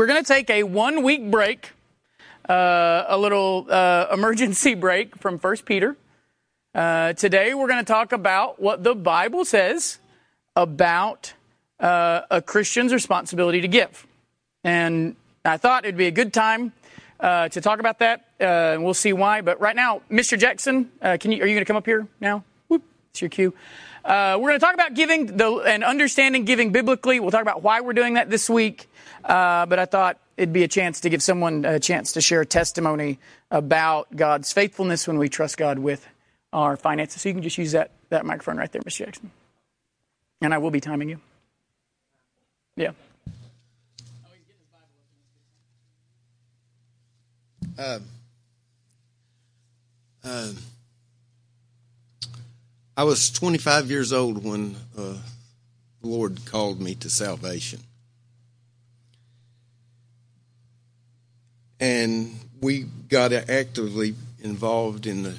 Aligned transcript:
we're 0.00 0.06
going 0.06 0.24
to 0.24 0.26
take 0.26 0.48
a 0.48 0.62
one 0.62 1.02
week 1.02 1.30
break, 1.30 1.72
uh, 2.48 3.04
a 3.06 3.18
little 3.18 3.66
uh, 3.68 4.06
emergency 4.10 4.72
break 4.74 5.14
from 5.18 5.38
First 5.38 5.66
Peter. 5.66 5.94
Uh, 6.74 7.12
today, 7.12 7.52
we're 7.52 7.68
going 7.68 7.84
to 7.84 7.92
talk 7.92 8.12
about 8.12 8.58
what 8.58 8.82
the 8.82 8.94
Bible 8.94 9.44
says 9.44 9.98
about 10.56 11.34
uh, 11.80 12.22
a 12.30 12.40
Christian's 12.40 12.94
responsibility 12.94 13.60
to 13.60 13.68
give. 13.68 14.06
And 14.64 15.16
I 15.44 15.58
thought 15.58 15.84
it'd 15.84 15.98
be 15.98 16.06
a 16.06 16.10
good 16.10 16.32
time 16.32 16.72
uh, 17.20 17.50
to 17.50 17.60
talk 17.60 17.78
about 17.78 17.98
that, 17.98 18.24
uh, 18.40 18.44
and 18.72 18.82
we'll 18.82 18.94
see 18.94 19.12
why. 19.12 19.42
But 19.42 19.60
right 19.60 19.76
now, 19.76 20.00
Mr. 20.10 20.38
Jackson, 20.38 20.90
can 21.02 21.30
you, 21.30 21.42
are 21.42 21.46
you 21.46 21.54
going 21.54 21.58
to 21.58 21.66
come 21.66 21.76
up 21.76 21.84
here 21.84 22.08
now? 22.22 22.42
Whoop, 22.68 22.84
it's 23.10 23.20
your 23.20 23.28
cue. 23.28 23.52
Uh, 24.02 24.38
we're 24.40 24.48
going 24.48 24.60
to 24.60 24.64
talk 24.64 24.72
about 24.72 24.94
giving 24.94 25.26
the, 25.26 25.56
and 25.56 25.84
understanding 25.84 26.46
giving 26.46 26.72
biblically. 26.72 27.20
We'll 27.20 27.30
talk 27.30 27.42
about 27.42 27.62
why 27.62 27.82
we're 27.82 27.92
doing 27.92 28.14
that 28.14 28.30
this 28.30 28.48
week. 28.48 28.88
Uh, 29.24 29.66
but 29.66 29.78
I 29.78 29.84
thought 29.84 30.18
it'd 30.36 30.52
be 30.52 30.64
a 30.64 30.68
chance 30.68 31.00
to 31.00 31.10
give 31.10 31.22
someone 31.22 31.64
a 31.64 31.78
chance 31.78 32.12
to 32.12 32.20
share 32.20 32.40
a 32.40 32.46
testimony 32.46 33.18
about 33.50 34.14
God's 34.14 34.52
faithfulness 34.52 35.06
when 35.06 35.18
we 35.18 35.28
trust 35.28 35.56
God 35.56 35.78
with 35.78 36.06
our 36.52 36.76
finances. 36.76 37.22
So 37.22 37.28
you 37.28 37.34
can 37.34 37.42
just 37.42 37.58
use 37.58 37.72
that, 37.72 37.90
that 38.08 38.24
microphone 38.24 38.56
right 38.56 38.70
there, 38.72 38.82
Mr. 38.82 39.04
Jackson. 39.04 39.30
And 40.40 40.54
I 40.54 40.58
will 40.58 40.70
be 40.70 40.80
timing 40.80 41.10
you. 41.10 41.20
Yeah. 42.76 42.92
Uh, 47.78 47.98
uh, 50.24 50.52
I 52.96 53.04
was 53.04 53.30
25 53.30 53.90
years 53.90 54.12
old 54.12 54.44
when 54.44 54.76
uh, 54.96 55.16
the 56.02 56.08
Lord 56.08 56.44
called 56.46 56.80
me 56.80 56.94
to 56.96 57.10
salvation. 57.10 57.80
And 61.80 62.38
we 62.60 62.82
got 63.08 63.32
actively 63.32 64.14
involved 64.40 65.06
in 65.06 65.22
the, 65.22 65.34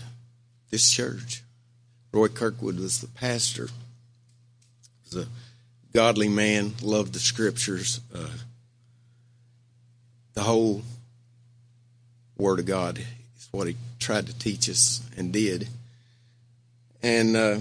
this 0.71 0.91
church. 0.91 1.43
Roy 2.11 2.27
Kirkwood 2.27 2.79
was 2.79 2.99
the 2.99 3.07
pastor. 3.07 3.67
He 3.67 5.15
was 5.15 5.25
a 5.25 5.29
godly 5.93 6.27
man, 6.27 6.73
loved 6.81 7.13
the 7.13 7.19
scriptures, 7.19 8.01
uh, 8.13 8.27
the 10.33 10.41
whole 10.41 10.81
Word 12.37 12.59
of 12.59 12.65
God 12.65 12.97
is 12.97 13.47
what 13.51 13.67
he 13.67 13.75
tried 13.99 14.27
to 14.27 14.37
teach 14.39 14.69
us 14.69 15.01
and 15.17 15.31
did. 15.31 15.67
And 17.03 17.35
uh, 17.35 17.57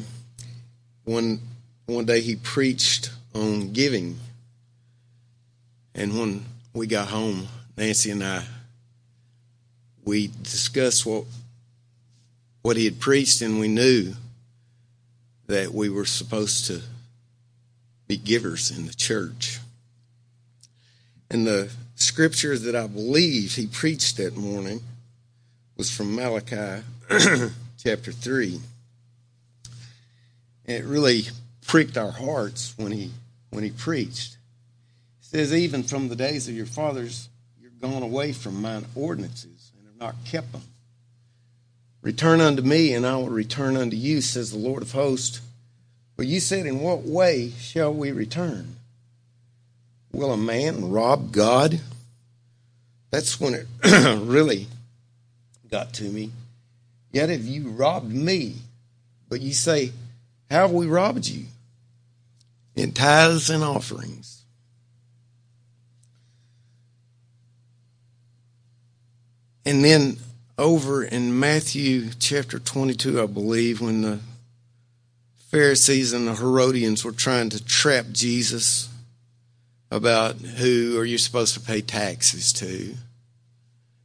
one 1.05 1.41
one 1.87 2.05
day 2.05 2.21
he 2.21 2.37
preached 2.37 3.11
on 3.35 3.73
giving, 3.73 4.19
and 5.95 6.19
when 6.19 6.45
we 6.73 6.87
got 6.87 7.09
home, 7.09 7.49
Nancy 7.77 8.11
and 8.11 8.23
I 8.23 8.45
we 10.05 10.29
discussed 10.43 11.05
what 11.07 11.25
what 12.63 12.77
he 12.77 12.85
had 12.85 13.01
preached, 13.01 13.41
and 13.43 13.59
we 13.59 13.69
knew 13.69 14.13
that 15.47 15.73
we 15.73 15.89
were 15.89 16.05
supposed 16.05 16.67
to 16.67 16.83
be 18.07 18.17
givers 18.17 18.71
in 18.71 18.87
the 18.87 18.95
church. 18.95 19.59
And 21.31 21.47
the 21.47 21.71
scripture 21.95 22.59
that 22.59 22.75
I 22.75 22.87
believe 22.87 23.55
he 23.55 23.67
preached 23.67 24.17
that 24.19 24.37
morning 24.37 24.81
was 25.77 25.91
from 25.91 26.15
Malachi 26.15 26.83
chapter 27.79 28.13
3 28.13 28.61
And 30.67 30.77
it 30.77 30.85
really 30.85 31.23
pricked 31.67 31.97
our 31.97 32.11
hearts 32.11 32.75
when 32.77 32.93
he 32.93 33.11
when 33.51 33.65
he 33.65 33.71
preached. 33.71 34.37
He 35.21 35.27
says, 35.27 35.55
Even 35.55 35.83
from 35.83 36.09
the 36.09 36.17
days 36.17 36.49
of 36.49 36.55
your 36.55 36.67
fathers, 36.67 37.29
you're 37.61 37.71
gone 37.81 38.03
away 38.03 38.33
from 38.33 38.61
mine 38.61 38.87
ordinances 38.95 39.60
not 40.01 40.17
kept 40.25 40.53
them. 40.53 40.63
Return 42.03 42.41
unto 42.41 42.63
me, 42.63 42.95
and 42.95 43.07
I 43.07 43.17
will 43.17 43.29
return 43.29 43.77
unto 43.77 43.97
you, 43.97 44.23
says 44.23 44.51
the 44.51 44.59
Lord 44.59 44.83
of 44.83 44.93
hosts. 44.93 45.43
But 46.17 46.27
you 46.27 46.41
said, 46.41 46.67
In 46.67 46.81
what 46.81 47.03
way 47.03 47.53
shall 47.59 47.93
we 47.93 48.11
return? 48.11 48.77
Will 50.13 50.33
a 50.33 50.37
man 50.37 50.91
rob 50.91 51.31
God? 51.33 51.81
That's 53.11 53.41
when 53.41 53.55
it 53.55 53.67
really 54.21 54.69
got 55.71 55.93
to 55.95 56.05
me. 56.05 56.31
Yet 57.13 57.29
have 57.29 57.45
you 57.45 57.71
robbed 57.71 58.13
me? 58.13 58.57
But 59.29 59.41
you 59.41 59.53
say, 59.53 59.93
how 60.51 60.63
have 60.63 60.73
we 60.73 60.87
robbed 60.87 61.27
you? 61.27 61.47
In 62.75 62.93
tithes 62.93 63.51
and 63.51 63.63
offerings. 63.63 64.40
And 69.65 69.85
then 69.85 70.17
over 70.57 71.05
in 71.05 71.39
Matthew 71.39 72.11
chapter 72.19 72.59
22, 72.59 73.23
I 73.23 73.27
believe, 73.27 73.81
when 73.81 74.03
the 74.03 74.19
Pharisees 75.51 76.13
and 76.13 76.29
the 76.29 76.35
Herodians 76.35 77.05
were 77.05 77.13
trying 77.13 77.51
to 77.51 77.65
trap 77.65 78.07
Jesus 78.13 78.89
about 79.91 80.37
who 80.37 80.99
are 80.99 81.05
you 81.05 81.19
supposed 81.19 81.55
to 81.55 81.61
pay 81.61 81.81
taxes 81.81 82.53
to? 82.55 82.95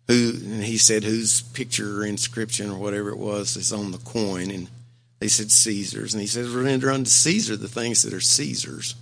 Who, 0.07 0.31
and 0.43 0.63
he 0.63 0.77
said, 0.77 1.03
whose 1.03 1.41
picture 1.41 2.01
or 2.01 2.05
inscription 2.05 2.69
or 2.69 2.77
whatever 2.77 3.09
it 3.09 3.17
was 3.17 3.55
is 3.55 3.71
on 3.71 3.91
the 3.91 3.97
coin. 3.99 4.51
And 4.51 4.69
they 5.19 5.27
said 5.27 5.51
Caesar's. 5.51 6.13
And 6.13 6.21
he 6.21 6.27
says, 6.27 6.49
Render 6.49 6.91
unto 6.91 7.09
Caesar 7.09 7.55
the 7.55 7.67
things 7.67 8.03
that 8.03 8.13
are 8.13 8.21
Caesar's, 8.21 8.95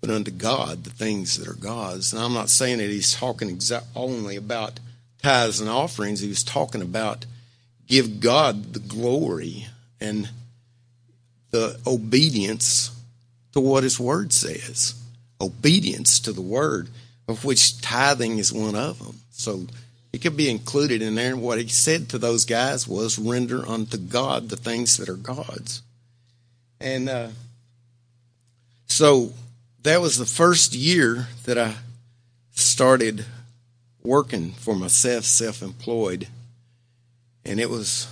but 0.00 0.10
unto 0.10 0.30
God 0.30 0.84
the 0.84 0.90
things 0.90 1.38
that 1.38 1.48
are 1.48 1.54
God's. 1.54 2.12
And 2.12 2.22
I'm 2.22 2.34
not 2.34 2.48
saying 2.48 2.78
that 2.78 2.90
he's 2.90 3.14
talking 3.14 3.56
exa- 3.56 3.84
only 3.94 4.36
about 4.36 4.80
tithes 5.22 5.60
and 5.60 5.70
offerings. 5.70 6.20
He 6.20 6.28
was 6.28 6.44
talking 6.44 6.82
about 6.82 7.26
give 7.86 8.20
God 8.20 8.72
the 8.72 8.80
glory 8.80 9.66
and 10.00 10.28
the 11.50 11.78
obedience 11.86 12.90
to 13.52 13.60
what 13.60 13.82
his 13.82 13.98
word 13.98 14.32
says. 14.32 14.94
Obedience 15.40 16.20
to 16.20 16.32
the 16.32 16.40
word, 16.40 16.88
of 17.26 17.44
which 17.44 17.80
tithing 17.80 18.38
is 18.38 18.52
one 18.52 18.74
of 18.74 18.98
them. 18.98 19.20
So 19.30 19.66
it 20.12 20.18
could 20.18 20.36
be 20.36 20.50
included 20.50 21.02
in 21.02 21.14
there. 21.14 21.32
And 21.32 21.42
what 21.42 21.58
he 21.58 21.68
said 21.68 22.08
to 22.10 22.18
those 22.18 22.44
guys 22.44 22.86
was, 22.86 23.18
render 23.18 23.66
unto 23.66 23.96
God 23.96 24.48
the 24.48 24.56
things 24.56 24.96
that 24.96 25.08
are 25.08 25.14
God's. 25.14 25.82
And 26.80 27.08
uh, 27.08 27.28
so 28.86 29.32
that 29.82 30.00
was 30.00 30.18
the 30.18 30.26
first 30.26 30.74
year 30.74 31.28
that 31.44 31.58
I 31.58 31.74
started 32.52 33.24
working 34.02 34.52
for 34.52 34.74
myself, 34.74 35.24
self 35.24 35.62
employed. 35.62 36.28
And 37.44 37.58
it 37.58 37.70
was 37.70 38.06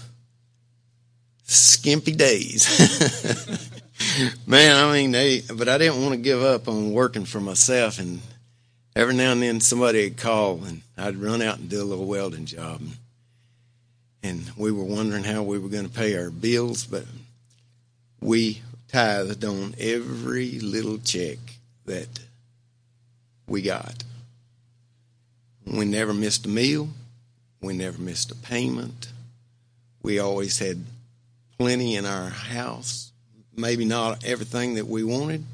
skimpy 1.44 2.12
days. 2.12 2.66
Man, 4.47 4.76
I 4.76 4.93
mean, 4.93 5.12
they, 5.12 5.43
but 5.54 5.69
I 5.69 5.78
didn't 5.78 6.03
want 6.03 6.12
to 6.12 6.21
give 6.21 6.43
up 6.43 6.69
on 6.69 6.93
working 6.93 7.25
for 7.25 7.41
myself. 7.41 7.99
And 7.99 8.21
every 8.94 9.15
now 9.15 9.32
and 9.32 9.43
then 9.43 9.60
somebody 9.60 10.04
would 10.04 10.16
call 10.16 10.65
and 10.65 10.82
I'd 10.97 11.16
run 11.16 11.43
out 11.43 11.59
and 11.59 11.69
do 11.69 11.82
a 11.82 11.84
little 11.84 12.06
welding 12.06 12.47
job. 12.47 12.81
And 14.22 14.50
we 14.56 14.72
were 14.72 14.84
wondering 14.84 15.25
how 15.25 15.43
we 15.43 15.59
were 15.59 15.69
going 15.69 15.88
to 15.88 15.94
pay 15.94 16.16
our 16.19 16.31
bills, 16.31 16.84
but 16.84 17.05
we 18.20 18.62
tithed 18.88 19.44
on 19.44 19.75
every 19.78 20.59
little 20.59 20.99
check 20.99 21.38
that 21.87 22.09
we 23.47 23.62
got. 23.62 24.03
We 25.71 25.84
never 25.84 26.15
missed 26.15 26.47
a 26.47 26.49
meal. 26.49 26.89
We 27.61 27.75
never 27.75 28.01
missed 28.01 28.31
a 28.31 28.34
payment. 28.37 29.12
We 30.03 30.19
always 30.19 30.59
had 30.59 30.83
plenty 31.59 31.97
in 31.97 32.06
our 32.06 32.29
house. 32.29 33.12
Maybe 33.56 33.84
not 33.84 34.25
everything 34.25 34.75
that 34.75 34.87
we 34.87 35.03
wanted, 35.03 35.45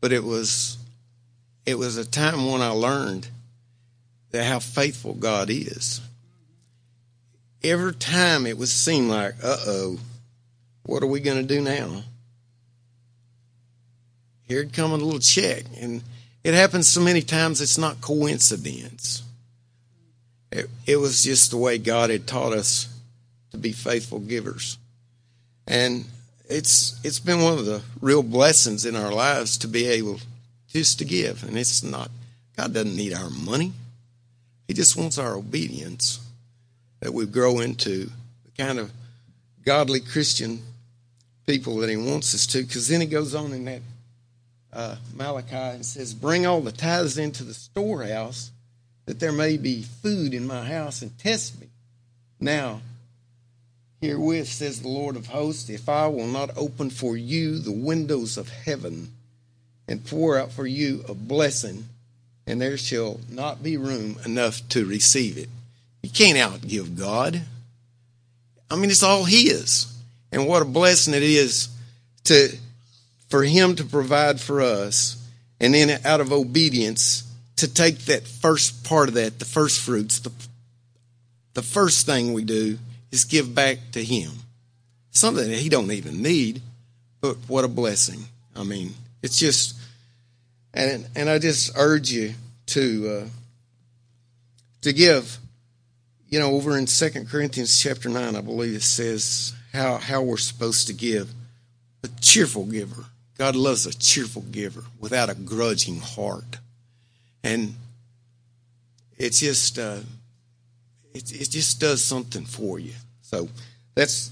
but 0.00 0.12
it 0.12 0.22
was 0.22 0.76
it 1.64 1.78
was 1.78 1.96
a 1.96 2.04
time 2.04 2.50
when 2.50 2.62
I 2.62 2.68
learned 2.68 3.28
that 4.30 4.44
how 4.44 4.58
faithful 4.58 5.14
God 5.14 5.48
is. 5.50 6.00
Every 7.62 7.94
time 7.94 8.46
it 8.46 8.56
would 8.56 8.68
seem 8.68 9.08
like, 9.08 9.34
uh 9.42 9.56
oh, 9.66 9.98
what 10.84 11.02
are 11.02 11.06
we 11.06 11.20
going 11.20 11.46
to 11.46 11.54
do 11.54 11.60
now? 11.60 12.02
Here'd 14.44 14.72
come 14.72 14.92
a 14.92 14.96
little 14.96 15.20
check. 15.20 15.64
And 15.78 16.02
it 16.44 16.54
happens 16.54 16.88
so 16.88 17.00
many 17.00 17.20
times 17.20 17.60
it's 17.60 17.76
not 17.76 18.00
coincidence. 18.00 19.22
It, 20.50 20.68
it 20.86 20.96
was 20.96 21.22
just 21.22 21.50
the 21.50 21.56
way 21.56 21.78
God 21.78 22.10
had 22.10 22.26
taught 22.26 22.52
us 22.52 22.88
to 23.50 23.58
be 23.58 23.72
faithful 23.72 24.18
givers. 24.18 24.78
And 25.66 26.06
it's 26.48 26.98
it's 27.04 27.20
been 27.20 27.42
one 27.42 27.58
of 27.58 27.66
the 27.66 27.82
real 28.00 28.22
blessings 28.22 28.86
in 28.86 28.96
our 28.96 29.12
lives 29.12 29.58
to 29.58 29.68
be 29.68 29.86
able 29.86 30.20
just 30.68 30.98
to 30.98 31.04
give. 31.04 31.44
And 31.44 31.58
it's 31.58 31.82
not, 31.82 32.10
God 32.56 32.72
doesn't 32.72 32.96
need 32.96 33.12
our 33.12 33.30
money. 33.30 33.72
He 34.66 34.74
just 34.74 34.96
wants 34.96 35.18
our 35.18 35.34
obedience 35.34 36.20
that 37.00 37.12
we 37.12 37.26
grow 37.26 37.60
into 37.60 38.10
the 38.44 38.50
kind 38.56 38.78
of 38.78 38.92
godly 39.64 40.00
Christian 40.00 40.62
people 41.46 41.76
that 41.78 41.90
He 41.90 41.96
wants 41.96 42.34
us 42.34 42.46
to. 42.48 42.62
Because 42.62 42.88
then 42.88 43.00
He 43.00 43.06
goes 43.06 43.34
on 43.34 43.52
in 43.52 43.64
that 43.66 43.82
uh, 44.72 44.96
Malachi 45.14 45.54
and 45.54 45.86
says, 45.86 46.12
Bring 46.14 46.46
all 46.46 46.60
the 46.60 46.72
tithes 46.72 47.18
into 47.18 47.44
the 47.44 47.54
storehouse 47.54 48.50
that 49.08 49.20
there 49.20 49.32
may 49.32 49.56
be 49.56 49.80
food 49.80 50.34
in 50.34 50.46
my 50.46 50.62
house 50.62 51.00
and 51.00 51.18
test 51.18 51.58
me. 51.58 51.66
Now, 52.38 52.82
herewith 54.02 54.46
says 54.46 54.82
the 54.82 54.88
Lord 54.88 55.16
of 55.16 55.28
hosts, 55.28 55.70
if 55.70 55.88
I 55.88 56.08
will 56.08 56.26
not 56.26 56.50
open 56.58 56.90
for 56.90 57.16
you 57.16 57.58
the 57.58 57.72
windows 57.72 58.36
of 58.36 58.50
heaven 58.50 59.10
and 59.88 60.04
pour 60.04 60.38
out 60.38 60.52
for 60.52 60.66
you 60.66 61.06
a 61.08 61.14
blessing, 61.14 61.86
and 62.46 62.60
there 62.60 62.76
shall 62.76 63.18
not 63.30 63.62
be 63.62 63.78
room 63.78 64.18
enough 64.26 64.60
to 64.68 64.84
receive 64.84 65.38
it. 65.38 65.48
You 66.02 66.10
can't 66.10 66.36
outgive 66.36 66.98
God. 66.98 67.40
I 68.70 68.76
mean, 68.76 68.90
it's 68.90 69.02
all 69.02 69.24
His. 69.24 69.90
And 70.30 70.46
what 70.46 70.60
a 70.60 70.66
blessing 70.66 71.14
it 71.14 71.22
is 71.22 71.70
to 72.24 72.50
for 73.30 73.42
Him 73.42 73.74
to 73.76 73.84
provide 73.84 74.38
for 74.38 74.60
us, 74.60 75.16
and 75.60 75.72
then 75.72 75.98
out 76.04 76.20
of 76.20 76.30
obedience 76.30 77.22
to 77.58 77.72
take 77.72 77.98
that 78.06 78.26
first 78.26 78.84
part 78.84 79.08
of 79.08 79.14
that, 79.14 79.38
the 79.38 79.44
first 79.44 79.80
fruits, 79.80 80.20
the 80.20 80.32
the 81.54 81.62
first 81.62 82.06
thing 82.06 82.32
we 82.32 82.44
do 82.44 82.78
is 83.10 83.24
give 83.24 83.54
back 83.54 83.78
to 83.92 84.04
Him. 84.04 84.30
Something 85.10 85.50
that 85.50 85.58
He 85.58 85.68
don't 85.68 85.90
even 85.90 86.22
need, 86.22 86.62
but 87.20 87.36
what 87.48 87.64
a 87.64 87.68
blessing. 87.68 88.24
I 88.54 88.62
mean, 88.62 88.94
it's 89.22 89.38
just, 89.38 89.76
and 90.72 91.06
and 91.16 91.28
I 91.28 91.38
just 91.38 91.72
urge 91.76 92.10
you 92.10 92.34
to 92.66 93.22
uh, 93.22 93.28
to 94.82 94.92
give. 94.92 95.38
You 96.30 96.38
know, 96.38 96.52
over 96.52 96.76
in 96.76 96.86
Second 96.86 97.28
Corinthians 97.28 97.80
chapter 97.80 98.08
nine, 98.08 98.36
I 98.36 98.42
believe 98.42 98.74
it 98.74 98.82
says 98.82 99.54
how 99.72 99.96
how 99.96 100.22
we're 100.22 100.36
supposed 100.36 100.86
to 100.88 100.92
give. 100.92 101.32
A 102.04 102.08
cheerful 102.20 102.64
giver. 102.66 103.06
God 103.36 103.56
loves 103.56 103.86
a 103.86 103.94
cheerful 103.94 104.42
giver 104.42 104.84
without 105.00 105.30
a 105.30 105.34
grudging 105.34 106.00
heart, 106.00 106.58
and 107.48 107.74
it's 109.16 109.40
just 109.40 109.78
uh, 109.78 110.00
it 111.14 111.32
it 111.32 111.50
just 111.50 111.80
does 111.80 112.04
something 112.04 112.44
for 112.44 112.78
you. 112.78 112.92
So 113.22 113.48
that's 113.94 114.30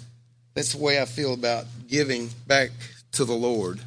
that's 0.55 0.75
the 0.75 0.83
way 0.83 1.01
I 1.01 1.07
feel 1.07 1.33
about 1.33 1.65
giving 1.89 2.29
back 2.47 2.71
to 3.13 3.25
the 3.25 3.35
Lord, 3.35 3.81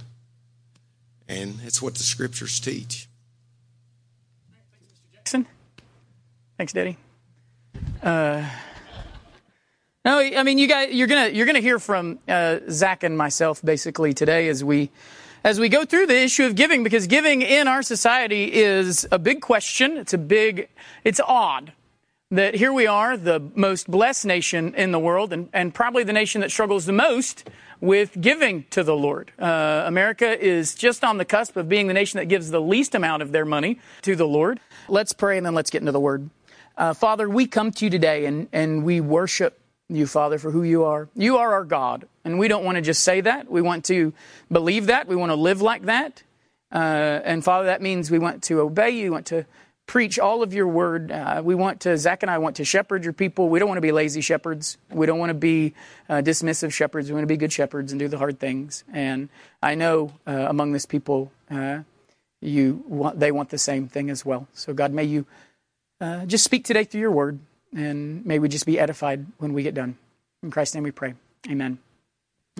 and 1.27 1.59
it's 1.63 1.81
what 1.81 1.93
the 1.93 2.03
scriptures 2.03 2.59
teach. 2.59 3.07
Jackson. 5.13 5.45
Thanks, 6.57 6.73
Daddy. 6.73 6.97
Uh, 8.01 8.49
no, 10.03 10.19
I 10.19 10.41
mean 10.41 10.57
you 10.57 10.67
guys, 10.67 10.91
you're 10.91 11.07
gonna 11.07 11.29
you're 11.29 11.45
gonna 11.45 11.59
hear 11.59 11.77
from 11.77 12.17
uh, 12.27 12.59
Zach 12.69 13.03
and 13.03 13.15
myself 13.15 13.61
basically 13.63 14.13
today 14.13 14.47
as 14.47 14.63
we 14.63 14.89
as 15.44 15.59
we 15.59 15.69
go 15.69 15.86
through 15.86 16.07
the 16.07 16.19
issue 16.19 16.45
of 16.45 16.56
giving 16.56 16.83
because 16.83 17.07
giving 17.07 17.41
in 17.41 17.68
our 17.68 17.81
society 17.81 18.53
is 18.53 19.07
a 19.12 19.19
big 19.19 19.41
question. 19.41 19.97
It's 19.97 20.13
a 20.13 20.18
big, 20.18 20.69
it's 21.03 21.19
odd 21.19 21.74
that 22.31 22.53
here 22.53 22.71
we 22.71 22.86
are, 22.86 23.18
the 23.18 23.41
most 23.56 23.89
blessed 23.89 24.25
nation 24.25 24.75
in 24.75 24.91
the 24.91 25.00
world, 25.00 25.33
and, 25.33 25.50
and 25.51 25.74
probably 25.74 26.03
the 26.03 26.13
nation 26.13 26.41
that 26.41 26.51
struggles 26.51 26.86
the 26.86 26.94
most 26.94 27.50
with 27.81 28.19
giving 28.21 28.65
to 28.69 28.83
the 28.83 28.95
Lord. 28.95 29.31
Uh, 29.39 29.83
America 29.88 30.39
is 30.39 30.75
just 30.75 31.03
on 31.03 31.18
the 31.18 31.25
cusp 31.25 31.57
of 31.57 31.68
being 31.68 31.88
the 31.88 31.94
nation 31.94 32.19
that 32.19 32.25
gives 32.25 32.51
the 32.51 32.62
least 32.62 32.94
amount 32.94 33.24
of 33.24 33.31
their 33.31 33.45
money 33.45 33.80
to 34.03 34.15
the 34.15 34.27
Lord. 34.27 34.59
Let's 34.88 35.13
pray 35.13 35.38
and 35.38 35.45
then 35.45 35.56
let's 35.56 35.71
get 35.71 35.81
into 35.81 35.91
the 35.91 36.00
Word. 36.00 36.30
Uh, 36.77 36.94
Father, 36.94 37.27
we 37.27 37.47
come 37.47 37.71
to 37.71 37.86
you 37.86 37.89
today 37.89 38.25
and, 38.25 38.47
and 38.53 38.83
we 38.83 39.01
worship 39.01 39.58
you, 39.89 40.06
Father, 40.06 40.38
for 40.38 40.51
who 40.51 40.63
you 40.63 40.83
are. 40.83 41.09
You 41.15 41.38
are 41.38 41.53
our 41.53 41.65
God. 41.65 42.07
And 42.24 42.38
we 42.38 42.47
don't 42.47 42.63
want 42.63 42.75
to 42.75 42.81
just 42.81 43.03
say 43.03 43.21
that. 43.21 43.50
We 43.50 43.62
want 43.62 43.86
to 43.86 44.13
believe 44.51 44.88
that. 44.88 45.07
We 45.07 45.15
want 45.15 45.31
to 45.31 45.36
live 45.36 45.62
like 45.62 45.83
that. 45.83 46.24
Uh, 46.71 46.77
and 47.24 47.44
Father, 47.44 47.65
that 47.65 47.81
means 47.81 48.12
we 48.12 48.19
want 48.19 48.44
to 48.44 48.62
obey 48.62 48.91
you. 48.91 49.06
We 49.06 49.09
want 49.09 49.25
to 49.27 49.45
preach 49.88 50.19
all 50.19 50.44
of 50.44 50.53
your 50.53 50.68
word. 50.68 51.12
Uh, 51.12 51.41
we 51.44 51.56
want 51.56 51.80
to, 51.81 51.97
Zach 51.97 52.21
and 52.21 52.30
I 52.30 52.38
want 52.38 52.57
to 52.57 52.65
shepherd 52.65 53.03
your 53.03 53.13
people. 53.13 53.50
We 53.50 53.57
don't 53.57 53.68
want 53.68 53.77
to 53.77 53.81
be 53.81 53.91
lazy 53.91 54.21
shepherds. 54.21 54.77
We 54.91 55.07
don't 55.07 55.18
want 55.18 55.31
to 55.31 55.33
be 55.33 55.74
uh, 56.07 56.18
dismissive 56.18 56.71
shepherds. 56.71 57.09
We 57.09 57.15
want 57.15 57.24
to 57.24 57.27
be 57.27 57.38
good 57.38 57.51
shepherds 57.51 57.91
and 57.91 58.00
do 58.00 58.07
the 58.07 58.19
hard 58.19 58.39
things. 58.39 58.83
And 58.94 59.30
I 59.63 59.74
know 59.74 60.13
uh, 60.27 60.45
among 60.47 60.74
this 60.74 60.86
people, 60.86 61.31
uh, 61.50 61.80
you 62.39 62.83
want, 62.88 63.19
they 63.19 63.31
want 63.31 63.50
the 63.50 63.57
same 63.57 63.88
thing 63.88 64.12
as 64.12 64.24
well. 64.24 64.47
So 64.53 64.74
God, 64.74 64.94
may 64.94 65.06
you 65.06 65.25
uh, 66.00 66.27
just 66.27 66.44
speak 66.44 66.65
today 66.65 66.83
through 66.83 67.01
your 67.01 67.12
word, 67.12 67.39
and 67.75 68.25
may 68.25 68.39
we 68.39 68.50
just 68.50 68.66
be 68.66 68.80
edified 68.80 69.25
when 69.38 69.54
we 69.54 69.63
get 69.63 69.74
done. 69.74 69.98
In 70.44 70.51
Christ's 70.51 70.75
name 70.75 70.83
we 70.83 70.92
pray. 70.92 71.13
Amen. 71.50 71.80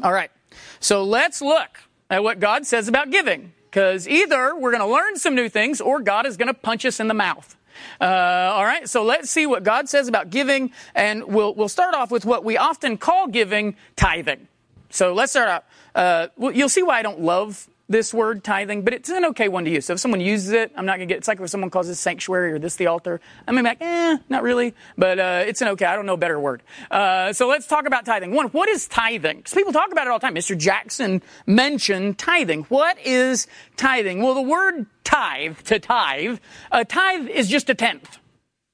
All 0.04 0.14
right. 0.14 0.32
So 0.80 1.04
let's 1.04 1.42
look 1.42 1.82
at 2.10 2.24
what 2.24 2.40
God 2.40 2.66
says 2.66 2.88
about 2.88 3.12
giving. 3.12 3.54
Because 3.70 4.08
either 4.08 4.56
we're 4.56 4.72
going 4.72 4.82
to 4.82 4.92
learn 4.92 5.18
some 5.18 5.36
new 5.36 5.48
things 5.48 5.80
or 5.80 6.00
God 6.00 6.26
is 6.26 6.38
going 6.38 6.48
to 6.48 6.56
punch 6.56 6.86
us 6.86 7.00
in 7.00 7.08
the 7.08 7.14
mouth. 7.14 7.56
Uh, 8.02 8.06
all 8.06 8.66
right, 8.66 8.90
so 8.90 9.04
let's 9.04 9.30
see 9.30 9.46
what 9.46 9.64
God 9.64 9.88
says 9.88 10.08
about 10.08 10.30
giving, 10.30 10.72
and 10.96 11.24
we'll, 11.26 11.54
we'll 11.54 11.70
start 11.70 11.96
off 11.96 12.12
with 12.12 12.26
what 12.26 12.44
we 12.44 12.58
often 12.58 12.98
call 12.98 13.28
giving 13.28 13.76
tithing. 13.96 14.48
So 14.90 15.14
let's 15.14 15.32
start 15.32 15.50
out. 15.50 15.66
Uh, 15.96 16.28
you'll 16.52 16.68
see 16.68 16.84
why 16.84 17.00
I 17.00 17.04
don't 17.04 17.22
love 17.22 17.70
this 17.90 18.14
word 18.14 18.44
tithing, 18.44 18.84
but 18.84 18.94
it's 18.94 19.10
an 19.10 19.26
okay 19.26 19.48
one 19.48 19.66
to 19.66 19.72
use. 19.72 19.88
So 19.88 19.94
if 19.94 20.00
someone 20.00 20.22
uses 20.22 20.52
it, 20.52 20.72
I'm 20.76 20.86
not 20.86 20.94
gonna 20.94 21.08
get. 21.08 21.18
It's 21.18 21.28
like 21.28 21.40
if 21.40 21.50
someone 21.50 21.72
calls 21.72 21.88
this 21.88 22.00
sanctuary 22.00 22.54
or 22.54 22.60
this 22.60 22.76
the 22.76 22.88
altar. 22.88 23.20
I'm 23.48 23.56
gonna 23.56 23.64
be 23.64 23.70
like, 23.70 23.82
eh, 23.82 24.18
not 24.30 24.44
really. 24.44 24.76
But 24.98 25.20
uh, 25.20 25.44
it's 25.48 25.62
an 25.62 25.70
okay. 25.70 25.86
I 25.86 25.96
don't 25.96 26.06
know 26.06 26.14
a 26.14 26.18
better 26.18 26.40
word. 26.40 26.62
Uh, 26.92 27.34
so 27.34 27.48
let's 27.48 27.66
talk 27.66 27.88
about 27.88 28.06
tithing. 28.06 28.32
One, 28.34 28.48
what 28.50 28.70
is 28.70 28.88
tithing? 28.88 29.38
Because 29.38 29.54
people 29.54 29.74
talk 29.74 29.92
about 29.92 30.06
it 30.06 30.12
all 30.12 30.20
the 30.20 30.26
time. 30.26 30.36
Mr. 30.36 30.58
Jackson 30.58 31.22
mentioned 31.48 32.20
tithing. 32.20 32.64
What 32.66 33.00
is 33.04 33.48
tithing? 33.76 34.22
Well, 34.22 34.36
the 34.36 34.42
word 34.42 34.86
tithe 35.04 35.58
to 35.66 35.80
tithe, 35.80 36.38
a 36.72 36.86
tithe 36.86 37.28
is 37.28 37.50
just 37.50 37.70
a 37.70 37.74
tenth. 37.74 38.20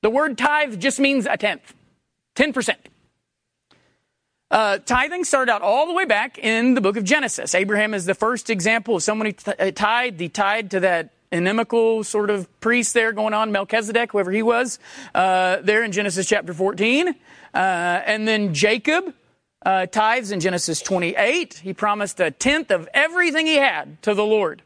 The 0.02 0.10
word 0.10 0.38
tithe 0.38 0.80
just 0.80 1.00
means 1.00 1.26
a 1.26 1.38
tenth, 1.38 1.74
ten 2.36 2.52
percent. 2.52 2.90
Uh, 4.52 4.78
tithing 4.78 5.24
started 5.24 5.52
out 5.52 5.62
all 5.62 5.88
the 5.88 5.94
way 5.94 6.06
back 6.06 6.38
in 6.38 6.76
the 6.76 6.82
book 6.82 6.98
of 6.98 7.04
Genesis. 7.04 7.56
Abraham 7.56 7.94
is 7.94 8.06
the 8.06 8.14
first 8.14 8.50
example 8.50 8.96
of 8.96 9.04
someone 9.04 9.26
who 9.26 9.32
t- 9.32 9.72
tithed. 9.72 10.20
He 10.20 10.30
tied 10.30 10.72
to 10.72 10.80
that 10.82 11.10
inimical 11.32 12.04
sort 12.04 12.30
of 12.30 12.48
priest 12.60 12.94
there 12.94 13.12
going 13.12 13.34
on, 13.34 13.52
Melchizedek, 13.52 14.12
whoever 14.12 14.32
he 14.32 14.44
was, 14.44 14.78
uh, 15.16 15.58
there 15.62 15.84
in 15.84 15.92
Genesis 15.92 16.28
chapter 16.28 16.54
14. 16.54 17.10
Uh, 17.10 17.14
and 17.54 18.28
then 18.28 18.54
Jacob 18.54 19.14
uh, 19.66 19.88
tithes 19.88 20.32
in 20.32 20.40
Genesis 20.40 20.80
28. 20.80 21.56
He 21.56 21.74
promised 21.74 22.20
a 22.20 22.30
tenth 22.30 22.70
of 22.70 22.88
everything 22.94 23.48
he 23.48 23.56
had 23.56 24.02
to 24.04 24.14
the 24.14 24.26
Lord. 24.26 24.62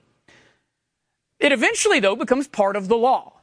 It 1.39 1.53
eventually, 1.53 2.01
though, 2.01 2.17
becomes 2.17 2.49
part 2.49 2.75
of 2.75 2.89
the 2.89 2.97
law. 2.97 3.38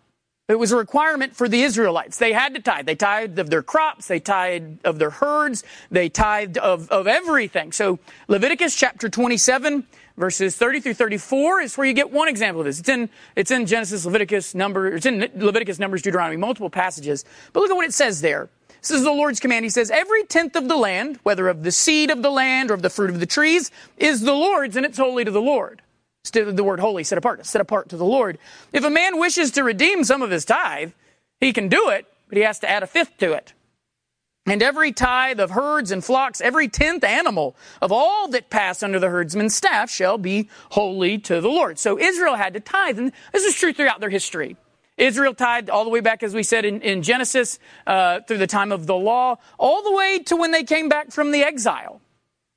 It 0.48 0.60
was 0.60 0.70
a 0.70 0.76
requirement 0.76 1.34
for 1.34 1.48
the 1.48 1.62
Israelites. 1.62 2.18
They 2.18 2.32
had 2.32 2.54
to 2.54 2.62
tithe. 2.62 2.86
They 2.86 2.94
tithed 2.94 3.40
of 3.40 3.50
their 3.50 3.64
crops. 3.64 4.06
They 4.06 4.20
tithed 4.20 4.78
of 4.86 5.00
their 5.00 5.10
herds. 5.10 5.64
They 5.90 6.08
tithed 6.08 6.56
of, 6.56 6.88
of 6.90 7.08
everything. 7.08 7.72
So 7.72 7.98
Leviticus 8.28 8.76
chapter 8.76 9.08
27, 9.08 9.84
verses 10.16 10.54
30 10.54 10.80
through 10.80 10.94
34 10.94 11.62
is 11.62 11.76
where 11.76 11.84
you 11.84 11.94
get 11.94 12.12
one 12.12 12.28
example 12.28 12.60
of 12.60 12.66
this. 12.66 12.78
It's 12.78 12.88
in, 12.88 13.10
it's 13.34 13.50
in 13.50 13.66
Genesis, 13.66 14.04
Leviticus, 14.04 14.54
number, 14.54 14.86
it's 14.86 15.06
in 15.06 15.28
Leviticus, 15.34 15.80
Numbers, 15.80 16.02
Deuteronomy, 16.02 16.36
multiple 16.36 16.70
passages. 16.70 17.24
But 17.52 17.60
look 17.60 17.70
at 17.70 17.76
what 17.76 17.86
it 17.86 17.94
says 17.94 18.20
there. 18.20 18.48
This 18.80 18.92
is 18.92 19.02
the 19.02 19.10
Lord's 19.10 19.40
command. 19.40 19.64
He 19.64 19.68
says, 19.68 19.90
every 19.90 20.22
tenth 20.26 20.54
of 20.54 20.68
the 20.68 20.76
land, 20.76 21.18
whether 21.24 21.48
of 21.48 21.64
the 21.64 21.72
seed 21.72 22.08
of 22.08 22.22
the 22.22 22.30
land 22.30 22.70
or 22.70 22.74
of 22.74 22.82
the 22.82 22.90
fruit 22.90 23.10
of 23.10 23.18
the 23.18 23.26
trees, 23.26 23.72
is 23.96 24.20
the 24.20 24.32
Lord's 24.32 24.76
and 24.76 24.86
it's 24.86 24.98
holy 24.98 25.24
to 25.24 25.32
the 25.32 25.42
Lord 25.42 25.82
the 26.30 26.64
word 26.64 26.80
holy, 26.80 27.04
set 27.04 27.18
apart, 27.18 27.44
set 27.46 27.60
apart 27.60 27.88
to 27.90 27.96
the 27.96 28.04
Lord. 28.04 28.38
If 28.72 28.84
a 28.84 28.90
man 28.90 29.18
wishes 29.18 29.50
to 29.52 29.64
redeem 29.64 30.04
some 30.04 30.22
of 30.22 30.30
his 30.30 30.44
tithe, 30.44 30.92
he 31.40 31.52
can 31.52 31.68
do 31.68 31.90
it, 31.90 32.06
but 32.28 32.38
he 32.38 32.44
has 32.44 32.58
to 32.60 32.70
add 32.70 32.82
a 32.82 32.86
fifth 32.86 33.18
to 33.18 33.32
it. 33.32 33.52
And 34.46 34.62
every 34.62 34.92
tithe 34.92 35.40
of 35.40 35.50
herds 35.50 35.90
and 35.90 36.04
flocks, 36.04 36.40
every 36.40 36.68
tenth 36.68 37.02
animal 37.02 37.56
of 37.82 37.90
all 37.90 38.28
that 38.28 38.48
pass 38.48 38.82
under 38.82 39.00
the 39.00 39.08
herdsman's 39.08 39.56
staff 39.56 39.90
shall 39.90 40.18
be 40.18 40.48
holy 40.70 41.18
to 41.18 41.40
the 41.40 41.48
Lord. 41.48 41.80
So 41.80 41.98
Israel 41.98 42.36
had 42.36 42.54
to 42.54 42.60
tithe, 42.60 42.98
and 42.98 43.12
this 43.32 43.44
is 43.44 43.56
true 43.56 43.72
throughout 43.72 43.98
their 43.98 44.10
history. 44.10 44.56
Israel 44.96 45.34
tithed 45.34 45.68
all 45.68 45.84
the 45.84 45.90
way 45.90 46.00
back, 46.00 46.22
as 46.22 46.32
we 46.32 46.44
said 46.44 46.64
in, 46.64 46.80
in 46.80 47.02
Genesis, 47.02 47.58
uh, 47.86 48.20
through 48.20 48.38
the 48.38 48.46
time 48.46 48.72
of 48.72 48.86
the 48.86 48.94
law, 48.94 49.36
all 49.58 49.82
the 49.82 49.92
way 49.92 50.20
to 50.20 50.36
when 50.36 50.52
they 50.52 50.62
came 50.62 50.88
back 50.88 51.10
from 51.10 51.32
the 51.32 51.42
exile. 51.42 52.00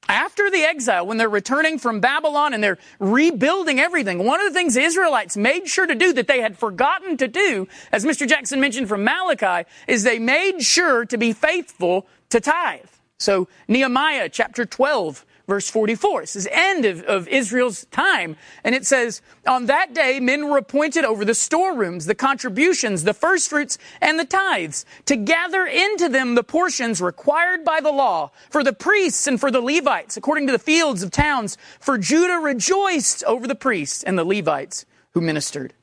After 0.09 0.49
the 0.49 0.63
exile, 0.63 1.05
when 1.05 1.17
they're 1.17 1.29
returning 1.29 1.77
from 1.77 1.99
Babylon 1.99 2.55
and 2.55 2.63
they're 2.63 2.79
rebuilding 2.97 3.79
everything, 3.79 4.25
one 4.25 4.41
of 4.41 4.51
the 4.51 4.57
things 4.57 4.73
the 4.73 4.81
Israelites 4.81 5.37
made 5.37 5.67
sure 5.67 5.85
to 5.85 5.93
do 5.93 6.13
that 6.13 6.27
they 6.27 6.41
had 6.41 6.57
forgotten 6.57 7.15
to 7.17 7.27
do, 7.27 7.67
as 7.91 8.05
Mr. 8.05 8.27
Jackson 8.27 8.59
mentioned 8.59 8.89
from 8.89 9.03
Malachi, 9.03 9.69
is 9.87 10.01
they 10.01 10.17
made 10.17 10.63
sure 10.63 11.05
to 11.05 11.15
be 11.15 11.31
faithful 11.31 12.07
to 12.29 12.39
tithe. 12.39 12.89
So 13.19 13.47
Nehemiah 13.67 14.29
chapter 14.29 14.65
12, 14.65 15.25
verse 15.49 15.69
44. 15.69 16.21
This 16.21 16.35
is 16.35 16.47
end 16.51 16.85
of, 16.85 17.01
of 17.03 17.27
Israel's 17.27 17.85
time. 17.87 18.37
And 18.63 18.73
it 18.73 18.85
says, 18.85 19.21
On 19.45 19.65
that 19.65 19.93
day, 19.93 20.19
men 20.21 20.47
were 20.47 20.57
appointed 20.57 21.03
over 21.03 21.25
the 21.25 21.33
storerooms, 21.33 22.05
the 22.05 22.15
contributions, 22.15 23.03
the 23.03 23.13
firstfruits, 23.13 23.77
and 23.99 24.17
the 24.17 24.25
tithes, 24.25 24.85
to 25.05 25.17
gather 25.17 25.65
into 25.65 26.07
them 26.07 26.35
the 26.35 26.43
portions 26.43 27.01
required 27.01 27.65
by 27.65 27.81
the 27.81 27.91
law 27.91 28.31
for 28.49 28.63
the 28.63 28.71
priests 28.71 29.27
and 29.27 29.39
for 29.39 29.51
the 29.51 29.61
Levites, 29.61 30.15
according 30.15 30.45
to 30.47 30.53
the 30.53 30.59
fields 30.59 31.03
of 31.03 31.11
towns. 31.11 31.57
For 31.79 31.97
Judah 31.97 32.39
rejoiced 32.39 33.23
over 33.25 33.47
the 33.47 33.55
priests 33.55 34.03
and 34.03 34.17
the 34.17 34.23
Levites 34.23 34.85
who 35.11 35.21
ministered. 35.21 35.73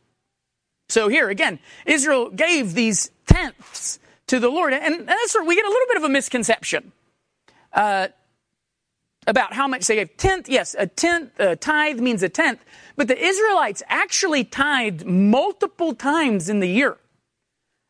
So 0.88 1.08
here 1.08 1.28
again, 1.28 1.58
Israel 1.84 2.30
gave 2.30 2.74
these 2.74 3.10
tenths 3.26 3.98
to 4.28 4.38
the 4.38 4.48
Lord, 4.48 4.72
and, 4.72 4.82
and 4.84 5.08
that's 5.08 5.34
where 5.34 5.44
we 5.44 5.54
get 5.54 5.64
a 5.64 5.68
little 5.68 5.86
bit 5.88 5.96
of 5.96 6.04
a 6.04 6.08
misconception. 6.08 6.92
Uh, 7.72 8.08
about 9.26 9.52
how 9.52 9.66
much 9.66 9.86
they 9.86 9.96
gave. 9.96 10.16
Tenth, 10.16 10.48
yes, 10.48 10.74
a 10.78 10.86
tenth, 10.86 11.38
a 11.38 11.56
tithe 11.56 12.00
means 12.00 12.22
a 12.22 12.28
tenth, 12.28 12.64
but 12.96 13.08
the 13.08 13.18
Israelites 13.18 13.82
actually 13.88 14.44
tithed 14.44 15.04
multiple 15.04 15.94
times 15.94 16.48
in 16.48 16.60
the 16.60 16.68
year. 16.68 16.96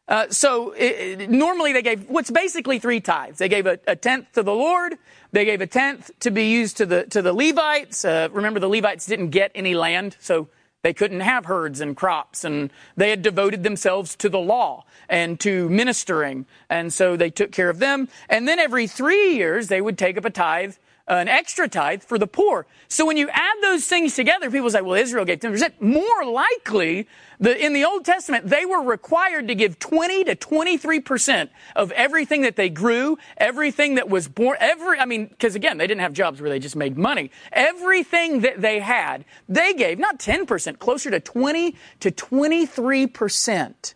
Uh, 0.09 0.29
so 0.31 0.71
it, 0.73 1.21
it, 1.21 1.31
normally 1.31 1.73
they 1.73 1.83
gave 1.83 2.09
what's 2.09 2.31
basically 2.31 2.79
three 2.79 3.01
tithes. 3.01 3.39
They 3.39 3.49
gave 3.49 3.67
a, 3.67 3.79
a, 3.89 3.97
tenth 3.97 4.33
to 4.33 4.43
the 4.43 4.55
Lord. 4.55 4.95
They 5.33 5.45
gave 5.45 5.61
a 5.61 5.67
tenth 5.67 6.13
to 6.21 6.31
be 6.31 6.49
used 6.49 6.77
to 6.77 6.87
the 6.87 7.05
to 7.07 7.23
the 7.23 7.33
Levites. 7.33 8.05
Uh, 8.05 8.29
remember, 8.31 8.61
the 8.61 8.69
Levites 8.69 9.05
didn't 9.07 9.31
get 9.31 9.51
any 9.55 9.75
land, 9.75 10.17
so 10.21 10.49
they 10.83 10.95
couldn't 10.95 11.21
have 11.21 11.47
herds 11.47 11.81
and 11.81 11.97
crops, 11.97 12.45
and 12.45 12.71
they 12.97 13.11
had 13.11 13.23
devoted 13.23 13.65
themselves 13.65 14.15
to 14.17 14.29
the 14.29 14.39
law 14.39 14.85
and 15.09 15.41
to 15.41 15.69
ministering, 15.69 16.47
and 16.71 16.93
so 16.93 17.17
they 17.17 17.31
took 17.31 17.51
care 17.51 17.69
of 17.69 17.81
them. 17.81 18.09
And 18.29 18.47
then 18.47 18.61
every 18.61 18.87
three 18.87 19.35
years 19.35 19.67
they 19.67 19.81
would 19.81 19.99
take 19.99 20.17
up 20.17 20.25
a 20.25 20.31
tithe 20.31 20.77
an 21.09 21.29
extra 21.29 21.69
tithe 21.69 22.03
for 22.03 22.19
the 22.19 22.27
poor. 22.27 22.67
So 22.89 23.07
when 23.07 23.17
you 23.17 23.29
add 23.31 23.57
those 23.63 23.87
things 23.87 24.15
together, 24.15 24.51
people 24.51 24.71
say, 24.71 24.81
well, 24.81 24.95
Israel 24.95 25.25
gave 25.25 25.41
10%. 25.41 25.81
More 25.81 26.25
likely, 26.25 27.07
the, 27.39 27.57
in 27.65 27.73
the 27.73 27.85
Old 27.85 28.05
Testament, 28.05 28.49
they 28.49 28.65
were 28.65 28.83
required 28.83 29.49
to 29.49 29.55
give 29.55 29.79
20 29.79 30.25
to 30.25 30.37
23% 30.37 31.49
of 31.77 31.93
everything 31.93 32.43
that 32.43 32.57
they 32.57 32.69
grew, 32.69 33.19
everything 33.37 33.95
that 33.97 34.09
was 34.09 34.27
born, 34.27 34.57
every, 34.61 34.99
I 34.99 35.05
mean, 35.05 35.27
because 35.27 35.55
again, 35.55 35.79
they 35.79 35.87
didn't 35.87 36.01
have 36.01 36.13
jobs 36.13 36.41
where 36.41 36.51
they 36.51 36.59
just 36.59 36.77
made 36.77 36.99
money. 36.99 37.31
Everything 37.53 38.41
that 38.41 38.61
they 38.61 38.81
had, 38.81 39.25
they 39.49 39.75
gave 39.75 39.99
not 39.99 40.19
10%, 40.19 40.79
closer 40.79 41.11
to 41.11 41.21
20 41.21 41.77
to 42.01 42.11
23% 42.11 43.95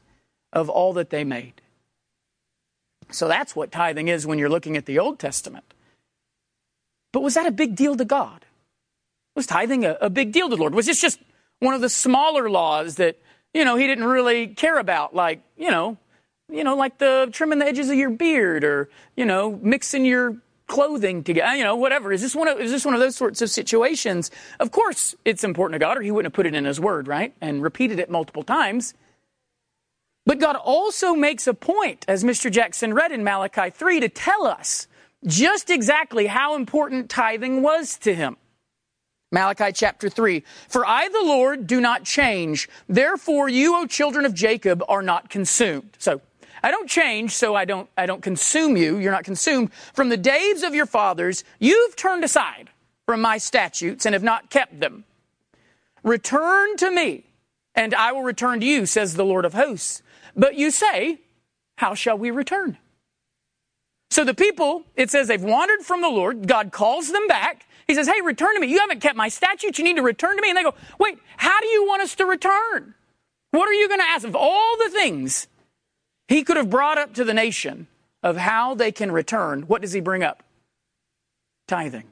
of 0.52 0.69
all 0.69 0.93
that 0.93 1.11
they 1.11 1.25
made. 1.25 1.61
So 3.11 3.26
that's 3.26 3.57
what 3.57 3.73
tithing 3.73 4.07
is 4.07 4.26
when 4.26 4.38
you're 4.38 4.49
looking 4.49 4.76
at 4.76 4.87
the 4.87 4.99
Old 4.99 5.19
Testament. 5.19 5.64
But 7.12 7.23
was 7.23 7.35
that 7.35 7.47
a 7.47 7.50
big 7.50 7.75
deal 7.75 7.97
to 7.97 8.05
God? 8.05 8.45
Was 9.35 9.47
tithing 9.47 9.85
a, 9.85 9.97
a 10.00 10.11
big 10.11 10.33
deal 10.33 10.49
to 10.49 10.57
the 10.57 10.61
Lord? 10.61 10.75
Was 10.75 10.87
this 10.87 11.00
just 11.00 11.21
one 11.61 11.75
of 11.75 11.81
the 11.81 11.88
smaller 11.88 12.50
laws 12.50 12.97
that, 12.97 13.19
you 13.55 13.64
know, 13.64 13.76
he 13.76 13.87
didn't 13.87 14.05
really 14.05 14.49
care 14.49 14.79
about, 14.79 15.14
like, 15.14 15.43
you 15.57 15.71
know, 15.71 15.99
you 16.50 16.64
know, 16.64 16.75
like 16.75 16.99
the 16.99 17.29
trimming 17.33 17.59
the 17.59 17.67
edges 17.67 17.90
of 17.90 17.97
your 17.97 18.11
beard 18.11 18.64
or, 18.64 18.88
you 19.17 19.25
know, 19.25 19.59
mixing 19.62 20.05
your 20.05 20.37
clothing 20.67 21.23
together, 21.23 21.57
you 21.57 21.64
know, 21.64 21.76
whatever. 21.76 22.12
Is 22.12 22.23
this 22.23 22.35
one 22.35 22.49
of, 22.49 22.61
is 22.61 22.71
this 22.71 22.85
one 22.85 22.95
of 22.95 23.00
those 23.00 23.17
sorts 23.17 23.43
of 23.43 23.50
situations? 23.50 24.31
Of 24.59 24.71
course 24.71 25.14
it's 25.25 25.45
important 25.45 25.75
to 25.75 25.79
God 25.85 25.99
or 25.99 26.02
he 26.02 26.11
wouldn't 26.11 26.33
have 26.33 26.37
put 26.37 26.47
it 26.47 26.55
in 26.55 26.64
his 26.64 26.81
word, 26.81 27.09
right? 27.09 27.35
And 27.40 27.62
repeated 27.62 27.99
it 27.99 28.11
multiple 28.11 28.45
times. 28.45 28.95
But 30.26 30.38
God 30.38 30.57
also 30.57 31.14
makes 31.14 31.47
a 31.47 31.55
point, 31.55 32.05
as 32.07 32.23
Mr. 32.23 32.50
Jackson 32.52 32.95
read 32.95 33.11
in 33.11 33.25
Malachi 33.25 33.71
3, 33.71 34.00
to 34.00 34.09
tell 34.09 34.47
us 34.47 34.87
just 35.27 35.71
exactly 35.71 36.27
how 36.27 36.57
important 36.57 37.11
tithing 37.11 37.62
was 37.62 37.97
to 37.99 38.15
him. 38.15 38.37
Malachi 39.33 39.71
chapter 39.73 40.09
3. 40.09 40.43
For 40.69 40.85
I, 40.85 41.09
the 41.09 41.23
Lord, 41.23 41.67
do 41.67 41.81
not 41.81 42.05
change. 42.05 42.69
Therefore, 42.89 43.49
you, 43.49 43.77
O 43.77 43.87
children 43.87 44.25
of 44.25 44.35
Jacob, 44.35 44.83
are 44.89 45.03
not 45.03 45.31
consumed. 45.31 45.97
So, 45.99 46.21
I 46.62 46.71
don't 46.71 46.91
change, 46.91 47.33
so 47.33 47.55
I 47.55 47.65
don't, 47.65 47.89
I 47.97 48.07
don't 48.07 48.23
consume 48.23 48.77
you. 48.77 48.99
You're 48.99 49.12
not 49.12 49.25
consumed. 49.25 49.73
From 49.95 50.09
the 50.09 50.17
days 50.17 50.62
of 50.62 50.75
your 50.75 50.87
fathers, 50.87 51.45
you've 51.59 51.97
turned 51.97 52.25
aside 52.25 52.71
from 53.07 53.21
my 53.21 53.39
statutes 53.39 54.05
and 54.05 54.15
have 54.15 54.23
not 54.23 54.50
kept 54.50 54.81
them. 54.81 55.05
Return 56.03 56.77
to 56.79 56.91
me, 56.91 57.25
and 57.75 57.95
I 57.95 58.12
will 58.12 58.23
return 58.23 58.61
to 58.61 58.67
you, 58.67 58.85
says 58.85 59.15
the 59.15 59.25
Lord 59.25 59.45
of 59.45 59.55
hosts. 59.55 60.03
But 60.37 60.57
you 60.57 60.71
say, 60.71 61.21
How 61.77 61.95
shall 61.95 62.19
we 62.19 62.31
return? 62.31 62.79
So 64.11 64.25
the 64.25 64.35
people, 64.35 64.85
it 64.97 65.11
says 65.11 65.29
they've 65.29 65.43
wandered 65.43 65.83
from 65.83 66.02
the 66.02 66.09
Lord. 66.09 66.47
God 66.47 66.73
calls 66.73 67.12
them 67.12 67.26
back. 67.29 67.67
He 67.87 67.95
says, 67.95 68.09
Hey, 68.09 68.21
return 68.23 68.55
to 68.55 68.61
me. 68.61 68.67
You 68.67 68.79
haven't 68.79 69.00
kept 69.00 69.17
my 69.17 69.29
statutes. 69.29 69.79
You 69.79 69.85
need 69.85 69.97
to 69.97 70.02
return 70.02 70.37
to 70.37 70.43
me. 70.43 70.50
And 70.50 70.57
they 70.57 70.62
go, 70.62 70.75
Wait, 70.99 71.19
how 71.37 71.61
do 71.61 71.67
you 71.69 71.87
want 71.87 72.02
us 72.02 72.14
to 72.17 72.26
return? 72.26 72.95
What 73.52 73.69
are 73.69 73.73
you 73.73 73.88
going 73.88 74.00
to 74.00 74.09
ask? 74.09 74.26
Of 74.26 74.37
all 74.37 74.76
the 74.79 74.90
things 74.90 75.49
he 76.29 76.43
could 76.43 76.57
have 76.57 76.71
brought 76.71 76.99
up 76.99 77.14
to 77.14 77.25
the 77.25 77.35
nation 77.35 77.88
of 78.23 78.37
how 78.37 78.75
they 78.75 78.93
can 78.93 79.11
return, 79.11 79.62
what 79.62 79.83
does 79.83 79.93
he 79.93 80.00
bring 80.00 80.23
up? 80.23 80.43
Tithing. 81.67 82.05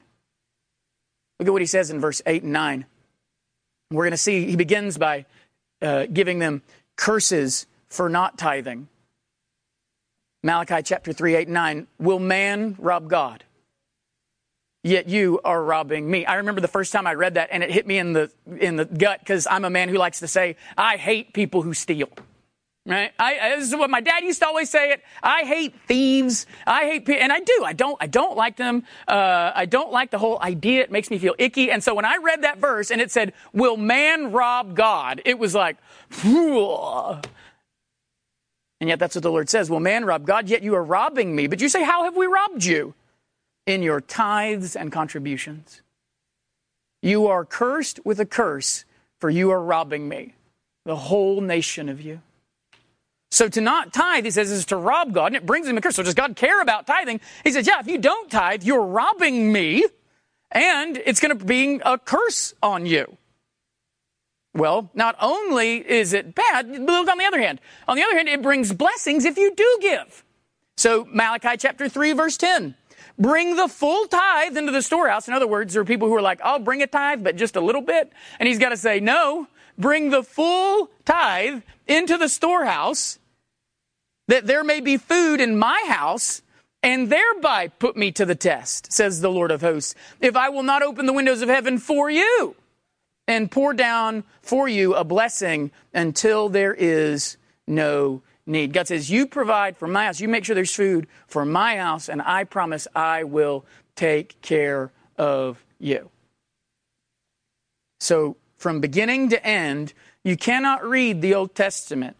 Look 1.39 1.47
at 1.47 1.51
what 1.51 1.61
he 1.61 1.67
says 1.67 1.89
in 1.89 1.99
verse 1.99 2.21
8 2.25 2.43
and 2.43 2.53
9. 2.53 2.85
We're 3.91 4.03
going 4.03 4.11
to 4.11 4.17
see 4.17 4.45
he 4.45 4.55
begins 4.55 4.97
by 4.97 5.25
uh, 5.81 6.05
giving 6.11 6.39
them 6.39 6.61
curses 6.95 7.65
for 7.87 8.09
not 8.09 8.37
tithing. 8.37 8.87
Malachi 10.41 10.81
chapter 10.83 11.11
3, 11.11 11.35
8, 11.35 11.49
9. 11.49 11.87
Will 11.99 12.19
man 12.19 12.75
rob 12.79 13.09
God? 13.09 13.43
Yet 14.83 15.09
you 15.09 15.41
are 15.43 15.61
robbing 15.61 16.09
me. 16.09 16.25
I 16.25 16.35
remember 16.35 16.61
the 16.61 16.69
first 16.69 16.93
time 16.93 17.05
I 17.05 17.13
read 17.13 17.33
that 17.33 17.49
and 17.51 17.61
it 17.61 17.71
hit 17.71 17.85
me 17.85 17.97
in 17.97 18.13
the, 18.13 18.31
in 18.59 18.77
the 18.77 18.85
gut 18.85 19.19
because 19.19 19.45
I'm 19.49 19.65
a 19.65 19.69
man 19.69 19.89
who 19.89 19.97
likes 19.97 20.19
to 20.19 20.27
say, 20.27 20.55
I 20.77 20.95
hate 20.95 21.33
people 21.33 21.61
who 21.61 21.73
steal. 21.73 22.09
Right? 22.85 23.11
I, 23.19 23.55
this 23.57 23.67
is 23.67 23.75
what 23.75 23.89
my 23.89 23.99
dad 24.01 24.23
used 24.23 24.39
to 24.39 24.47
always 24.47 24.69
say 24.69 24.91
it. 24.93 25.03
I 25.21 25.43
hate 25.43 25.75
thieves. 25.85 26.47
I 26.65 26.85
hate 26.85 27.05
people, 27.05 27.21
and 27.21 27.31
I 27.31 27.39
do. 27.39 27.63
I 27.63 27.73
don't. 27.73 27.97
I 28.01 28.07
don't 28.07 28.35
like 28.35 28.55
them. 28.55 28.83
Uh, 29.07 29.51
I 29.53 29.65
don't 29.67 29.91
like 29.91 30.09
the 30.09 30.17
whole 30.17 30.41
idea. 30.41 30.81
It 30.81 30.91
makes 30.91 31.11
me 31.11 31.19
feel 31.19 31.35
icky. 31.37 31.69
And 31.69 31.83
so 31.83 31.93
when 31.93 32.05
I 32.05 32.17
read 32.17 32.41
that 32.41 32.57
verse 32.57 32.89
and 32.89 32.99
it 32.99 33.11
said, 33.11 33.33
"Will 33.53 33.77
man 33.77 34.31
rob 34.31 34.75
God?" 34.75 35.21
It 35.23 35.37
was 35.37 35.53
like, 35.53 35.77
Phew. 36.09 37.19
And 38.79 38.89
yet 38.89 38.99
that's 38.99 39.15
what 39.15 39.23
the 39.23 39.31
Lord 39.31 39.49
says. 39.49 39.69
Will 39.69 39.79
man 39.79 40.05
rob 40.05 40.25
God? 40.25 40.47
Yet 40.47 40.63
you 40.63 40.75
are 40.75 40.83
robbing 40.83 41.35
me. 41.35 41.47
But 41.47 41.61
you 41.61 41.69
say, 41.69 41.83
How 41.83 42.03
have 42.05 42.15
we 42.15 42.27
robbed 42.27 42.63
you? 42.63 42.93
In 43.65 43.83
your 43.83 44.01
tithes 44.01 44.75
and 44.75 44.91
contributions. 44.91 45.81
You 47.01 47.27
are 47.27 47.45
cursed 47.45 48.05
with 48.05 48.19
a 48.19 48.25
curse, 48.25 48.85
for 49.19 49.29
you 49.29 49.51
are 49.51 49.61
robbing 49.61 50.09
me, 50.09 50.33
the 50.85 50.95
whole 50.95 51.39
nation 51.39 51.87
of 51.87 52.01
you. 52.01 52.21
So 53.31 53.47
to 53.47 53.61
not 53.61 53.93
tithe, 53.93 54.25
he 54.25 54.31
says, 54.31 54.51
is 54.51 54.65
to 54.65 54.75
rob 54.75 55.13
God, 55.13 55.27
and 55.27 55.35
it 55.35 55.45
brings 55.45 55.67
him 55.67 55.77
a 55.77 55.81
curse. 55.81 55.95
So 55.95 56.03
does 56.03 56.15
God 56.15 56.35
care 56.35 56.61
about 56.61 56.87
tithing? 56.87 57.21
He 57.43 57.51
says, 57.51 57.67
yeah, 57.67 57.79
if 57.79 57.87
you 57.87 57.99
don't 57.99 58.29
tithe, 58.29 58.63
you're 58.63 58.85
robbing 58.85 59.51
me, 59.51 59.85
and 60.51 60.97
it's 60.97 61.19
going 61.19 61.37
to 61.37 61.45
be 61.45 61.79
a 61.85 61.97
curse 61.97 62.55
on 62.63 62.85
you. 62.85 63.17
Well, 64.59 64.91
not 64.93 65.15
only 65.21 65.77
is 65.77 66.11
it 66.11 66.35
bad, 66.35 66.67
look 66.67 67.07
on 67.07 67.17
the 67.17 67.23
other 67.23 67.39
hand. 67.39 67.61
On 67.87 67.95
the 67.95 68.03
other 68.03 68.15
hand, 68.15 68.27
it 68.27 68.41
brings 68.41 68.73
blessings 68.73 69.23
if 69.23 69.37
you 69.37 69.55
do 69.55 69.77
give. 69.81 70.25
So 70.75 71.07
Malachi 71.09 71.55
chapter 71.57 71.87
3 71.87 72.11
verse 72.11 72.35
10. 72.35 72.75
Bring 73.17 73.55
the 73.55 73.69
full 73.69 74.05
tithe 74.07 74.57
into 74.57 74.73
the 74.73 74.81
storehouse. 74.81 75.27
In 75.27 75.33
other 75.33 75.47
words, 75.47 75.73
there 75.73 75.81
are 75.81 75.85
people 75.85 76.09
who 76.09 76.15
are 76.15 76.21
like, 76.21 76.41
I'll 76.43 76.59
bring 76.59 76.81
a 76.81 76.87
tithe, 76.87 77.23
but 77.23 77.37
just 77.37 77.55
a 77.55 77.61
little 77.61 77.81
bit. 77.81 78.11
And 78.37 78.47
he's 78.47 78.59
got 78.59 78.69
to 78.69 78.77
say, 78.77 78.99
no, 78.99 79.47
bring 79.77 80.09
the 80.09 80.23
full 80.23 80.89
tithe 81.05 81.63
into 81.87 82.17
the 82.17 82.29
storehouse 82.29 83.17
that 84.27 84.45
there 84.45 84.63
may 84.63 84.81
be 84.81 84.97
food 84.97 85.41
in 85.41 85.57
my 85.57 85.85
house 85.87 86.41
and 86.83 87.09
thereby 87.09 87.67
put 87.67 87.97
me 87.97 88.11
to 88.11 88.25
the 88.25 88.35
test, 88.35 88.91
says 88.91 89.21
the 89.21 89.31
Lord 89.31 89.51
of 89.51 89.61
hosts. 89.61 89.95
If 90.21 90.35
I 90.35 90.49
will 90.49 90.63
not 90.63 90.81
open 90.81 91.05
the 91.05 91.13
windows 91.13 91.41
of 91.41 91.49
heaven 91.49 91.77
for 91.77 92.09
you 92.09 92.55
and 93.29 93.51
pour 93.51 93.75
down 93.75 94.23
for 94.41 94.67
you 94.67 94.95
a 94.95 95.03
blessing 95.03 95.69
until 95.93 96.49
there 96.49 96.73
is 96.73 97.37
no 97.67 98.23
need. 98.47 98.73
God 98.73 98.87
says, 98.87 99.11
You 99.11 99.27
provide 99.27 99.77
for 99.77 99.87
my 99.87 100.05
house, 100.05 100.19
you 100.19 100.27
make 100.27 100.43
sure 100.43 100.55
there's 100.55 100.75
food 100.75 101.07
for 101.27 101.45
my 101.45 101.77
house, 101.77 102.09
and 102.09 102.23
I 102.23 102.43
promise 102.43 102.87
I 102.95 103.23
will 103.23 103.65
take 103.95 104.41
care 104.41 104.91
of 105.15 105.63
you. 105.77 106.09
So, 107.99 108.35
from 108.57 108.81
beginning 108.81 109.29
to 109.29 109.45
end, 109.45 109.93
you 110.23 110.35
cannot 110.35 110.83
read 110.83 111.21
the 111.21 111.35
Old 111.35 111.53
Testament 111.53 112.17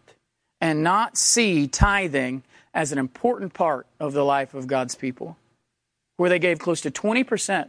and 0.60 0.84
not 0.84 1.16
see 1.16 1.66
tithing 1.66 2.44
as 2.72 2.92
an 2.92 2.98
important 2.98 3.52
part 3.52 3.88
of 3.98 4.12
the 4.12 4.24
life 4.24 4.54
of 4.54 4.68
God's 4.68 4.94
people, 4.94 5.36
where 6.18 6.30
they 6.30 6.38
gave 6.38 6.60
close 6.60 6.80
to 6.82 6.90
20%, 6.90 7.68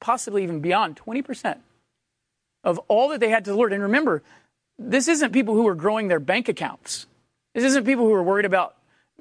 possibly 0.00 0.42
even 0.42 0.60
beyond 0.60 0.96
20% 0.96 1.60
of 2.64 2.78
all 2.88 3.08
that 3.08 3.20
they 3.20 3.30
had 3.30 3.44
to 3.44 3.50
the 3.50 3.56
Lord. 3.56 3.72
And 3.72 3.82
remember, 3.82 4.22
this 4.78 5.08
isn't 5.08 5.32
people 5.32 5.54
who 5.54 5.66
are 5.66 5.74
growing 5.74 6.08
their 6.08 6.20
bank 6.20 6.48
accounts. 6.48 7.06
This 7.54 7.64
isn't 7.64 7.84
people 7.84 8.04
who 8.04 8.14
are 8.14 8.22
worried 8.22 8.44
about, 8.44 8.76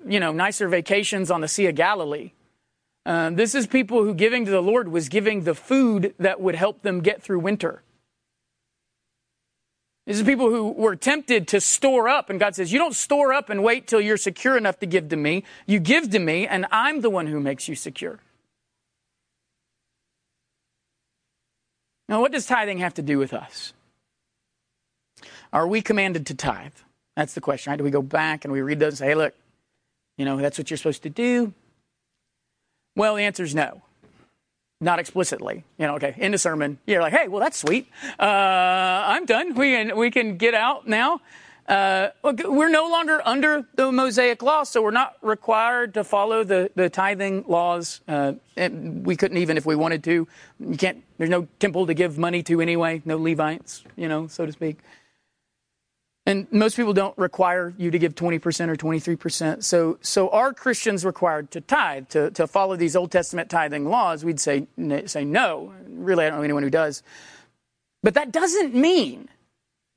you 0.06 0.20
know, 0.20 0.32
nicer 0.32 0.68
vacations 0.68 1.32
on 1.32 1.42
the 1.42 1.48
Sea 1.48 1.68
of 1.68 1.76
Galilee. 1.76 2.32
Uh, 3.06 3.30
this 3.30 3.56
is 3.56 3.68
people 3.68 4.04
who 4.04 4.14
giving 4.14 4.46
to 4.46 4.52
the 4.52 4.62
Lord 4.62 4.90
was 4.90 5.08
giving 5.08 5.44
the 5.44 5.56
food 5.56 6.14
that 6.20 6.42
would 6.42 6.56
help 6.56 6.82
them 6.82 7.00
get 7.02 7.24
through 7.24 7.40
winter. 7.40 7.82
This 10.06 10.18
is 10.18 10.24
people 10.24 10.50
who 10.50 10.72
were 10.72 10.96
tempted 10.96 11.50
to 11.50 11.60
store 11.60 12.08
up, 12.08 12.30
and 12.30 12.40
God 12.40 12.56
says, 12.56 12.72
You 12.72 12.80
don't 12.80 12.96
store 12.96 13.34
up 13.34 13.50
and 13.50 13.64
wait 13.64 13.88
till 13.88 14.00
you're 14.00 14.18
secure 14.18 14.58
enough 14.58 14.80
to 14.80 14.86
give 14.86 15.10
to 15.10 15.18
me. 15.18 15.44
You 15.66 15.80
give 15.80 16.12
to 16.12 16.20
me, 16.20 16.48
and 16.48 16.66
I'm 16.72 17.02
the 17.02 17.10
one 17.10 17.28
who 17.28 17.40
makes 17.40 17.68
you 17.68 17.76
secure. 17.76 18.20
Now, 22.10 22.22
what 22.22 22.32
does 22.32 22.46
tithing 22.46 22.78
have 22.80 22.94
to 22.96 23.02
do 23.02 23.18
with 23.18 23.34
us? 23.34 23.74
Are 25.52 25.68
we 25.68 25.82
commanded 25.82 26.28
to 26.28 26.36
tithe? 26.36 26.74
That's 27.16 27.34
the 27.34 27.42
question, 27.42 27.72
right? 27.72 27.78
Do 27.78 27.84
we 27.84 27.92
go 27.92 28.02
back 28.02 28.46
and 28.46 28.52
we 28.52 28.62
read 28.62 28.80
those 28.80 28.94
and 28.94 28.98
say, 29.00 29.08
hey, 29.08 29.16
look, 29.16 29.34
you 30.18 30.26
know, 30.26 30.38
that's 30.38 30.58
what 30.58 30.70
you're 30.70 30.78
supposed 30.78 31.04
to 31.04 31.10
do? 31.10 31.54
Well, 32.96 33.16
the 33.16 33.24
answer 33.24 33.44
is 33.44 33.56
no. 33.56 33.82
Not 34.80 35.00
explicitly. 35.00 35.64
You 35.78 35.88
know, 35.88 35.96
okay, 35.96 36.16
in 36.18 36.32
the 36.32 36.38
sermon, 36.38 36.78
you're 36.86 37.02
like, 37.02 37.14
hey, 37.14 37.28
well, 37.28 37.42
that's 37.42 37.58
sweet. 37.58 37.90
Uh, 38.20 38.24
I'm 38.24 39.26
done. 39.26 39.56
We 39.56 39.72
can, 39.72 39.98
we 39.98 40.12
can 40.12 40.38
get 40.38 40.54
out 40.54 40.88
now. 40.88 41.22
Uh, 41.68 42.10
we're 42.24 42.70
no 42.70 42.88
longer 42.88 43.22
under 43.26 43.66
the 43.76 43.92
Mosaic 43.92 44.42
law, 44.42 44.64
so 44.64 44.82
we're 44.82 44.92
not 44.92 45.18
required 45.22 45.96
to 45.96 46.04
follow 46.04 46.46
the, 46.46 46.72
the 46.76 46.90
tithing 46.90 47.44
laws. 47.46 48.00
Uh, 48.08 48.34
we 48.56 49.18
couldn't 49.18 49.38
even 49.38 49.58
if 49.58 49.66
we 49.66 49.76
wanted 49.76 50.04
to. 50.06 50.28
You 50.60 50.78
can't. 50.78 51.04
There's 51.18 51.30
no 51.30 51.48
temple 51.60 51.88
to 51.88 51.94
give 51.94 52.18
money 52.18 52.42
to 52.44 52.62
anyway. 52.62 53.02
No 53.04 53.18
Levites, 53.18 53.84
you 53.98 54.08
know, 54.08 54.28
so 54.28 54.46
to 54.46 54.52
speak. 54.52 54.78
And 56.26 56.46
most 56.52 56.76
people 56.76 56.94
don't 56.94 57.18
require 57.18 57.74
you 57.78 57.90
to 57.90 57.98
give 57.98 58.14
20% 58.14 58.68
or 58.68 58.76
23%. 58.76 59.64
So, 59.64 59.98
so 60.02 60.30
are 60.30 60.54
Christians 60.54 61.06
required 61.06 61.52
to 61.52 61.62
tithe, 61.62 62.10
to, 62.10 62.32
to 62.32 62.48
follow 62.48 62.76
these 62.76 62.98
Old 62.98 63.12
Testament 63.12 63.50
tithing 63.50 63.86
laws? 63.86 64.26
We'd 64.26 64.40
say, 64.40 64.68
say 65.06 65.24
no. 65.24 65.74
Really, 65.88 66.26
I 66.26 66.30
don't 66.30 66.40
know 66.40 66.44
anyone 66.44 66.64
who 66.64 66.70
does. 66.70 67.02
But 68.04 68.14
that 68.16 68.34
doesn't 68.34 68.76
mean 68.76 69.30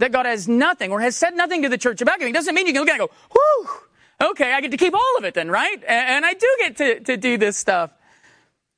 that 0.01 0.13
God 0.13 0.27
has 0.27 0.49
nothing 0.49 0.91
or 0.91 1.01
has 1.01 1.15
said 1.15 1.37
nothing 1.37 1.63
to 1.63 1.69
the 1.69 1.79
church 1.79 2.01
about 2.01 2.19
giving 2.19 2.33
doesn't 2.33 2.55
mean 2.55 2.67
you 2.67 2.73
can 2.73 2.81
look 2.83 2.89
at 2.89 2.99
it 2.99 3.03
and 3.03 3.09
go, 3.09 3.15
whew, 3.33 4.31
okay, 4.31 4.53
I 4.53 4.61
get 4.63 4.71
to 4.71 4.79
keep 4.79 4.95
all 4.95 5.19
of 5.19 5.25
it 5.25 5.35
then, 5.35 5.51
right? 5.51 5.83
And 5.87 6.25
I 6.25 6.33
do 6.33 6.57
get 6.59 6.77
to, 6.79 7.01
to 7.01 7.17
do 7.19 7.37
this 7.37 7.57
stuff. 7.59 7.91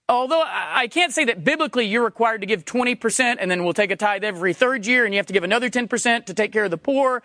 Although 0.09 0.43
I 0.45 0.89
can't 0.89 1.13
say 1.13 1.25
that 1.27 1.45
biblically 1.45 1.87
you're 1.87 2.05
required 2.05 2.41
to 2.41 2.47
give 2.47 2.65
20% 2.65 3.37
and 3.39 3.51
then 3.51 3.63
we'll 3.63 3.73
take 3.73 3.93
a 3.93 3.97
tithe 3.97 4.25
every 4.25 4.53
third 4.53 4.85
year 4.85 5.05
and 5.05 5.15
you 5.15 5.19
have 5.19 5.27
to 5.27 5.33
give 5.33 5.45
another 5.45 5.71
10% 5.71 6.27
to 6.27 6.35
take 6.35 6.53
care 6.53 6.65
of 6.65 6.73
the 6.73 6.77
poor. 6.77 7.23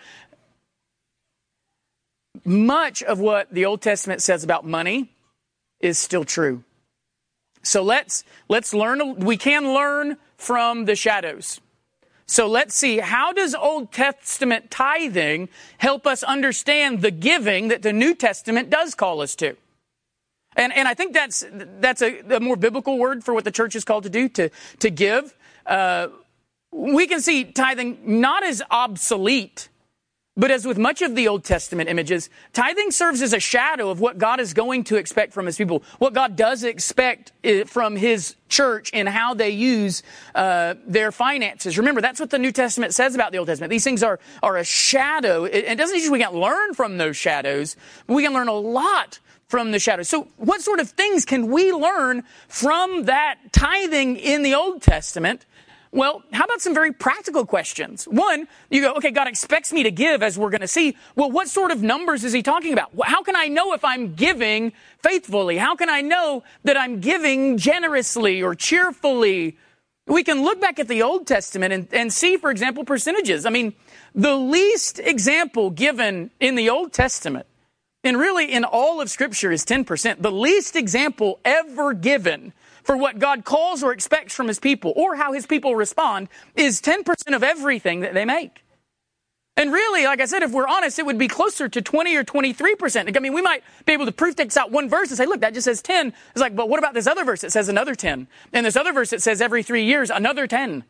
Much 2.46 3.02
of 3.02 3.20
what 3.20 3.52
the 3.52 3.66
Old 3.66 3.82
Testament 3.82 4.22
says 4.22 4.44
about 4.44 4.64
money 4.64 5.12
is 5.80 5.98
still 5.98 6.24
true. 6.24 6.64
So 7.64 7.82
let's, 7.82 8.24
let's 8.48 8.76
learn, 8.76 9.16
we 9.16 9.38
can 9.38 9.74
learn 9.74 10.18
from 10.38 10.86
the 10.86 10.96
shadows. 10.96 11.60
So 12.28 12.48
let's 12.48 12.76
see, 12.76 12.98
how 12.98 13.32
does 13.32 13.56
Old 13.56 13.94
Testament 13.94 14.70
tithing 14.70 15.48
help 15.78 16.06
us 16.06 16.24
understand 16.24 17.02
the 17.02 17.12
giving 17.12 17.70
that 17.70 17.84
the 17.84 17.94
New 17.94 18.14
Testament 18.14 18.70
does 18.70 18.96
call 18.96 19.22
us 19.22 19.36
to? 19.38 19.56
And, 20.58 20.74
and 20.74 20.88
I 20.88 20.94
think 20.94 21.14
that's, 21.14 21.46
that's 21.52 22.02
a, 22.02 22.20
a 22.36 22.40
more 22.42 22.58
biblical 22.58 22.98
word 22.98 23.24
for 23.24 23.34
what 23.34 23.46
the 23.46 23.52
church 23.52 23.76
is 23.76 23.86
called 23.86 24.04
to 24.04 24.10
do, 24.10 24.28
to, 24.30 24.50
to 24.80 24.90
give. 24.90 25.34
Uh, 25.66 26.10
we 26.72 27.08
can 27.08 27.22
see 27.22 27.46
tithing 27.46 28.20
not 28.20 28.44
as 28.44 28.62
obsolete 28.70 29.70
but 30.38 30.52
as 30.52 30.66
with 30.66 30.78
much 30.78 31.02
of 31.02 31.16
the 31.16 31.28
Old 31.28 31.44
Testament 31.44 31.90
images, 31.90 32.30
tithing 32.54 32.92
serves 32.92 33.22
as 33.22 33.34
a 33.34 33.40
shadow 33.40 33.90
of 33.90 34.00
what 34.00 34.20
God 34.20 34.40
is 34.40 34.54
going 34.54 34.84
to 34.86 34.96
expect 34.96 35.34
from 35.34 35.48
his 35.48 35.58
people, 35.58 35.84
what 35.98 36.14
God 36.14 36.36
does 36.36 36.64
expect 36.64 37.32
eh, 37.44 37.64
from 37.64 37.96
his 37.96 38.36
church 38.48 38.92
and 38.94 39.10
how 39.10 39.34
they 39.34 39.50
use 39.50 40.04
uh, 40.36 40.76
their 40.86 41.12
finances. 41.12 41.78
Remember, 41.78 42.02
that's 42.02 42.20
what 42.20 42.30
the 42.30 42.40
New 42.40 42.52
Testament 42.52 42.94
says 42.94 43.16
about 43.16 43.32
the 43.32 43.40
Old 43.40 43.48
Testament. 43.48 43.72
These 43.72 43.84
things 43.84 44.04
are, 44.04 44.20
are 44.44 44.58
a 44.58 44.64
shadow. 44.64 45.46
It, 45.46 45.66
it 45.66 45.78
doesn't 45.78 45.98
mean 45.98 46.12
we 46.12 46.20
can't 46.20 46.36
learn 46.36 46.76
from 46.76 46.98
those 46.98 47.18
shadows, 47.18 47.76
we 48.08 48.24
can 48.24 48.34
learn 48.34 48.48
a 48.48 48.54
lot 48.54 49.20
from 49.48 49.72
the 49.72 49.80
shadows. 49.80 50.10
So 50.10 50.28
what 50.38 50.62
sort 50.62 50.80
of 50.80 50.90
things 50.90 51.26
can 51.26 51.48
we 51.48 51.72
learn 51.72 52.24
from 52.48 53.06
that 53.06 53.38
tithing 53.52 54.18
in 54.18 54.44
the 54.44 54.54
Old 54.54 54.82
Testament 54.82 55.46
well, 55.98 56.22
how 56.32 56.46
about 56.46 56.62
some 56.62 56.76
very 56.76 56.94
practical 56.94 57.44
questions? 57.44 58.06
One, 58.06 58.48
you 58.70 58.82
go, 58.82 58.94
okay, 58.94 59.10
God 59.10 59.28
expects 59.28 59.74
me 59.74 59.82
to 59.82 59.90
give, 59.90 60.22
as 60.22 60.38
we're 60.38 60.52
going 60.52 60.62
to 60.62 60.68
see. 60.68 60.96
Well, 61.16 61.32
what 61.32 61.50
sort 61.50 61.72
of 61.72 61.82
numbers 61.82 62.24
is 62.24 62.34
he 62.34 62.44
talking 62.44 62.72
about? 62.72 62.92
How 63.04 63.24
can 63.24 63.36
I 63.36 63.48
know 63.48 63.74
if 63.74 63.84
I'm 63.84 64.14
giving 64.14 64.74
faithfully? 65.00 65.58
How 65.58 65.76
can 65.76 65.90
I 65.90 66.02
know 66.02 66.44
that 66.64 66.78
I'm 66.78 67.00
giving 67.00 67.58
generously 67.58 68.44
or 68.44 68.54
cheerfully? 68.54 69.58
We 70.06 70.24
can 70.24 70.44
look 70.44 70.62
back 70.62 70.78
at 70.78 70.88
the 70.88 71.02
Old 71.02 71.26
Testament 71.26 71.74
and, 71.74 71.88
and 71.92 72.14
see, 72.14 72.38
for 72.38 72.52
example, 72.52 72.86
percentages. 72.86 73.48
I 73.48 73.50
mean, 73.50 73.74
the 74.14 74.36
least 74.36 75.00
example 75.00 75.72
given 75.72 76.30
in 76.40 76.54
the 76.54 76.70
Old 76.70 76.94
Testament, 76.94 77.48
and 78.04 78.20
really 78.20 78.54
in 78.54 78.64
all 78.66 79.02
of 79.02 79.10
Scripture, 79.10 79.52
is 79.52 79.66
10%. 79.66 80.22
The 80.22 80.32
least 80.32 80.76
example 80.76 81.40
ever 81.44 81.94
given 81.94 82.54
for 82.88 82.96
what 82.96 83.20
God 83.20 83.44
calls 83.44 83.84
or 83.84 83.92
expects 83.92 84.34
from 84.34 84.48
his 84.48 84.60
people 84.60 84.94
or 84.96 85.18
how 85.18 85.34
his 85.34 85.46
people 85.46 85.76
respond 85.76 86.30
is 86.56 86.82
10% 86.82 87.36
of 87.36 87.44
everything 87.44 88.00
that 88.00 88.14
they 88.14 88.24
make. 88.24 88.64
And 89.58 89.74
really, 89.74 90.06
like 90.06 90.22
I 90.22 90.26
said, 90.26 90.42
if 90.42 90.52
we're 90.52 90.68
honest, 90.68 90.98
it 90.98 91.06
would 91.06 91.18
be 91.18 91.28
closer 91.28 91.68
to 91.68 91.82
20 91.82 92.16
or 92.16 92.24
23%. 92.24 93.18
I 93.18 93.20
mean, 93.20 93.34
we 93.34 93.42
might 93.42 93.64
be 93.86 93.92
able 93.92 94.06
to 94.06 94.12
proof 94.14 94.36
text 94.36 94.56
out 94.56 94.72
one 94.72 94.88
verse 94.88 95.10
and 95.10 95.18
say, 95.18 95.26
look, 95.26 95.42
that 95.42 95.54
just 95.54 95.66
says 95.66 95.82
10. 95.82 96.14
It's 96.32 96.40
like, 96.40 96.56
but 96.56 96.70
what 96.70 96.80
about 96.80 96.94
this 96.94 97.08
other 97.08 97.26
verse 97.26 97.42
that 97.42 97.52
says 97.52 97.68
another 97.68 97.94
10? 97.94 98.28
And 98.54 98.66
this 98.66 98.78
other 98.78 98.94
verse 98.94 99.10
that 99.10 99.22
says 99.22 99.42
every 99.42 99.64
three 99.64 99.84
years, 99.84 100.10
another 100.10 100.48
10. 100.48 100.86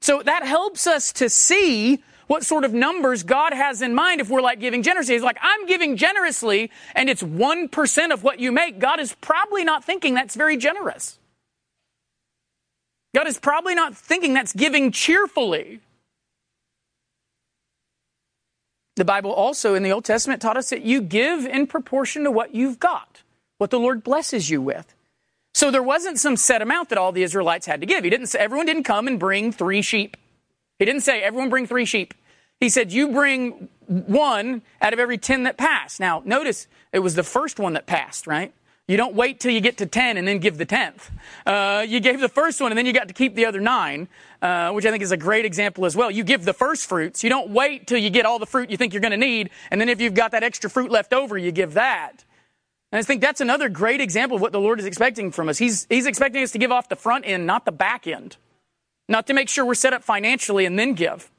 So 0.00 0.22
that 0.22 0.44
helps 0.44 0.86
us 0.86 1.12
to 1.14 1.28
see 1.28 2.04
what 2.28 2.44
sort 2.44 2.64
of 2.64 2.72
numbers 2.72 3.24
God 3.24 3.52
has 3.52 3.82
in 3.82 3.94
mind 3.94 4.20
if 4.20 4.30
we're 4.30 4.42
like 4.42 4.60
giving 4.60 4.82
generously. 4.82 5.14
He's 5.14 5.22
like, 5.22 5.38
I'm 5.42 5.66
giving 5.66 5.96
generously 5.96 6.70
and 6.94 7.10
it's 7.10 7.22
1% 7.22 8.12
of 8.12 8.22
what 8.22 8.38
you 8.38 8.52
make. 8.52 8.78
God 8.78 9.00
is 9.00 9.14
probably 9.20 9.64
not 9.64 9.82
thinking 9.82 10.14
that's 10.14 10.36
very 10.36 10.56
generous. 10.56 11.18
God 13.14 13.26
is 13.26 13.38
probably 13.38 13.74
not 13.74 13.96
thinking 13.96 14.34
that's 14.34 14.52
giving 14.52 14.92
cheerfully. 14.92 15.80
The 18.96 19.04
Bible 19.04 19.32
also 19.32 19.74
in 19.74 19.82
the 19.82 19.92
Old 19.92 20.04
Testament 20.04 20.42
taught 20.42 20.56
us 20.56 20.70
that 20.70 20.82
you 20.82 21.00
give 21.00 21.46
in 21.46 21.66
proportion 21.66 22.24
to 22.24 22.30
what 22.30 22.54
you've 22.54 22.78
got, 22.78 23.22
what 23.56 23.70
the 23.70 23.78
Lord 23.78 24.04
blesses 24.04 24.50
you 24.50 24.60
with. 24.60 24.94
So 25.54 25.70
there 25.70 25.82
wasn't 25.82 26.18
some 26.18 26.36
set 26.36 26.60
amount 26.60 26.90
that 26.90 26.98
all 26.98 27.10
the 27.10 27.22
Israelites 27.22 27.64
had 27.64 27.80
to 27.80 27.86
give. 27.86 28.04
He 28.04 28.10
didn't 28.10 28.34
everyone 28.34 28.66
didn't 28.66 28.84
come 28.84 29.08
and 29.08 29.18
bring 29.18 29.50
three 29.50 29.82
sheep. 29.82 30.16
He 30.78 30.84
didn't 30.84 31.02
say, 31.02 31.22
everyone 31.22 31.50
bring 31.50 31.66
three 31.66 31.84
sheep. 31.84 32.14
He 32.60 32.68
said, 32.68 32.92
you 32.92 33.12
bring 33.12 33.68
one 33.86 34.62
out 34.82 34.92
of 34.92 34.98
every 34.98 35.18
10 35.18 35.44
that 35.44 35.56
pass. 35.56 36.00
Now, 36.00 36.22
notice 36.24 36.66
it 36.92 36.98
was 37.00 37.14
the 37.14 37.22
first 37.22 37.58
one 37.58 37.72
that 37.74 37.86
passed, 37.86 38.26
right? 38.26 38.52
You 38.88 38.96
don't 38.96 39.14
wait 39.14 39.38
till 39.38 39.52
you 39.52 39.60
get 39.60 39.76
to 39.78 39.86
10 39.86 40.16
and 40.16 40.26
then 40.26 40.38
give 40.38 40.56
the 40.56 40.64
10th. 40.64 41.10
Uh, 41.44 41.84
you 41.86 42.00
gave 42.00 42.20
the 42.20 42.28
first 42.28 42.58
one 42.60 42.72
and 42.72 42.78
then 42.78 42.86
you 42.86 42.94
got 42.94 43.08
to 43.08 43.14
keep 43.14 43.34
the 43.34 43.44
other 43.44 43.60
nine, 43.60 44.08
uh, 44.40 44.72
which 44.72 44.86
I 44.86 44.90
think 44.90 45.02
is 45.02 45.12
a 45.12 45.16
great 45.16 45.44
example 45.44 45.84
as 45.84 45.94
well. 45.94 46.10
You 46.10 46.24
give 46.24 46.46
the 46.46 46.54
first 46.54 46.86
fruits. 46.86 47.22
You 47.22 47.28
don't 47.28 47.50
wait 47.50 47.86
till 47.86 47.98
you 47.98 48.08
get 48.08 48.24
all 48.24 48.38
the 48.38 48.46
fruit 48.46 48.70
you 48.70 48.78
think 48.78 48.94
you're 48.94 49.02
going 49.02 49.10
to 49.10 49.18
need. 49.18 49.50
And 49.70 49.78
then 49.78 49.90
if 49.90 50.00
you've 50.00 50.14
got 50.14 50.30
that 50.30 50.42
extra 50.42 50.70
fruit 50.70 50.90
left 50.90 51.12
over, 51.12 51.36
you 51.36 51.52
give 51.52 51.74
that. 51.74 52.24
And 52.90 52.98
I 52.98 53.02
think 53.02 53.20
that's 53.20 53.42
another 53.42 53.68
great 53.68 54.00
example 54.00 54.36
of 54.36 54.40
what 54.40 54.52
the 54.52 54.60
Lord 54.60 54.80
is 54.80 54.86
expecting 54.86 55.32
from 55.32 55.50
us. 55.50 55.58
He's, 55.58 55.86
he's 55.90 56.06
expecting 56.06 56.42
us 56.42 56.52
to 56.52 56.58
give 56.58 56.72
off 56.72 56.88
the 56.88 56.96
front 56.96 57.26
end, 57.26 57.46
not 57.46 57.66
the 57.66 57.72
back 57.72 58.06
end. 58.06 58.38
Not 59.08 59.26
to 59.28 59.34
make 59.34 59.48
sure 59.48 59.64
we're 59.64 59.74
set 59.74 59.92
up 59.92 60.04
financially 60.04 60.66
and 60.66 60.78
then 60.78 60.94
give. 60.94 61.30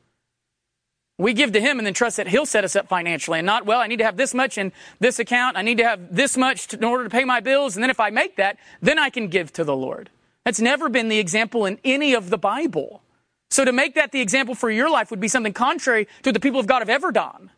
We 1.17 1.33
give 1.33 1.51
to 1.51 1.61
Him 1.61 1.79
and 1.79 1.85
then 1.85 1.93
trust 1.93 2.17
that 2.17 2.27
He'll 2.27 2.45
set 2.45 2.63
us 2.63 2.75
up 2.75 2.87
financially 2.87 3.39
and 3.39 3.45
not, 3.45 3.65
well, 3.65 3.79
I 3.79 3.87
need 3.87 3.97
to 3.97 4.05
have 4.05 4.17
this 4.17 4.33
much 4.33 4.57
in 4.57 4.71
this 4.99 5.19
account. 5.19 5.57
I 5.57 5.61
need 5.61 5.77
to 5.77 5.83
have 5.83 6.15
this 6.15 6.37
much 6.37 6.67
to, 6.69 6.77
in 6.77 6.83
order 6.83 7.03
to 7.03 7.09
pay 7.09 7.25
my 7.25 7.41
bills. 7.41 7.75
And 7.75 7.83
then 7.83 7.89
if 7.89 7.99
I 7.99 8.09
make 8.09 8.37
that, 8.37 8.57
then 8.81 8.97
I 8.97 9.09
can 9.09 9.27
give 9.27 9.51
to 9.53 9.63
the 9.63 9.75
Lord. 9.75 10.09
That's 10.45 10.61
never 10.61 10.89
been 10.89 11.09
the 11.09 11.19
example 11.19 11.65
in 11.65 11.77
any 11.83 12.13
of 12.13 12.29
the 12.29 12.37
Bible. 12.37 13.03
So 13.51 13.65
to 13.65 13.71
make 13.71 13.95
that 13.95 14.11
the 14.11 14.21
example 14.21 14.55
for 14.55 14.71
your 14.71 14.89
life 14.89 15.11
would 15.11 15.19
be 15.19 15.27
something 15.27 15.53
contrary 15.53 16.05
to 16.23 16.29
what 16.29 16.33
the 16.33 16.39
people 16.39 16.59
of 16.59 16.67
God 16.67 16.79
have 16.79 16.89
ever 16.89 17.11
done. 17.11 17.51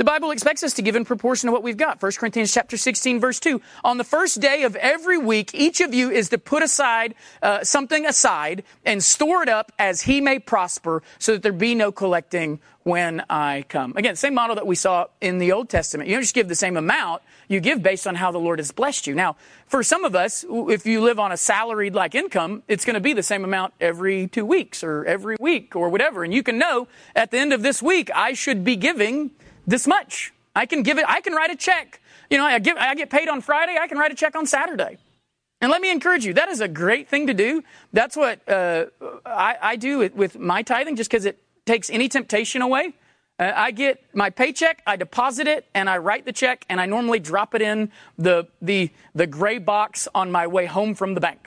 The 0.00 0.04
Bible 0.04 0.30
expects 0.30 0.62
us 0.62 0.72
to 0.72 0.82
give 0.82 0.96
in 0.96 1.04
proportion 1.04 1.48
to 1.48 1.52
what 1.52 1.62
we've 1.62 1.76
got. 1.76 2.00
1 2.02 2.12
Corinthians 2.12 2.54
chapter 2.54 2.78
16 2.78 3.20
verse 3.20 3.38
2. 3.38 3.60
On 3.84 3.98
the 3.98 4.02
first 4.02 4.40
day 4.40 4.62
of 4.62 4.74
every 4.76 5.18
week, 5.18 5.54
each 5.54 5.82
of 5.82 5.92
you 5.92 6.10
is 6.10 6.30
to 6.30 6.38
put 6.38 6.62
aside 6.62 7.14
uh, 7.42 7.62
something 7.64 8.06
aside 8.06 8.64
and 8.86 9.04
store 9.04 9.42
it 9.42 9.50
up 9.50 9.72
as 9.78 10.00
he 10.00 10.22
may 10.22 10.38
prosper 10.38 11.02
so 11.18 11.32
that 11.32 11.42
there 11.42 11.52
be 11.52 11.74
no 11.74 11.92
collecting 11.92 12.60
when 12.82 13.22
I 13.28 13.66
come. 13.68 13.92
Again, 13.94 14.16
same 14.16 14.32
model 14.32 14.56
that 14.56 14.66
we 14.66 14.74
saw 14.74 15.08
in 15.20 15.36
the 15.36 15.52
Old 15.52 15.68
Testament. 15.68 16.08
You 16.08 16.16
don't 16.16 16.22
just 16.22 16.34
give 16.34 16.48
the 16.48 16.54
same 16.54 16.78
amount, 16.78 17.20
you 17.48 17.60
give 17.60 17.82
based 17.82 18.06
on 18.06 18.14
how 18.14 18.32
the 18.32 18.38
Lord 18.38 18.58
has 18.58 18.72
blessed 18.72 19.06
you. 19.06 19.14
Now, 19.14 19.36
for 19.66 19.82
some 19.82 20.06
of 20.06 20.14
us, 20.14 20.46
if 20.48 20.86
you 20.86 21.02
live 21.02 21.18
on 21.18 21.30
a 21.30 21.36
salaried 21.36 21.94
like 21.94 22.14
income, 22.14 22.62
it's 22.68 22.86
going 22.86 22.94
to 22.94 23.00
be 23.00 23.12
the 23.12 23.22
same 23.22 23.44
amount 23.44 23.74
every 23.82 24.28
two 24.28 24.46
weeks 24.46 24.82
or 24.82 25.04
every 25.04 25.36
week 25.38 25.76
or 25.76 25.90
whatever. 25.90 26.24
And 26.24 26.32
you 26.32 26.42
can 26.42 26.56
know 26.56 26.88
at 27.14 27.30
the 27.30 27.36
end 27.36 27.52
of 27.52 27.60
this 27.62 27.82
week, 27.82 28.10
I 28.14 28.32
should 28.32 28.64
be 28.64 28.76
giving 28.76 29.32
this 29.70 29.86
much. 29.86 30.32
I 30.54 30.66
can 30.66 30.82
give 30.82 30.98
it, 30.98 31.04
I 31.08 31.20
can 31.20 31.32
write 31.32 31.50
a 31.50 31.56
check. 31.56 32.00
You 32.28 32.38
know, 32.38 32.44
I, 32.44 32.58
give, 32.58 32.76
I 32.76 32.94
get 32.94 33.10
paid 33.10 33.28
on 33.28 33.40
Friday, 33.40 33.76
I 33.80 33.86
can 33.86 33.98
write 33.98 34.12
a 34.12 34.14
check 34.14 34.36
on 34.36 34.46
Saturday. 34.46 34.98
And 35.60 35.70
let 35.70 35.80
me 35.80 35.90
encourage 35.90 36.24
you, 36.24 36.32
that 36.34 36.48
is 36.48 36.60
a 36.60 36.68
great 36.68 37.08
thing 37.08 37.26
to 37.26 37.34
do. 37.34 37.62
That's 37.92 38.16
what 38.16 38.46
uh, 38.48 38.86
I, 39.26 39.56
I, 39.60 39.76
do 39.76 39.98
with, 39.98 40.14
with, 40.14 40.38
my 40.38 40.62
tithing 40.62 40.96
just 40.96 41.10
because 41.10 41.26
it 41.26 41.38
takes 41.66 41.90
any 41.90 42.08
temptation 42.08 42.62
away. 42.62 42.94
Uh, 43.38 43.52
I 43.54 43.70
get 43.70 44.02
my 44.14 44.30
paycheck, 44.30 44.82
I 44.86 44.96
deposit 44.96 45.46
it, 45.46 45.66
and 45.74 45.88
I 45.88 45.98
write 45.98 46.24
the 46.24 46.32
check, 46.32 46.64
and 46.68 46.80
I 46.80 46.86
normally 46.86 47.20
drop 47.20 47.54
it 47.54 47.62
in 47.62 47.90
the, 48.18 48.48
the, 48.62 48.90
the 49.14 49.26
gray 49.26 49.58
box 49.58 50.08
on 50.14 50.32
my 50.32 50.46
way 50.46 50.66
home 50.66 50.94
from 50.94 51.14
the 51.14 51.20
bank. 51.20 51.46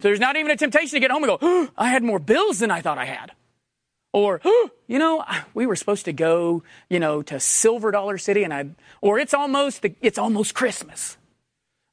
So 0.00 0.08
there's 0.08 0.20
not 0.20 0.36
even 0.36 0.50
a 0.50 0.56
temptation 0.56 0.96
to 0.96 1.00
get 1.00 1.12
home 1.12 1.22
and 1.22 1.30
go, 1.30 1.38
oh, 1.40 1.68
I 1.78 1.90
had 1.90 2.02
more 2.02 2.18
bills 2.18 2.58
than 2.58 2.72
I 2.72 2.80
thought 2.80 2.98
I 2.98 3.04
had. 3.04 3.32
Or, 4.12 4.40
you 4.86 4.98
know, 4.98 5.24
we 5.54 5.66
were 5.66 5.76
supposed 5.76 6.04
to 6.04 6.12
go, 6.12 6.62
you 6.88 7.00
know, 7.00 7.22
to 7.22 7.40
Silver 7.40 7.90
Dollar 7.90 8.18
City 8.18 8.44
and 8.44 8.52
I, 8.52 8.66
or 9.00 9.18
it's 9.18 9.34
almost, 9.34 9.82
the, 9.82 9.94
it's 10.00 10.18
almost 10.18 10.54
Christmas. 10.54 11.16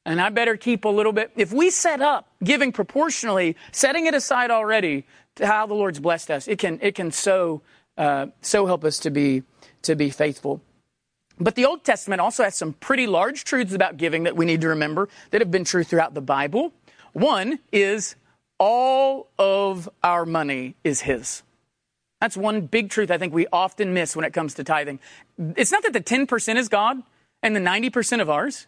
And 0.06 0.20
I 0.20 0.30
better 0.30 0.56
keep 0.56 0.84
a 0.84 0.88
little 0.88 1.12
bit. 1.12 1.30
If 1.36 1.52
we 1.52 1.70
set 1.70 2.00
up 2.00 2.28
giving 2.42 2.72
proportionally, 2.72 3.56
setting 3.72 4.06
it 4.06 4.14
aside 4.14 4.50
already 4.50 5.06
to 5.36 5.46
how 5.46 5.66
the 5.66 5.74
Lord's 5.74 6.00
blessed 6.00 6.30
us, 6.30 6.48
it 6.48 6.58
can, 6.58 6.78
it 6.82 6.94
can 6.94 7.10
so, 7.10 7.62
uh, 7.98 8.26
so 8.40 8.66
help 8.66 8.84
us 8.84 8.98
to 9.00 9.10
be, 9.10 9.42
to 9.82 9.94
be 9.94 10.10
faithful. 10.10 10.62
But 11.38 11.54
the 11.54 11.64
Old 11.64 11.84
Testament 11.84 12.20
also 12.20 12.44
has 12.44 12.54
some 12.54 12.74
pretty 12.74 13.06
large 13.06 13.44
truths 13.44 13.72
about 13.72 13.96
giving 13.96 14.24
that 14.24 14.36
we 14.36 14.44
need 14.44 14.60
to 14.60 14.68
remember 14.68 15.08
that 15.30 15.40
have 15.40 15.50
been 15.50 15.64
true 15.64 15.84
throughout 15.84 16.12
the 16.12 16.20
Bible. 16.20 16.72
One 17.12 17.58
is 17.72 18.14
all 18.58 19.28
of 19.38 19.88
our 20.02 20.26
money 20.26 20.76
is 20.84 21.00
His. 21.00 21.42
That's 22.20 22.36
one 22.36 22.62
big 22.62 22.90
truth 22.90 23.10
I 23.10 23.18
think 23.18 23.32
we 23.32 23.46
often 23.52 23.94
miss 23.94 24.14
when 24.14 24.24
it 24.24 24.32
comes 24.32 24.54
to 24.54 24.64
tithing. 24.64 25.00
It's 25.56 25.72
not 25.72 25.82
that 25.84 25.92
the 25.92 26.00
10% 26.00 26.56
is 26.56 26.68
God 26.68 27.02
and 27.42 27.56
the 27.56 27.60
90% 27.60 28.20
of 28.20 28.28
ours. 28.28 28.66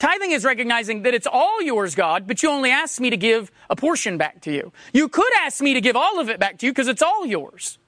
Tithing 0.00 0.32
is 0.32 0.44
recognizing 0.44 1.02
that 1.02 1.14
it's 1.14 1.26
all 1.26 1.62
yours, 1.62 1.94
God, 1.94 2.26
but 2.26 2.42
you 2.42 2.50
only 2.50 2.70
asked 2.70 3.00
me 3.00 3.10
to 3.10 3.16
give 3.16 3.50
a 3.70 3.76
portion 3.76 4.18
back 4.18 4.42
to 4.42 4.52
you. 4.52 4.72
You 4.92 5.08
could 5.08 5.32
ask 5.38 5.62
me 5.62 5.72
to 5.74 5.80
give 5.80 5.96
all 5.96 6.20
of 6.20 6.28
it 6.28 6.38
back 6.38 6.58
to 6.58 6.66
you 6.66 6.72
because 6.72 6.88
it's 6.88 7.00
all 7.00 7.24
yours. 7.24 7.78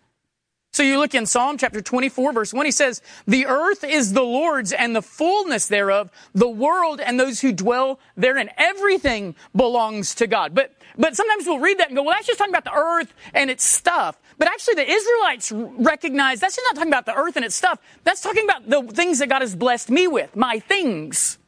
So 0.77 0.83
you 0.83 0.99
look 0.99 1.15
in 1.15 1.25
Psalm 1.25 1.57
chapter 1.57 1.81
24 1.81 2.35
verse 2.35 2.53
1, 2.53 2.67
he 2.67 2.71
says, 2.71 3.01
The 3.27 3.47
earth 3.47 3.83
is 3.83 4.13
the 4.13 4.21
Lord's 4.21 4.75
and 4.75 4.95
the 4.95 5.01
fullness 5.01 5.69
thereof, 5.69 6.11
the 6.35 6.51
world 6.51 7.01
and 7.01 7.19
those 7.19 7.41
who 7.41 7.51
dwell 7.51 7.99
therein. 8.15 8.51
Everything 8.59 9.37
belongs 9.57 10.15
to 10.17 10.27
God. 10.27 10.55
But, 10.55 10.77
but 10.99 11.17
sometimes 11.17 11.47
we'll 11.47 11.61
read 11.61 11.79
that 11.79 11.89
and 11.89 11.97
go, 11.97 12.03
well, 12.03 12.15
that's 12.15 12.27
just 12.27 12.39
talking 12.39 12.53
about 12.53 12.65
the 12.65 12.75
earth 12.75 13.15
and 13.33 13.49
its 13.51 13.65
stuff. 13.65 14.21
But 14.37 14.49
actually 14.49 14.75
the 14.75 14.91
Israelites 14.91 15.51
recognize 15.51 16.41
that's 16.41 16.57
just 16.57 16.67
not 16.69 16.77
talking 16.79 16.93
about 16.93 17.07
the 17.07 17.15
earth 17.15 17.37
and 17.37 17.45
its 17.47 17.55
stuff. 17.55 17.79
That's 18.05 18.21
talking 18.21 18.45
about 18.45 18.69
the 18.69 18.83
things 18.93 19.21
that 19.21 19.31
God 19.31 19.41
has 19.41 19.57
blessed 19.57 19.89
me 19.89 20.07
with, 20.09 20.37
my 20.37 20.59
things. 20.59 21.39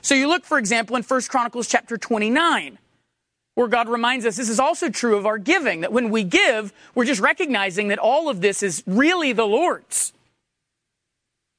So 0.00 0.14
you 0.14 0.28
look, 0.28 0.44
for 0.44 0.58
example, 0.58 0.94
in 0.94 1.02
1 1.02 1.22
Chronicles 1.22 1.66
chapter 1.66 1.96
29 1.96 2.78
where 3.56 3.68
God 3.68 3.88
reminds 3.88 4.26
us 4.26 4.36
this 4.36 4.50
is 4.50 4.60
also 4.60 4.90
true 4.90 5.16
of 5.16 5.24
our 5.24 5.38
giving, 5.38 5.80
that 5.80 5.90
when 5.90 6.10
we 6.10 6.22
give, 6.22 6.74
we're 6.94 7.06
just 7.06 7.22
recognizing 7.22 7.88
that 7.88 7.98
all 7.98 8.28
of 8.28 8.42
this 8.42 8.62
is 8.62 8.84
really 8.86 9.32
the 9.32 9.46
Lord's. 9.46 10.12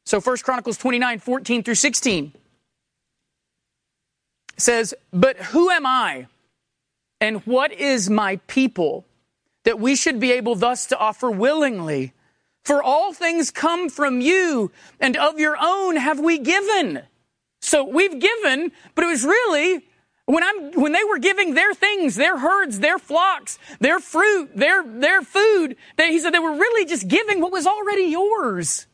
So 0.06 0.22
1 0.22 0.38
Chronicles 0.38 0.78
29, 0.78 1.20
14 1.20 1.64
through 1.64 1.76
16 1.76 2.32
says, 4.58 4.94
But 5.12 5.38
who 5.38 5.72
am 5.72 5.88
I 5.88 6.28
and 7.20 7.46
what 7.48 7.74
is 7.74 8.12
my 8.12 8.38
people 8.46 9.04
that 9.64 9.80
we 9.80 9.96
should 9.96 10.20
be 10.20 10.32
able 10.32 10.54
thus 10.54 10.86
to 10.86 10.98
offer 10.98 11.32
willingly? 11.32 12.14
For 12.64 12.84
all 12.84 13.12
things 13.12 13.50
come 13.50 13.90
from 13.90 14.22
you, 14.22 14.72
and 15.00 15.18
of 15.18 15.40
your 15.40 15.58
own 15.60 15.96
have 15.96 16.20
we 16.20 16.38
given. 16.38 17.02
So 17.62 17.84
we've 17.84 18.20
given, 18.20 18.72
but 18.94 19.04
it 19.04 19.08
was 19.08 19.24
really 19.24 19.84
when 20.28 20.44
I'm, 20.44 20.74
when 20.74 20.92
they 20.92 21.06
were 21.06 21.20
giving 21.20 21.54
their 21.54 21.74
things, 21.74 22.16
their 22.16 22.38
herds, 22.38 22.80
their 22.80 23.00
flocks, 23.00 23.58
their 23.80 24.00
fruit, 24.02 24.52
their, 24.54 24.84
their 24.84 25.22
food, 25.22 25.78
they, 25.96 26.12
he 26.12 26.20
said 26.20 26.34
they 26.34 26.40
were 26.40 26.52
really 26.52 26.86
just 26.86 27.08
giving 27.08 27.40
what 27.40 27.54
was 27.54 27.66
already 27.66 28.04
yours. 28.04 28.88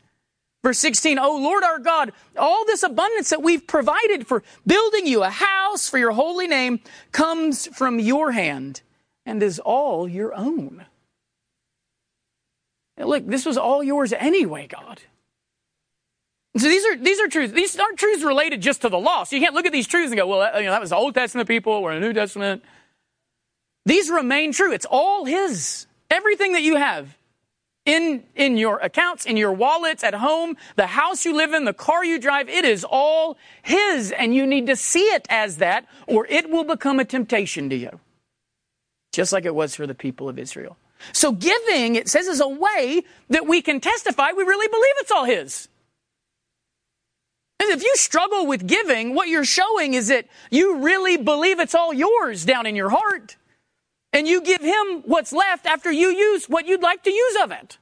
Verse 0.64 0.78
16, 0.78 1.18
Oh 1.18 1.38
Lord 1.38 1.64
our 1.64 1.80
God, 1.80 2.14
all 2.38 2.66
this 2.66 2.84
abundance 2.84 3.32
that 3.32 3.42
we've 3.42 3.66
provided 3.66 4.28
for 4.28 4.44
building 4.66 5.08
you 5.08 5.24
a 5.24 5.30
house 5.32 5.90
for 5.90 5.98
your 5.98 6.12
holy 6.12 6.48
name 6.48 6.80
comes 7.12 7.66
from 7.76 8.00
your 8.00 8.32
hand 8.32 8.82
and 9.26 9.42
is 9.42 9.58
all 9.58 10.08
your 10.08 10.36
own. 10.36 10.86
Now 12.96 13.08
look, 13.08 13.26
this 13.26 13.44
was 13.46 13.58
all 13.58 13.84
yours 13.84 14.14
anyway, 14.14 14.68
God. 14.68 15.02
So 16.56 16.68
these 16.68 16.86
are 16.86 16.96
these 16.96 17.20
are 17.20 17.28
truths. 17.28 17.54
These 17.54 17.80
aren't 17.80 17.98
truths 17.98 18.24
related 18.24 18.62
just 18.62 18.82
to 18.82 18.90
the 18.90 19.00
law. 19.00 19.24
So 19.24 19.36
you 19.36 19.42
can't 19.42 19.56
look 19.56 19.66
at 19.66 19.72
these 19.72 19.88
truths 19.88 20.12
and 20.12 20.18
go, 20.18 20.28
well, 20.28 20.60
you 20.60 20.66
know, 20.66 20.72
that 20.72 20.82
was 20.82 20.92
the 20.92 20.96
Old 20.96 21.16
Testament 21.16 21.48
people, 21.48 21.82
we're 21.82 21.96
the 21.96 22.00
New 22.00 22.14
Testament. 22.14 22.64
These 23.86 24.10
remain 24.10 24.54
true. 24.54 24.72
It's 24.72 24.86
all 24.90 25.26
His. 25.26 25.88
Everything 26.12 26.54
that 26.54 26.62
you 26.62 26.76
have 26.76 27.18
in 27.86 28.24
in 28.36 28.58
your 28.58 28.78
accounts, 28.78 29.26
in 29.26 29.36
your 29.36 29.52
wallets, 29.52 30.04
at 30.04 30.14
home, 30.14 30.56
the 30.76 30.88
house 30.88 31.26
you 31.26 31.36
live 31.36 31.54
in, 31.54 31.66
the 31.66 31.74
car 31.74 32.06
you 32.06 32.20
drive, 32.20 32.50
it 32.50 32.66
is 32.66 32.86
all 32.88 33.36
His, 33.64 34.12
and 34.12 34.36
you 34.36 34.46
need 34.46 34.68
to 34.68 34.76
see 34.76 35.06
it 35.06 35.26
as 35.32 35.58
that, 35.58 35.88
or 36.08 36.28
it 36.28 36.52
will 36.52 36.64
become 36.64 37.00
a 37.00 37.06
temptation 37.06 37.70
to 37.72 37.76
you, 37.76 38.00
just 39.12 39.34
like 39.34 39.46
it 39.46 39.56
was 39.56 39.76
for 39.76 39.88
the 39.88 39.96
people 39.96 40.30
of 40.30 40.38
Israel. 40.38 40.78
So 41.12 41.34
giving, 41.34 41.96
it 41.96 42.08
says, 42.08 42.28
is 42.28 42.40
a 42.40 42.48
way 42.48 43.04
that 43.30 43.48
we 43.48 43.62
can 43.62 43.82
testify 43.82 44.32
we 44.32 44.44
really 44.44 44.68
believe 44.68 44.94
it's 45.00 45.12
all 45.12 45.26
His. 45.26 45.68
If 47.70 47.84
you 47.84 47.94
struggle 47.96 48.46
with 48.46 48.68
giving, 48.68 49.16
what 49.16 49.28
you're 49.30 49.46
showing 49.46 49.94
is 49.94 50.08
that 50.08 50.28
you 50.52 50.78
really 50.78 51.18
believe 51.18 51.60
it's 51.60 51.76
all 51.76 51.94
yours 51.94 52.46
down 52.46 52.66
in 52.66 52.76
your 52.76 52.90
heart. 52.90 53.38
And 54.12 54.28
you 54.28 54.42
give 54.42 54.62
him 54.62 55.04
what's 55.06 55.34
left 55.34 55.66
after 55.66 55.92
you 55.92 56.10
use 56.10 56.46
what 56.46 56.68
you'd 56.68 56.84
like 56.84 57.04
to 57.04 57.12
use 57.12 57.42
of 57.42 57.52
it. 57.52 57.78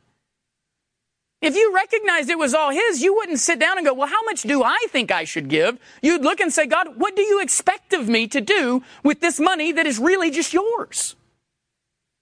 If 1.41 1.55
you 1.55 1.73
recognized 1.73 2.29
it 2.29 2.37
was 2.37 2.53
all 2.53 2.69
his, 2.69 3.01
you 3.01 3.15
wouldn't 3.15 3.39
sit 3.39 3.59
down 3.59 3.77
and 3.77 3.85
go, 3.85 3.93
well, 3.93 4.07
how 4.07 4.23
much 4.23 4.43
do 4.43 4.63
I 4.63 4.77
think 4.89 5.11
I 5.11 5.23
should 5.23 5.49
give? 5.49 5.79
You'd 6.01 6.21
look 6.21 6.39
and 6.39 6.53
say, 6.53 6.67
God, 6.67 6.97
what 6.97 7.15
do 7.15 7.23
you 7.23 7.41
expect 7.41 7.93
of 7.93 8.07
me 8.07 8.27
to 8.27 8.39
do 8.39 8.83
with 9.03 9.21
this 9.21 9.39
money 9.39 9.71
that 9.71 9.87
is 9.87 9.97
really 9.97 10.29
just 10.29 10.53
yours? 10.53 11.15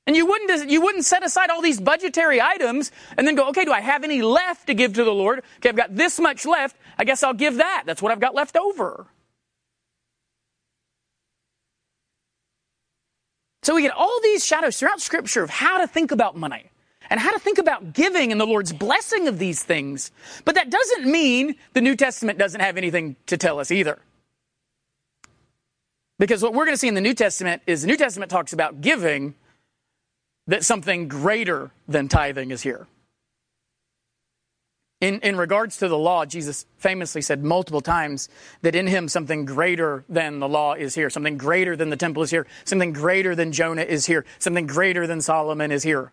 And 0.10 0.16
you 0.16 0.26
wouldn't, 0.26 0.72
you 0.72 0.82
wouldn't 0.82 1.06
set 1.06 1.24
aside 1.24 1.52
all 1.52 1.62
these 1.62 1.80
budgetary 1.80 2.42
items 2.42 2.92
and 3.16 3.28
then 3.28 3.36
go, 3.36 3.50
okay, 3.50 3.64
do 3.64 3.72
I 3.72 3.80
have 3.80 4.04
any 4.04 4.24
left 4.24 4.66
to 4.66 4.74
give 4.74 4.96
to 4.96 5.04
the 5.04 5.14
Lord? 5.14 5.44
Okay, 5.58 5.70
I've 5.70 5.76
got 5.76 5.96
this 5.96 6.20
much 6.20 6.48
left. 6.48 6.76
I 6.98 7.04
guess 7.04 7.22
I'll 7.22 7.36
give 7.36 7.58
that. 7.58 7.84
That's 7.86 8.02
what 8.02 8.12
I've 8.12 8.20
got 8.20 8.34
left 8.34 8.58
over. 8.58 9.06
So 13.62 13.76
we 13.76 13.84
get 13.84 13.92
all 13.92 14.20
these 14.24 14.44
shadows 14.44 14.80
throughout 14.80 15.00
Scripture 15.00 15.44
of 15.44 15.52
how 15.52 15.78
to 15.78 15.86
think 15.86 16.12
about 16.12 16.36
money 16.36 16.72
and 17.12 17.20
how 17.20 17.32
to 17.32 17.38
think 17.38 17.60
about 17.60 17.94
giving 17.94 18.32
and 18.32 18.42
the 18.42 18.48
Lord's 18.48 18.74
blessing 18.74 19.28
of 19.28 19.38
these 19.38 19.62
things. 19.62 20.10
But 20.44 20.56
that 20.56 20.72
doesn't 20.72 21.06
mean 21.06 21.54
the 21.74 21.82
New 21.82 21.96
Testament 21.96 22.40
doesn't 22.40 22.62
have 22.62 22.78
anything 22.78 23.16
to 23.28 23.38
tell 23.38 23.60
us 23.60 23.70
either. 23.70 24.00
Because 26.18 26.42
what 26.42 26.56
we're 26.56 26.66
going 26.66 26.74
to 26.74 26.80
see 26.80 26.88
in 26.88 26.96
the 26.96 27.00
New 27.00 27.14
Testament 27.14 27.62
is 27.68 27.84
the 27.84 27.88
New 27.88 27.96
Testament 27.96 28.32
talks 28.32 28.54
about 28.54 28.82
giving 28.82 29.36
that 30.50 30.66
something 30.66 31.08
greater 31.08 31.70
than 31.88 32.08
tithing 32.08 32.50
is 32.50 32.64
here. 32.64 32.88
In, 35.00 35.20
in 35.22 35.38
regards 35.38 35.78
to 35.78 35.88
the 35.88 35.98
law, 35.98 36.26
Jesus 36.26 36.66
famously 36.78 37.22
said 37.22 37.44
multiple 37.44 37.82
times 37.82 38.30
that 38.64 38.76
in 38.76 38.88
him 38.88 39.08
something 39.08 39.46
greater 39.46 40.04
than 40.10 40.40
the 40.40 40.50
law 40.50 40.74
is 40.74 40.96
here, 40.96 41.10
something 41.12 41.38
greater 41.38 41.76
than 41.76 41.92
the 41.92 41.96
temple 41.96 42.24
is 42.24 42.32
here, 42.32 42.48
something 42.66 42.94
greater 42.94 43.36
than 43.36 43.52
Jonah 43.52 43.84
is 43.84 44.08
here, 44.08 44.26
something 44.40 44.66
greater 44.66 45.06
than 45.06 45.22
Solomon 45.22 45.72
is 45.72 45.84
here. 45.84 46.12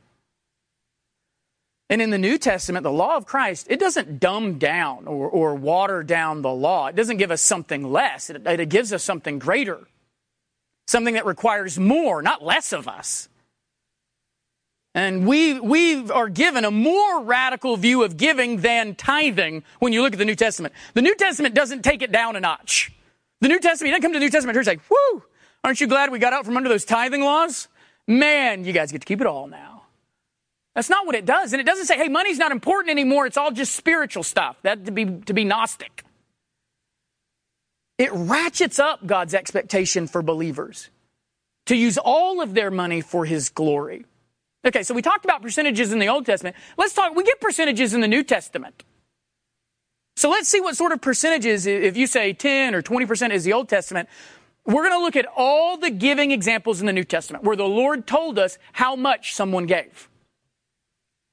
And 1.88 2.03
in 2.03 2.11
the 2.11 2.18
New 2.18 2.37
Testament, 2.37 2.83
the 2.83 2.92
law 2.92 3.16
of 3.16 3.25
Christ, 3.25 3.66
it 3.70 3.81
doesn't 3.81 4.20
dumb 4.20 4.59
down 4.59 5.07
or, 5.07 5.29
or 5.31 5.55
water 5.55 6.03
down 6.03 6.42
the 6.42 6.53
law. 6.53 6.88
It 6.88 6.96
doesn't 6.96 7.16
give 7.16 7.31
us 7.31 7.40
something 7.40 7.90
less. 7.90 8.29
It, 8.29 8.46
it 8.46 8.68
gives 8.68 8.92
us 8.92 9.03
something 9.03 9.38
greater, 9.38 9.88
something 10.87 11.14
that 11.14 11.25
requires 11.25 11.79
more, 11.79 12.20
not 12.20 12.44
less 12.44 12.75
of 12.75 12.87
us. 12.87 13.31
And 14.96 15.26
we, 15.26 15.61
we 15.61 16.11
are 16.11 16.30
given 16.30 16.64
a 16.64 16.70
more 16.70 17.22
radical 17.22 17.76
view 17.76 18.02
of 18.02 18.16
giving 18.16 18.62
than 18.62 18.94
tithing 18.94 19.62
when 19.78 19.92
you 19.92 20.00
look 20.00 20.14
at 20.14 20.18
the 20.18 20.24
New 20.24 20.35
Testament. 20.35 20.72
The 20.94 21.02
New 21.02 21.14
Testament 21.14 21.54
doesn't 21.54 21.82
take 21.82 22.00
it 22.00 22.11
down 22.11 22.35
a 22.35 22.40
notch. 22.40 22.90
The 23.42 23.48
New 23.48 23.61
Testament, 23.61 23.88
you 23.88 23.92
don't 23.92 24.00
come 24.00 24.14
to 24.14 24.18
the 24.18 24.24
New 24.24 24.30
Testament 24.30 24.56
church 24.56 24.66
like, 24.66 24.80
whoo, 24.88 25.22
aren't 25.62 25.82
you 25.82 25.87
glad 25.87 26.11
we 26.11 26.18
got 26.18 26.32
out 26.32 26.46
from 26.46 26.56
under 26.56 26.70
those 26.70 26.87
tithing 26.87 27.20
laws? 27.20 27.68
Man, 28.09 28.64
you 28.64 28.72
guys 28.72 28.90
get 28.90 29.02
to 29.02 29.04
keep 29.04 29.20
it 29.20 29.26
all 29.26 29.46
now. 29.46 29.82
That's 30.74 30.88
not 30.88 31.04
what 31.04 31.14
it 31.14 31.26
does. 31.26 31.52
And 31.52 31.61
it 31.61 31.64
doesn't 31.64 31.85
say, 31.85 31.98
hey, 31.98 32.09
money's 32.09 32.38
not 32.38 32.50
important 32.50 32.90
anymore. 32.90 33.26
It's 33.26 33.37
all 33.37 33.50
just 33.50 33.76
spiritual 33.76 34.22
stuff. 34.22 34.56
That 34.62 34.87
to 34.87 34.92
be, 34.92 35.04
to 35.04 35.35
be 35.35 35.44
Gnostic. 35.44 36.04
It 37.98 38.11
ratchets 38.14 38.78
up 38.78 39.06
God's 39.06 39.35
expectation 39.35 40.06
for 40.06 40.22
believers 40.22 40.88
to 41.66 41.76
use 41.76 41.98
all 41.98 42.40
of 42.40 42.54
their 42.54 42.70
money 42.70 43.02
for 43.02 43.26
his 43.26 43.50
glory. 43.50 44.06
Okay, 44.66 44.83
so 44.83 44.94
we 44.94 45.02
talked 45.02 45.24
about 45.24 45.42
percentages 45.42 45.92
in 45.92 46.00
the 46.00 46.09
Old 46.09 46.26
Testament. 46.26 46.57
Let's 46.76 46.92
talk, 46.92 47.14
we 47.14 47.22
get 47.22 47.40
percentages 47.40 47.94
in 47.94 48.00
the 48.00 48.09
New 48.09 48.24
Testament. 48.24 48.83
So 50.16 50.29
let's 50.29 50.48
see 50.48 50.61
what 50.61 50.76
sort 50.76 50.92
of 50.92 51.00
percentages, 51.00 51.66
if 51.66 51.96
you 51.96 52.07
say 52.09 52.33
10 52.33 52.74
or 52.74 52.83
20% 52.83 53.31
is 53.31 53.44
the 53.44 53.52
Old 53.52 53.68
Testament, 53.68 54.09
we're 54.64 54.83
going 54.83 54.98
to 54.98 55.05
look 55.05 55.14
at 55.14 55.26
all 55.37 55.76
the 55.76 55.90
giving 55.90 56.33
examples 56.33 56.81
in 56.81 56.87
the 56.87 56.92
New 56.92 57.05
Testament 57.05 57.44
where 57.44 57.55
the 57.55 57.68
Lord 57.68 58.07
told 58.07 58.38
us 58.38 58.59
how 58.72 58.96
much 58.96 59.35
someone 59.35 59.66
gave. 59.66 60.09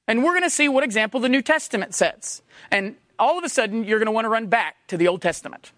And 0.07 0.23
we're 0.23 0.33
going 0.33 0.43
to 0.43 0.49
see 0.49 0.69
what 0.69 0.83
example 0.83 1.19
the 1.19 1.29
New 1.29 1.41
Testament 1.41 1.95
sets. 1.95 2.43
And 2.69 2.97
all 3.17 3.37
of 3.37 3.43
a 3.43 3.49
sudden, 3.49 3.85
you're 3.85 3.99
going 3.99 4.07
to 4.07 4.11
want 4.11 4.25
to 4.25 4.29
run 4.29 4.47
back 4.47 4.75
to 4.87 4.97
the 4.97 5.07
Old 5.07 5.21
Testament. 5.21 5.71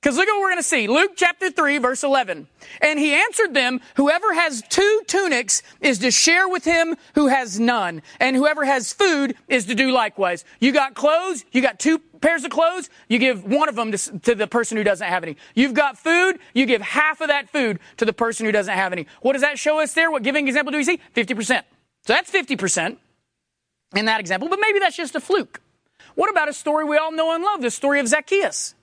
Because 0.00 0.16
look 0.16 0.28
at 0.28 0.32
what 0.32 0.40
we're 0.40 0.50
going 0.50 0.58
to 0.58 0.62
see. 0.62 0.86
Luke 0.86 1.12
chapter 1.16 1.50
3, 1.50 1.78
verse 1.78 2.04
11. 2.04 2.46
And 2.80 2.98
he 3.00 3.14
answered 3.14 3.52
them, 3.52 3.80
Whoever 3.96 4.32
has 4.32 4.62
two 4.68 5.02
tunics 5.08 5.62
is 5.80 5.98
to 5.98 6.12
share 6.12 6.48
with 6.48 6.64
him 6.64 6.94
who 7.16 7.26
has 7.26 7.58
none. 7.58 8.02
And 8.20 8.36
whoever 8.36 8.64
has 8.64 8.92
food 8.92 9.34
is 9.48 9.64
to 9.66 9.74
do 9.74 9.90
likewise. 9.90 10.44
You 10.60 10.70
got 10.70 10.94
clothes, 10.94 11.44
you 11.50 11.62
got 11.62 11.80
two 11.80 11.98
pairs 12.20 12.44
of 12.44 12.52
clothes, 12.52 12.90
you 13.08 13.18
give 13.18 13.44
one 13.44 13.68
of 13.68 13.74
them 13.74 13.90
to, 13.90 14.18
to 14.20 14.34
the 14.36 14.46
person 14.46 14.76
who 14.76 14.84
doesn't 14.84 15.06
have 15.06 15.24
any. 15.24 15.36
You've 15.56 15.74
got 15.74 15.98
food, 15.98 16.38
you 16.54 16.64
give 16.66 16.80
half 16.80 17.20
of 17.20 17.28
that 17.28 17.50
food 17.50 17.80
to 17.96 18.04
the 18.04 18.12
person 18.12 18.46
who 18.46 18.52
doesn't 18.52 18.74
have 18.74 18.92
any. 18.92 19.08
What 19.20 19.32
does 19.32 19.42
that 19.42 19.58
show 19.58 19.80
us 19.80 19.94
there? 19.94 20.12
What 20.12 20.22
giving 20.22 20.46
example 20.46 20.70
do 20.70 20.78
we 20.78 20.84
see? 20.84 21.00
50%. 21.16 21.64
So 22.06 22.12
that's 22.12 22.30
50% 22.30 22.98
in 23.96 24.04
that 24.04 24.20
example, 24.20 24.48
but 24.48 24.60
maybe 24.60 24.78
that's 24.78 24.96
just 24.96 25.16
a 25.16 25.20
fluke. 25.20 25.60
What 26.14 26.30
about 26.30 26.48
a 26.48 26.52
story 26.52 26.84
we 26.84 26.96
all 26.96 27.10
know 27.10 27.34
and 27.34 27.42
love? 27.42 27.62
The 27.62 27.70
story 27.70 27.98
of 27.98 28.06
Zacchaeus. 28.06 28.74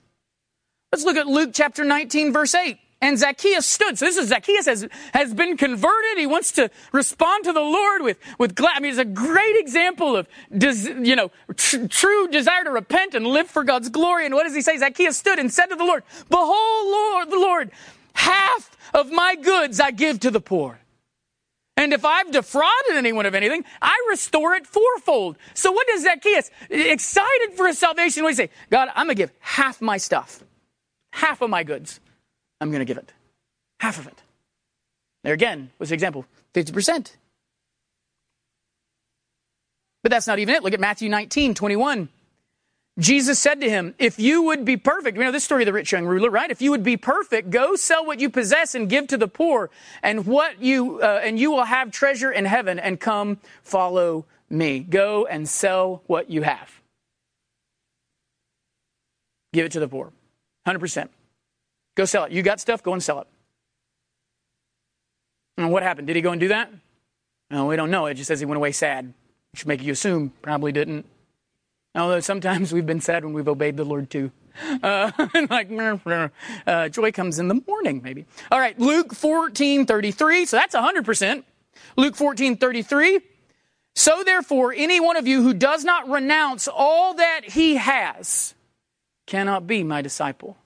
Let's 0.92 1.04
look 1.04 1.16
at 1.16 1.26
Luke 1.26 1.50
chapter 1.52 1.84
19, 1.84 2.32
verse 2.32 2.54
8. 2.54 2.78
And 3.02 3.18
Zacchaeus 3.18 3.66
stood. 3.66 3.98
So 3.98 4.06
this 4.06 4.16
is 4.16 4.28
Zacchaeus 4.28 4.64
has, 4.64 4.88
has 5.12 5.34
been 5.34 5.56
converted. 5.58 6.16
He 6.16 6.26
wants 6.26 6.52
to 6.52 6.70
respond 6.92 7.44
to 7.44 7.52
the 7.52 7.60
Lord 7.60 8.02
with, 8.02 8.18
with 8.38 8.54
glad. 8.54 8.76
I 8.76 8.80
mean, 8.80 8.90
it's 8.90 8.98
a 8.98 9.04
great 9.04 9.56
example 9.56 10.16
of, 10.16 10.26
des, 10.56 10.94
you 11.02 11.14
know, 11.14 11.30
tr- 11.54 11.86
true 11.88 12.28
desire 12.28 12.64
to 12.64 12.70
repent 12.70 13.14
and 13.14 13.26
live 13.26 13.48
for 13.48 13.64
God's 13.64 13.90
glory. 13.90 14.24
And 14.24 14.34
what 14.34 14.44
does 14.44 14.54
he 14.54 14.62
say? 14.62 14.78
Zacchaeus 14.78 15.16
stood 15.16 15.38
and 15.38 15.52
said 15.52 15.66
to 15.66 15.76
the 15.76 15.84
Lord, 15.84 16.04
Behold, 16.30 16.86
Lord, 16.86 17.30
the 17.30 17.38
Lord, 17.38 17.70
half 18.14 18.74
of 18.94 19.10
my 19.10 19.34
goods 19.34 19.78
I 19.78 19.90
give 19.90 20.20
to 20.20 20.30
the 20.30 20.40
poor. 20.40 20.80
And 21.76 21.92
if 21.92 22.06
I've 22.06 22.32
defrauded 22.32 22.96
anyone 22.96 23.26
of 23.26 23.34
anything, 23.34 23.62
I 23.82 23.94
restore 24.08 24.54
it 24.54 24.66
fourfold. 24.66 25.36
So 25.52 25.70
what 25.70 25.86
does 25.86 26.04
Zacchaeus, 26.04 26.50
excited 26.70 27.52
for 27.54 27.66
his 27.66 27.78
salvation, 27.78 28.22
what 28.22 28.30
he 28.30 28.36
say? 28.36 28.50
God, 28.70 28.88
I'm 28.94 29.06
going 29.06 29.16
to 29.16 29.22
give 29.22 29.32
half 29.40 29.82
my 29.82 29.98
stuff 29.98 30.42
half 31.12 31.40
of 31.40 31.50
my 31.50 31.64
goods, 31.64 32.00
I'm 32.60 32.70
going 32.70 32.80
to 32.80 32.84
give 32.84 32.98
it. 32.98 33.12
Half 33.80 33.98
of 33.98 34.06
it. 34.06 34.22
There 35.24 35.34
again 35.34 35.70
was 35.78 35.88
the 35.88 35.94
example 35.94 36.24
50%. 36.54 37.12
But 40.02 40.10
that's 40.10 40.26
not 40.26 40.38
even 40.38 40.54
it. 40.54 40.62
Look 40.62 40.72
at 40.72 40.80
Matthew 40.80 41.08
19, 41.08 41.54
21. 41.54 42.08
Jesus 42.98 43.38
said 43.38 43.60
to 43.60 43.68
him, 43.68 43.94
If 43.98 44.18
you 44.18 44.42
would 44.42 44.64
be 44.64 44.76
perfect, 44.76 45.18
you 45.18 45.24
know 45.24 45.32
this 45.32 45.44
story 45.44 45.62
of 45.62 45.66
the 45.66 45.72
rich 45.72 45.92
young 45.92 46.06
ruler, 46.06 46.30
right? 46.30 46.50
If 46.50 46.62
you 46.62 46.70
would 46.70 46.82
be 46.82 46.96
perfect, 46.96 47.50
go 47.50 47.76
sell 47.76 48.06
what 48.06 48.20
you 48.20 48.30
possess 48.30 48.74
and 48.74 48.88
give 48.88 49.08
to 49.08 49.18
the 49.18 49.28
poor, 49.28 49.68
and 50.02 50.26
what 50.26 50.62
you 50.62 51.00
uh, 51.02 51.20
and 51.22 51.38
you 51.38 51.50
will 51.50 51.64
have 51.64 51.90
treasure 51.90 52.30
in 52.30 52.46
heaven, 52.46 52.78
and 52.78 52.98
come 52.98 53.38
follow 53.62 54.24
me. 54.48 54.80
Go 54.80 55.26
and 55.26 55.46
sell 55.46 56.02
what 56.06 56.30
you 56.30 56.42
have. 56.42 56.80
Give 59.52 59.66
it 59.66 59.72
to 59.72 59.80
the 59.80 59.88
poor. 59.88 60.12
100%. 60.66 61.08
Go 61.94 62.04
sell 62.04 62.24
it. 62.24 62.32
You 62.32 62.42
got 62.42 62.60
stuff, 62.60 62.82
go 62.82 62.92
and 62.92 63.02
sell 63.02 63.20
it. 63.20 63.26
And 65.56 65.72
what 65.72 65.82
happened? 65.82 66.06
Did 66.06 66.16
he 66.16 66.22
go 66.22 66.32
and 66.32 66.40
do 66.40 66.48
that? 66.48 66.70
No, 67.50 67.66
we 67.66 67.76
don't 67.76 67.90
know. 67.90 68.06
It 68.06 68.14
just 68.14 68.28
says 68.28 68.40
he 68.40 68.46
went 68.46 68.56
away 68.56 68.72
sad. 68.72 69.14
Which 69.52 69.64
make 69.64 69.82
you 69.82 69.92
assume 69.92 70.32
probably 70.42 70.72
didn't. 70.72 71.06
Although 71.94 72.20
sometimes 72.20 72.72
we've 72.72 72.84
been 72.84 73.00
sad 73.00 73.24
when 73.24 73.32
we've 73.32 73.48
obeyed 73.48 73.76
the 73.76 73.84
Lord 73.84 74.10
too. 74.10 74.30
Uh, 74.82 75.12
like, 75.50 75.70
uh, 76.66 76.88
joy 76.88 77.12
comes 77.12 77.38
in 77.38 77.48
the 77.48 77.62
morning, 77.66 78.02
maybe. 78.02 78.26
All 78.50 78.58
right, 78.58 78.78
Luke 78.78 79.14
14, 79.14 79.86
33. 79.86 80.44
So 80.44 80.56
that's 80.56 80.74
100%. 80.74 81.44
Luke 81.96 82.16
14, 82.16 82.56
33. 82.58 83.20
So 83.94 84.22
therefore, 84.24 84.74
any 84.76 85.00
one 85.00 85.16
of 85.16 85.26
you 85.26 85.42
who 85.42 85.54
does 85.54 85.84
not 85.84 86.08
renounce 86.08 86.68
all 86.68 87.14
that 87.14 87.42
he 87.44 87.76
has 87.76 88.54
cannot 89.26 89.66
be 89.66 89.82
my 89.82 90.02
disciple. 90.02 90.56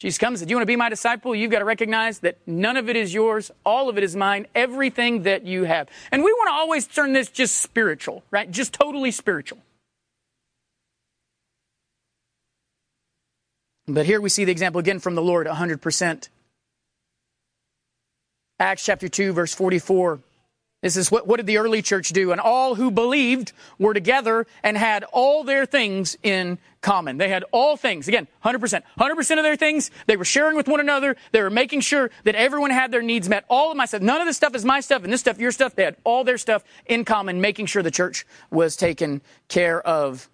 Jesus 0.00 0.18
comes 0.18 0.40
and 0.40 0.46
said, 0.46 0.50
You 0.50 0.56
want 0.56 0.62
to 0.62 0.66
be 0.66 0.76
my 0.76 0.88
disciple? 0.88 1.32
You've 1.32 1.52
got 1.52 1.60
to 1.60 1.64
recognize 1.64 2.18
that 2.20 2.38
none 2.44 2.76
of 2.76 2.88
it 2.88 2.96
is 2.96 3.14
yours, 3.14 3.52
all 3.64 3.88
of 3.88 3.96
it 3.98 4.04
is 4.04 4.16
mine, 4.16 4.46
everything 4.54 5.22
that 5.22 5.46
you 5.46 5.62
have. 5.62 5.88
And 6.10 6.24
we 6.24 6.32
want 6.32 6.48
to 6.48 6.54
always 6.54 6.88
turn 6.88 7.12
this 7.12 7.28
just 7.28 7.58
spiritual, 7.58 8.24
right? 8.32 8.50
Just 8.50 8.72
totally 8.72 9.12
spiritual. 9.12 9.58
But 13.86 14.06
here 14.06 14.20
we 14.20 14.28
see 14.28 14.44
the 14.44 14.52
example 14.52 14.80
again 14.80 14.98
from 14.98 15.14
the 15.14 15.22
Lord 15.22 15.46
100%. 15.46 16.28
Acts 18.58 18.84
chapter 18.84 19.08
2, 19.08 19.32
verse 19.32 19.54
44. 19.54 20.20
This 20.82 20.96
is 20.96 21.12
what, 21.12 21.28
what 21.28 21.36
did 21.36 21.46
the 21.46 21.58
early 21.58 21.80
church 21.80 22.08
do? 22.08 22.32
And 22.32 22.40
all 22.40 22.74
who 22.74 22.90
believed 22.90 23.52
were 23.78 23.94
together 23.94 24.46
and 24.64 24.76
had 24.76 25.04
all 25.12 25.44
their 25.44 25.64
things 25.64 26.16
in 26.24 26.58
common. 26.80 27.18
They 27.18 27.28
had 27.28 27.44
all 27.52 27.76
things. 27.76 28.08
Again, 28.08 28.26
100%. 28.44 28.82
100% 28.98 29.38
of 29.38 29.44
their 29.44 29.54
things. 29.54 29.92
They 30.06 30.16
were 30.16 30.24
sharing 30.24 30.56
with 30.56 30.66
one 30.66 30.80
another. 30.80 31.16
They 31.30 31.40
were 31.40 31.50
making 31.50 31.82
sure 31.82 32.10
that 32.24 32.34
everyone 32.34 32.72
had 32.72 32.90
their 32.90 33.00
needs 33.00 33.28
met. 33.28 33.44
All 33.48 33.70
of 33.70 33.76
my 33.76 33.86
stuff. 33.86 34.02
None 34.02 34.20
of 34.20 34.26
this 34.26 34.36
stuff 34.36 34.56
is 34.56 34.64
my 34.64 34.80
stuff 34.80 35.04
and 35.04 35.12
this 35.12 35.20
stuff 35.20 35.38
your 35.38 35.52
stuff. 35.52 35.76
They 35.76 35.84
had 35.84 35.96
all 36.02 36.24
their 36.24 36.38
stuff 36.38 36.64
in 36.86 37.04
common, 37.04 37.40
making 37.40 37.66
sure 37.66 37.84
the 37.84 37.92
church 37.92 38.26
was 38.50 38.74
taken 38.74 39.22
care 39.46 39.80
of. 39.86 40.28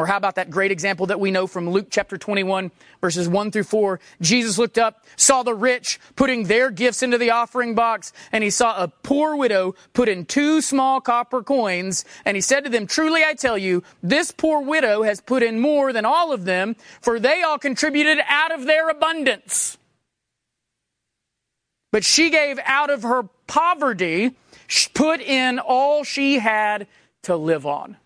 Or 0.00 0.06
how 0.06 0.16
about 0.16 0.36
that 0.36 0.48
great 0.48 0.70
example 0.70 1.04
that 1.08 1.20
we 1.20 1.30
know 1.30 1.46
from 1.46 1.68
Luke 1.68 1.88
chapter 1.90 2.16
21, 2.16 2.70
verses 3.02 3.28
1 3.28 3.50
through 3.50 3.64
4? 3.64 4.00
Jesus 4.22 4.56
looked 4.56 4.78
up, 4.78 5.04
saw 5.14 5.42
the 5.42 5.54
rich 5.54 6.00
putting 6.16 6.44
their 6.44 6.70
gifts 6.70 7.02
into 7.02 7.18
the 7.18 7.32
offering 7.32 7.74
box, 7.74 8.14
and 8.32 8.42
he 8.42 8.48
saw 8.48 8.82
a 8.82 8.88
poor 8.88 9.36
widow 9.36 9.74
put 9.92 10.08
in 10.08 10.24
two 10.24 10.62
small 10.62 11.02
copper 11.02 11.42
coins, 11.42 12.06
and 12.24 12.34
he 12.34 12.40
said 12.40 12.64
to 12.64 12.70
them, 12.70 12.86
Truly 12.86 13.22
I 13.22 13.34
tell 13.34 13.58
you, 13.58 13.82
this 14.02 14.32
poor 14.32 14.62
widow 14.62 15.02
has 15.02 15.20
put 15.20 15.42
in 15.42 15.60
more 15.60 15.92
than 15.92 16.06
all 16.06 16.32
of 16.32 16.46
them, 16.46 16.76
for 17.02 17.20
they 17.20 17.42
all 17.42 17.58
contributed 17.58 18.20
out 18.26 18.52
of 18.52 18.64
their 18.64 18.88
abundance. 18.88 19.76
But 21.92 22.04
she 22.04 22.30
gave 22.30 22.58
out 22.64 22.88
of 22.88 23.02
her 23.02 23.24
poverty, 23.46 24.34
put 24.94 25.20
in 25.20 25.58
all 25.58 26.04
she 26.04 26.38
had 26.38 26.86
to 27.24 27.36
live 27.36 27.66
on. 27.66 27.98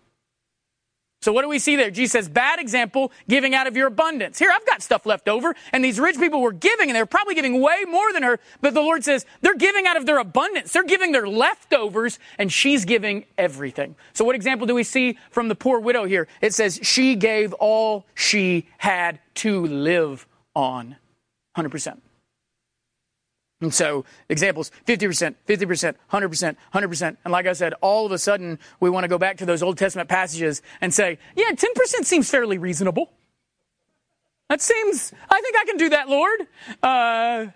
So 1.25 1.33
what 1.33 1.41
do 1.41 1.49
we 1.49 1.57
see 1.57 1.75
there? 1.75 1.89
Jesus 1.89 2.11
says, 2.11 2.29
bad 2.29 2.59
example, 2.59 3.11
giving 3.27 3.55
out 3.55 3.65
of 3.65 3.75
your 3.75 3.87
abundance. 3.87 4.37
Here, 4.37 4.51
I've 4.53 4.63
got 4.67 4.83
stuff 4.83 5.07
left 5.07 5.27
over, 5.27 5.55
and 5.73 5.83
these 5.83 5.99
rich 5.99 6.19
people 6.19 6.39
were 6.39 6.51
giving, 6.51 6.87
and 6.87 6.95
they're 6.95 7.07
probably 7.07 7.33
giving 7.33 7.59
way 7.59 7.83
more 7.89 8.13
than 8.13 8.21
her, 8.21 8.39
but 8.61 8.75
the 8.75 8.81
Lord 8.81 9.03
says, 9.03 9.25
they're 9.41 9.55
giving 9.57 9.87
out 9.87 9.97
of 9.97 10.05
their 10.05 10.19
abundance. 10.19 10.71
They're 10.71 10.83
giving 10.83 11.13
their 11.13 11.27
leftovers, 11.27 12.19
and 12.37 12.53
she's 12.53 12.85
giving 12.85 13.25
everything. 13.39 13.95
So 14.13 14.23
what 14.23 14.35
example 14.35 14.67
do 14.67 14.75
we 14.75 14.83
see 14.83 15.17
from 15.31 15.47
the 15.47 15.55
poor 15.55 15.79
widow 15.79 16.05
here? 16.05 16.27
It 16.41 16.53
says, 16.53 16.79
she 16.83 17.15
gave 17.15 17.53
all 17.53 18.05
she 18.13 18.67
had 18.77 19.17
to 19.37 19.65
live 19.65 20.27
on. 20.53 20.95
100%. 21.57 22.01
And 23.61 23.73
so 23.73 24.03
examples 24.27 24.71
50%, 24.85 25.35
50%, 25.47 25.95
100%, 26.11 26.55
100%. 26.73 27.17
And 27.23 27.31
like 27.31 27.47
I 27.47 27.53
said, 27.53 27.73
all 27.81 28.05
of 28.05 28.11
a 28.11 28.17
sudden 28.17 28.59
we 28.79 28.89
want 28.89 29.05
to 29.05 29.07
go 29.07 29.17
back 29.17 29.37
to 29.37 29.45
those 29.45 29.63
Old 29.63 29.77
Testament 29.77 30.09
passages 30.09 30.61
and 30.81 30.93
say, 30.93 31.17
yeah, 31.35 31.51
10% 31.51 32.05
seems 32.05 32.29
fairly 32.29 32.57
reasonable. 32.57 33.11
That 34.49 34.61
seems, 34.61 35.11
I 35.29 35.41
think 35.41 35.55
I 35.57 35.65
can 35.65 35.77
do 35.77 35.89
that, 35.89 36.09
Lord. 36.09 36.41
Uh, 36.83 37.47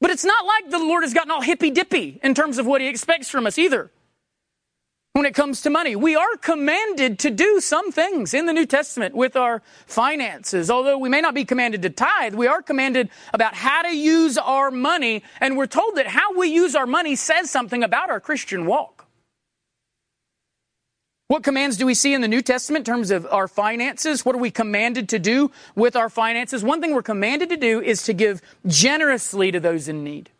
but 0.00 0.10
it's 0.10 0.24
not 0.24 0.46
like 0.46 0.70
the 0.70 0.78
Lord 0.78 1.02
has 1.02 1.12
gotten 1.12 1.30
all 1.30 1.42
hippy 1.42 1.70
dippy 1.70 2.20
in 2.22 2.34
terms 2.34 2.58
of 2.58 2.66
what 2.66 2.80
he 2.80 2.88
expects 2.88 3.28
from 3.28 3.46
us 3.46 3.58
either 3.58 3.90
when 5.12 5.26
it 5.26 5.34
comes 5.34 5.60
to 5.62 5.70
money. 5.70 5.94
We 5.94 6.16
are 6.16 6.36
commanded 6.38 7.18
to 7.20 7.30
do 7.30 7.60
some 7.60 7.92
things 7.92 8.32
in 8.32 8.46
the 8.46 8.52
New 8.52 8.64
Testament 8.64 9.14
with 9.14 9.36
our 9.36 9.62
finances. 9.86 10.70
Although 10.70 10.96
we 10.96 11.10
may 11.10 11.20
not 11.20 11.34
be 11.34 11.44
commanded 11.44 11.82
to 11.82 11.90
tithe, 11.90 12.34
we 12.34 12.46
are 12.46 12.62
commanded 12.62 13.10
about 13.34 13.54
how 13.54 13.82
to 13.82 13.94
use 13.94 14.38
our 14.38 14.70
money, 14.70 15.22
and 15.40 15.56
we're 15.56 15.66
told 15.66 15.96
that 15.96 16.06
how 16.06 16.36
we 16.36 16.48
use 16.48 16.74
our 16.74 16.86
money 16.86 17.14
says 17.14 17.50
something 17.50 17.82
about 17.82 18.08
our 18.08 18.20
Christian 18.20 18.64
walk. 18.64 19.06
What 21.28 21.42
commands 21.42 21.76
do 21.76 21.86
we 21.86 21.94
see 21.94 22.14
in 22.14 22.20
the 22.20 22.28
New 22.28 22.42
Testament 22.42 22.88
in 22.88 22.94
terms 22.94 23.10
of 23.10 23.26
our 23.30 23.48
finances? 23.48 24.24
What 24.24 24.34
are 24.34 24.38
we 24.38 24.50
commanded 24.50 25.10
to 25.10 25.18
do 25.18 25.50
with 25.74 25.94
our 25.94 26.08
finances? 26.08 26.62
One 26.62 26.80
thing 26.80 26.94
we're 26.94 27.02
commanded 27.02 27.50
to 27.50 27.56
do 27.56 27.80
is 27.80 28.02
to 28.04 28.14
give 28.14 28.40
generously 28.66 29.50
to 29.52 29.60
those 29.60 29.88
in 29.88 30.04
need. 30.04 30.30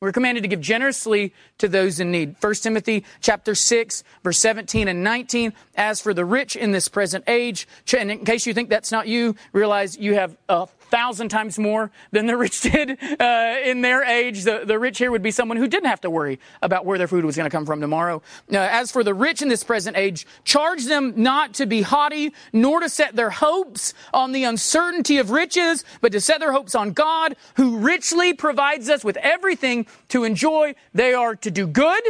We're 0.00 0.12
commanded 0.12 0.42
to 0.42 0.48
give 0.48 0.60
generously 0.60 1.34
to 1.58 1.66
those 1.66 1.98
in 1.98 2.12
need. 2.12 2.36
1 2.40 2.54
Timothy 2.54 3.04
chapter 3.20 3.56
6, 3.56 4.04
verse 4.22 4.38
17 4.38 4.86
and 4.86 5.02
19. 5.02 5.52
As 5.74 6.00
for 6.00 6.14
the 6.14 6.24
rich 6.24 6.54
in 6.54 6.70
this 6.70 6.86
present 6.86 7.24
age, 7.26 7.66
and 7.98 8.08
in 8.08 8.24
case 8.24 8.46
you 8.46 8.54
think 8.54 8.68
that's 8.68 8.92
not 8.92 9.08
you, 9.08 9.34
realize 9.52 9.98
you 9.98 10.14
have 10.14 10.36
a 10.48 10.68
thousand 10.88 11.28
times 11.28 11.58
more 11.58 11.90
than 12.10 12.26
the 12.26 12.36
rich 12.36 12.60
did 12.62 12.98
uh, 13.20 13.56
in 13.64 13.80
their 13.80 14.02
age. 14.02 14.44
The, 14.44 14.62
the 14.64 14.78
rich 14.78 14.98
here 14.98 15.10
would 15.10 15.22
be 15.22 15.30
someone 15.30 15.56
who 15.56 15.68
didn't 15.68 15.88
have 15.88 16.00
to 16.02 16.10
worry 16.10 16.38
about 16.62 16.84
where 16.84 16.98
their 16.98 17.08
food 17.08 17.24
was 17.24 17.36
going 17.36 17.48
to 17.48 17.54
come 17.54 17.66
from 17.66 17.80
tomorrow. 17.80 18.22
Uh, 18.52 18.58
as 18.58 18.90
for 18.90 19.04
the 19.04 19.14
rich 19.14 19.42
in 19.42 19.48
this 19.48 19.64
present 19.64 19.96
age, 19.96 20.26
charge 20.44 20.84
them 20.84 21.14
not 21.16 21.54
to 21.54 21.66
be 21.66 21.82
haughty, 21.82 22.32
nor 22.52 22.80
to 22.80 22.88
set 22.88 23.16
their 23.16 23.30
hopes 23.30 23.94
on 24.12 24.32
the 24.32 24.44
uncertainty 24.44 25.18
of 25.18 25.30
riches, 25.30 25.84
but 26.00 26.12
to 26.12 26.20
set 26.20 26.40
their 26.40 26.52
hopes 26.52 26.74
on 26.74 26.92
God, 26.92 27.36
who 27.56 27.78
richly 27.78 28.32
provides 28.32 28.88
us 28.88 29.04
with 29.04 29.16
everything 29.18 29.86
to 30.08 30.24
enjoy. 30.24 30.74
They 30.94 31.14
are 31.14 31.36
to 31.36 31.50
do 31.50 31.66
good, 31.66 32.02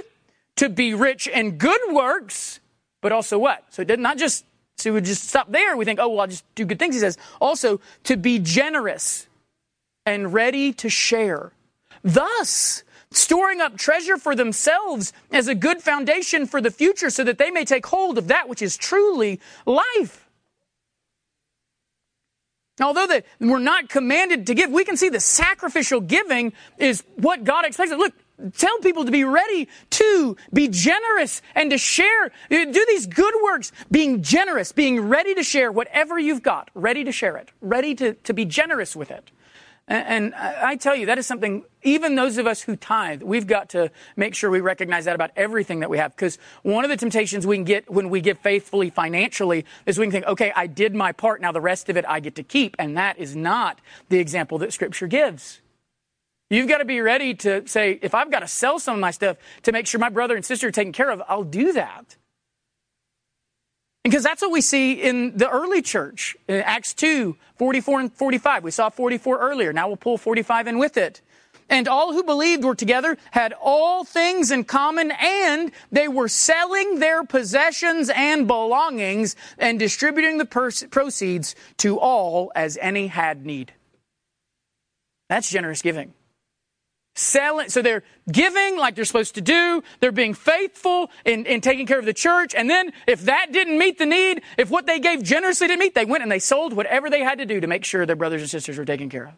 to 0.56 0.68
be 0.68 0.94
rich 0.94 1.26
in 1.26 1.58
good 1.58 1.80
works, 1.90 2.60
but 3.00 3.12
also 3.12 3.38
what? 3.38 3.64
So 3.70 3.82
it 3.82 3.88
did 3.88 4.00
not 4.00 4.18
just 4.18 4.44
So 4.78 4.92
we 4.92 5.00
just 5.00 5.28
stop 5.28 5.50
there. 5.50 5.76
We 5.76 5.84
think, 5.84 5.98
oh, 6.00 6.08
well, 6.08 6.20
I'll 6.20 6.26
just 6.28 6.44
do 6.54 6.64
good 6.64 6.78
things. 6.78 6.94
He 6.94 7.00
says, 7.00 7.18
also 7.40 7.80
to 8.04 8.16
be 8.16 8.38
generous 8.38 9.26
and 10.06 10.32
ready 10.32 10.72
to 10.74 10.88
share. 10.88 11.52
Thus, 12.02 12.84
storing 13.10 13.60
up 13.60 13.76
treasure 13.76 14.16
for 14.16 14.36
themselves 14.36 15.12
as 15.32 15.48
a 15.48 15.54
good 15.54 15.82
foundation 15.82 16.46
for 16.46 16.60
the 16.60 16.70
future 16.70 17.10
so 17.10 17.24
that 17.24 17.38
they 17.38 17.50
may 17.50 17.64
take 17.64 17.86
hold 17.86 18.18
of 18.18 18.28
that 18.28 18.48
which 18.48 18.62
is 18.62 18.76
truly 18.76 19.40
life. 19.66 20.28
Although 22.80 23.08
that 23.08 23.26
we're 23.40 23.58
not 23.58 23.88
commanded 23.88 24.46
to 24.46 24.54
give, 24.54 24.70
we 24.70 24.84
can 24.84 24.96
see 24.96 25.08
the 25.08 25.18
sacrificial 25.18 26.00
giving 26.00 26.52
is 26.78 27.02
what 27.16 27.42
God 27.42 27.64
expects. 27.64 27.90
Look, 27.90 28.14
tell 28.56 28.78
people 28.78 29.04
to 29.04 29.10
be 29.10 29.24
ready 29.24 29.68
to 29.90 30.36
be 30.52 30.68
generous 30.68 31.42
and 31.54 31.70
to 31.70 31.78
share. 31.78 32.30
Do 32.50 32.86
these 32.88 33.06
good 33.06 33.34
works, 33.42 33.72
being 33.90 34.22
generous, 34.22 34.72
being 34.72 35.00
ready 35.00 35.34
to 35.34 35.42
share 35.42 35.72
whatever 35.72 36.18
you've 36.18 36.42
got, 36.42 36.70
ready 36.74 37.04
to 37.04 37.12
share 37.12 37.36
it, 37.36 37.50
ready 37.60 37.94
to, 37.96 38.14
to 38.14 38.32
be 38.32 38.44
generous 38.44 38.94
with 38.94 39.10
it. 39.10 39.30
And, 39.90 40.34
I 40.34 40.76
tell 40.76 40.94
you, 40.94 41.06
that 41.06 41.16
is 41.16 41.26
something, 41.26 41.64
even 41.82 42.14
those 42.14 42.36
of 42.36 42.46
us 42.46 42.60
who 42.60 42.76
tithe, 42.76 43.22
we've 43.22 43.46
got 43.46 43.70
to 43.70 43.90
make 44.16 44.34
sure 44.34 44.50
we 44.50 44.60
recognize 44.60 45.06
that 45.06 45.14
about 45.14 45.30
everything 45.34 45.80
that 45.80 45.88
we 45.88 45.96
have. 45.96 46.14
Because 46.14 46.36
one 46.62 46.84
of 46.84 46.90
the 46.90 46.96
temptations 46.98 47.46
we 47.46 47.56
can 47.56 47.64
get 47.64 47.90
when 47.90 48.10
we 48.10 48.20
give 48.20 48.38
faithfully 48.38 48.90
financially 48.90 49.64
is 49.86 49.98
we 49.98 50.04
can 50.04 50.12
think, 50.12 50.26
okay, 50.26 50.52
I 50.54 50.66
did 50.66 50.94
my 50.94 51.12
part, 51.12 51.40
now 51.40 51.52
the 51.52 51.62
rest 51.62 51.88
of 51.88 51.96
it 51.96 52.04
I 52.06 52.20
get 52.20 52.34
to 52.34 52.42
keep. 52.42 52.76
And 52.78 52.98
that 52.98 53.18
is 53.18 53.34
not 53.34 53.80
the 54.10 54.18
example 54.18 54.58
that 54.58 54.74
Scripture 54.74 55.06
gives. 55.06 55.60
You've 56.50 56.68
got 56.68 56.78
to 56.78 56.84
be 56.84 57.00
ready 57.00 57.34
to 57.34 57.66
say, 57.68 57.98
if 58.00 58.14
I've 58.14 58.30
got 58.30 58.40
to 58.40 58.48
sell 58.48 58.78
some 58.78 58.94
of 58.94 59.00
my 59.00 59.10
stuff 59.10 59.36
to 59.64 59.72
make 59.72 59.86
sure 59.86 60.00
my 60.00 60.08
brother 60.08 60.34
and 60.34 60.44
sister 60.44 60.68
are 60.68 60.72
taken 60.72 60.92
care 60.92 61.10
of, 61.10 61.22
I'll 61.28 61.44
do 61.44 61.72
that. 61.74 62.16
Because 64.02 64.22
that's 64.22 64.40
what 64.40 64.50
we 64.50 64.62
see 64.62 64.94
in 64.94 65.36
the 65.36 65.50
early 65.50 65.82
church. 65.82 66.36
In 66.48 66.62
Acts 66.62 66.94
2, 66.94 67.36
44 67.56 68.00
and 68.00 68.12
45. 68.12 68.64
We 68.64 68.70
saw 68.70 68.88
44 68.88 69.38
earlier. 69.38 69.72
Now 69.74 69.88
we'll 69.88 69.98
pull 69.98 70.16
45 70.16 70.68
in 70.68 70.78
with 70.78 70.96
it. 70.96 71.20
And 71.68 71.86
all 71.86 72.14
who 72.14 72.22
believed 72.22 72.64
were 72.64 72.74
together, 72.74 73.18
had 73.30 73.52
all 73.60 74.02
things 74.02 74.50
in 74.50 74.64
common, 74.64 75.10
and 75.10 75.70
they 75.92 76.08
were 76.08 76.28
selling 76.28 76.98
their 76.98 77.24
possessions 77.24 78.10
and 78.14 78.46
belongings 78.46 79.36
and 79.58 79.78
distributing 79.78 80.38
the 80.38 80.46
proceeds 80.46 81.54
to 81.76 81.98
all 81.98 82.50
as 82.54 82.78
any 82.80 83.08
had 83.08 83.44
need. 83.44 83.74
That's 85.28 85.50
generous 85.50 85.82
giving 85.82 86.14
selling. 87.18 87.68
So 87.68 87.82
they're 87.82 88.04
giving 88.30 88.76
like 88.76 88.94
they're 88.94 89.04
supposed 89.04 89.34
to 89.34 89.40
do. 89.40 89.82
They're 90.00 90.12
being 90.12 90.34
faithful 90.34 91.10
in, 91.24 91.46
in 91.46 91.60
taking 91.60 91.86
care 91.86 91.98
of 91.98 92.04
the 92.04 92.14
church. 92.14 92.54
And 92.54 92.70
then 92.70 92.92
if 93.06 93.22
that 93.22 93.52
didn't 93.52 93.78
meet 93.78 93.98
the 93.98 94.06
need, 94.06 94.42
if 94.56 94.70
what 94.70 94.86
they 94.86 95.00
gave 95.00 95.22
generously 95.22 95.66
didn't 95.66 95.80
meet, 95.80 95.94
they 95.94 96.04
went 96.04 96.22
and 96.22 96.30
they 96.30 96.38
sold 96.38 96.72
whatever 96.72 97.10
they 97.10 97.22
had 97.22 97.38
to 97.38 97.46
do 97.46 97.60
to 97.60 97.66
make 97.66 97.84
sure 97.84 98.06
their 98.06 98.16
brothers 98.16 98.40
and 98.40 98.50
sisters 98.50 98.78
were 98.78 98.84
taken 98.84 99.08
care 99.08 99.28
of. 99.28 99.34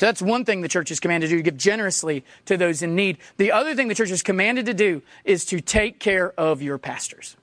So 0.00 0.06
that's 0.06 0.20
one 0.20 0.44
thing 0.44 0.60
the 0.60 0.68
church 0.68 0.90
is 0.90 0.98
commanded 0.98 1.28
to 1.28 1.34
do, 1.34 1.36
to 1.36 1.42
give 1.42 1.56
generously 1.56 2.24
to 2.46 2.56
those 2.56 2.82
in 2.82 2.96
need. 2.96 3.18
The 3.36 3.52
other 3.52 3.76
thing 3.76 3.86
the 3.86 3.94
church 3.94 4.10
is 4.10 4.22
commanded 4.22 4.66
to 4.66 4.74
do 4.74 5.02
is 5.24 5.44
to 5.46 5.60
take 5.60 6.00
care 6.00 6.32
of 6.32 6.62
your 6.62 6.78
pastors. 6.78 7.36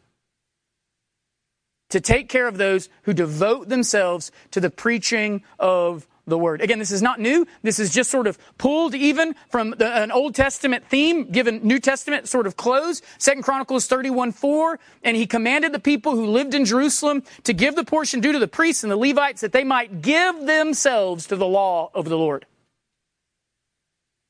To 1.91 2.01
take 2.01 2.27
care 2.27 2.47
of 2.47 2.57
those 2.57 2.89
who 3.03 3.13
devote 3.13 3.69
themselves 3.69 4.31
to 4.51 4.59
the 4.59 4.69
preaching 4.69 5.43
of 5.59 6.07
the 6.27 6.37
word. 6.37 6.61
Again, 6.61 6.79
this 6.79 6.91
is 6.91 7.01
not 7.01 7.19
new. 7.19 7.47
This 7.63 7.79
is 7.79 7.93
just 7.93 8.11
sort 8.11 8.27
of 8.27 8.37
pulled 8.57 8.95
even 8.95 9.35
from 9.49 9.71
the, 9.71 9.91
an 9.91 10.11
Old 10.11 10.35
Testament 10.35 10.85
theme, 10.87 11.31
given 11.31 11.61
New 11.63 11.79
Testament 11.79 12.27
sort 12.27 12.47
of 12.47 12.57
close. 12.57 13.01
Second 13.17 13.43
Chronicles 13.43 13.87
31, 13.87 14.31
4. 14.31 14.79
And 15.03 15.17
he 15.17 15.25
commanded 15.25 15.73
the 15.73 15.79
people 15.79 16.15
who 16.15 16.27
lived 16.27 16.53
in 16.53 16.65
Jerusalem 16.65 17.23
to 17.43 17.53
give 17.53 17.75
the 17.75 17.83
portion 17.83 18.19
due 18.19 18.31
to 18.31 18.39
the 18.39 18.47
priests 18.47 18.83
and 18.83 18.91
the 18.91 18.97
Levites 18.97 19.41
that 19.41 19.51
they 19.51 19.63
might 19.63 20.01
give 20.01 20.45
themselves 20.45 21.27
to 21.27 21.35
the 21.35 21.47
law 21.47 21.91
of 21.93 22.07
the 22.07 22.17
Lord. 22.17 22.45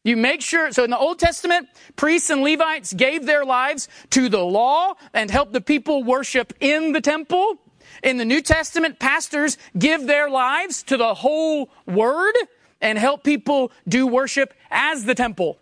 You 0.03 0.17
make 0.17 0.41
sure, 0.41 0.71
so 0.71 0.83
in 0.83 0.89
the 0.89 0.97
Old 0.97 1.19
Testament, 1.19 1.67
priests 1.95 2.31
and 2.31 2.41
Levites 2.41 2.91
gave 2.91 3.27
their 3.27 3.45
lives 3.45 3.87
to 4.11 4.29
the 4.29 4.43
law 4.43 4.95
and 5.13 5.29
helped 5.29 5.53
the 5.53 5.61
people 5.61 6.03
worship 6.03 6.53
in 6.59 6.91
the 6.91 7.01
temple. 7.01 7.59
In 8.03 8.17
the 8.17 8.25
New 8.25 8.41
Testament, 8.41 8.99
pastors 8.99 9.57
give 9.77 10.07
their 10.07 10.29
lives 10.29 10.83
to 10.83 10.97
the 10.97 11.13
whole 11.13 11.69
word 11.85 12.35
and 12.81 12.97
help 12.97 13.23
people 13.23 13.71
do 13.87 14.07
worship 14.07 14.53
as 14.71 15.05
the 15.05 15.15
temple. 15.15 15.59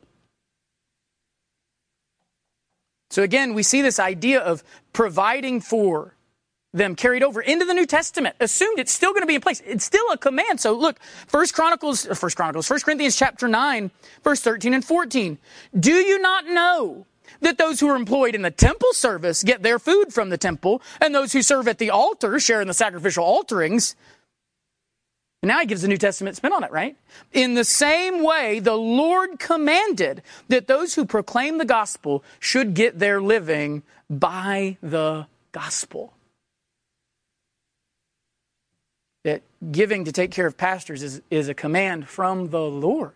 So 3.11 3.23
again, 3.23 3.53
we 3.53 3.63
see 3.63 3.81
this 3.81 3.99
idea 3.99 4.39
of 4.39 4.63
providing 4.93 5.61
for 5.61 6.15
them 6.71 6.95
carried 6.95 7.23
over 7.23 7.41
into 7.41 7.65
the 7.65 7.73
New 7.73 7.85
Testament. 7.85 8.35
Assumed 8.39 8.77
it's 8.77 8.91
still 8.91 9.11
going 9.11 9.23
to 9.23 9.27
be 9.27 9.35
in 9.35 9.41
place. 9.41 9.61
It's 9.65 9.83
still 9.83 10.05
a 10.11 10.17
command. 10.17 10.59
So 10.59 10.73
look, 10.73 10.99
First 11.27 11.55
Chronicles, 11.55 12.05
First 12.05 12.35
Chronicles, 12.35 12.67
First 12.67 12.85
Corinthians 12.85 13.17
chapter 13.17 13.47
9, 13.47 13.89
verse 14.23 14.41
13 14.41 14.75
and 14.75 14.85
14. 14.85 15.39
Do 15.77 15.93
you 15.93 16.19
not 16.19 16.45
know 16.45 17.07
that 17.41 17.57
those 17.57 17.79
who 17.79 17.87
are 17.87 17.95
employed 17.95 18.35
in 18.35 18.41
the 18.41 18.51
temple 18.51 18.93
service 18.93 19.43
get 19.43 19.63
their 19.63 19.79
food 19.79 20.13
from 20.13 20.29
the 20.29 20.37
temple, 20.37 20.81
and 21.01 21.13
those 21.13 21.33
who 21.33 21.41
serve 21.41 21.67
at 21.67 21.77
the 21.77 21.89
altar 21.89 22.39
share 22.39 22.61
in 22.61 22.67
the 22.67 22.73
sacrificial 22.73 23.23
alterings. 23.23 23.95
And 25.41 25.47
now 25.47 25.59
he 25.59 25.65
gives 25.65 25.81
the 25.83 25.87
New 25.87 25.97
Testament 25.97 26.35
spin 26.35 26.51
on 26.51 26.63
it, 26.63 26.71
right? 26.71 26.97
In 27.31 27.53
the 27.53 27.63
same 27.63 28.23
way, 28.23 28.59
the 28.59 28.75
Lord 28.75 29.39
commanded 29.39 30.21
that 30.49 30.67
those 30.67 30.95
who 30.95 31.05
proclaim 31.05 31.57
the 31.57 31.65
gospel 31.65 32.23
should 32.39 32.73
get 32.73 32.99
their 32.99 33.21
living 33.21 33.83
by 34.09 34.77
the 34.81 35.27
gospel. 35.53 36.13
That 39.23 39.41
giving 39.71 40.05
to 40.05 40.11
take 40.11 40.31
care 40.31 40.47
of 40.47 40.57
pastors 40.57 41.03
is, 41.03 41.21
is 41.29 41.47
a 41.47 41.53
command 41.53 42.07
from 42.07 42.49
the 42.49 42.61
Lord. 42.61 43.13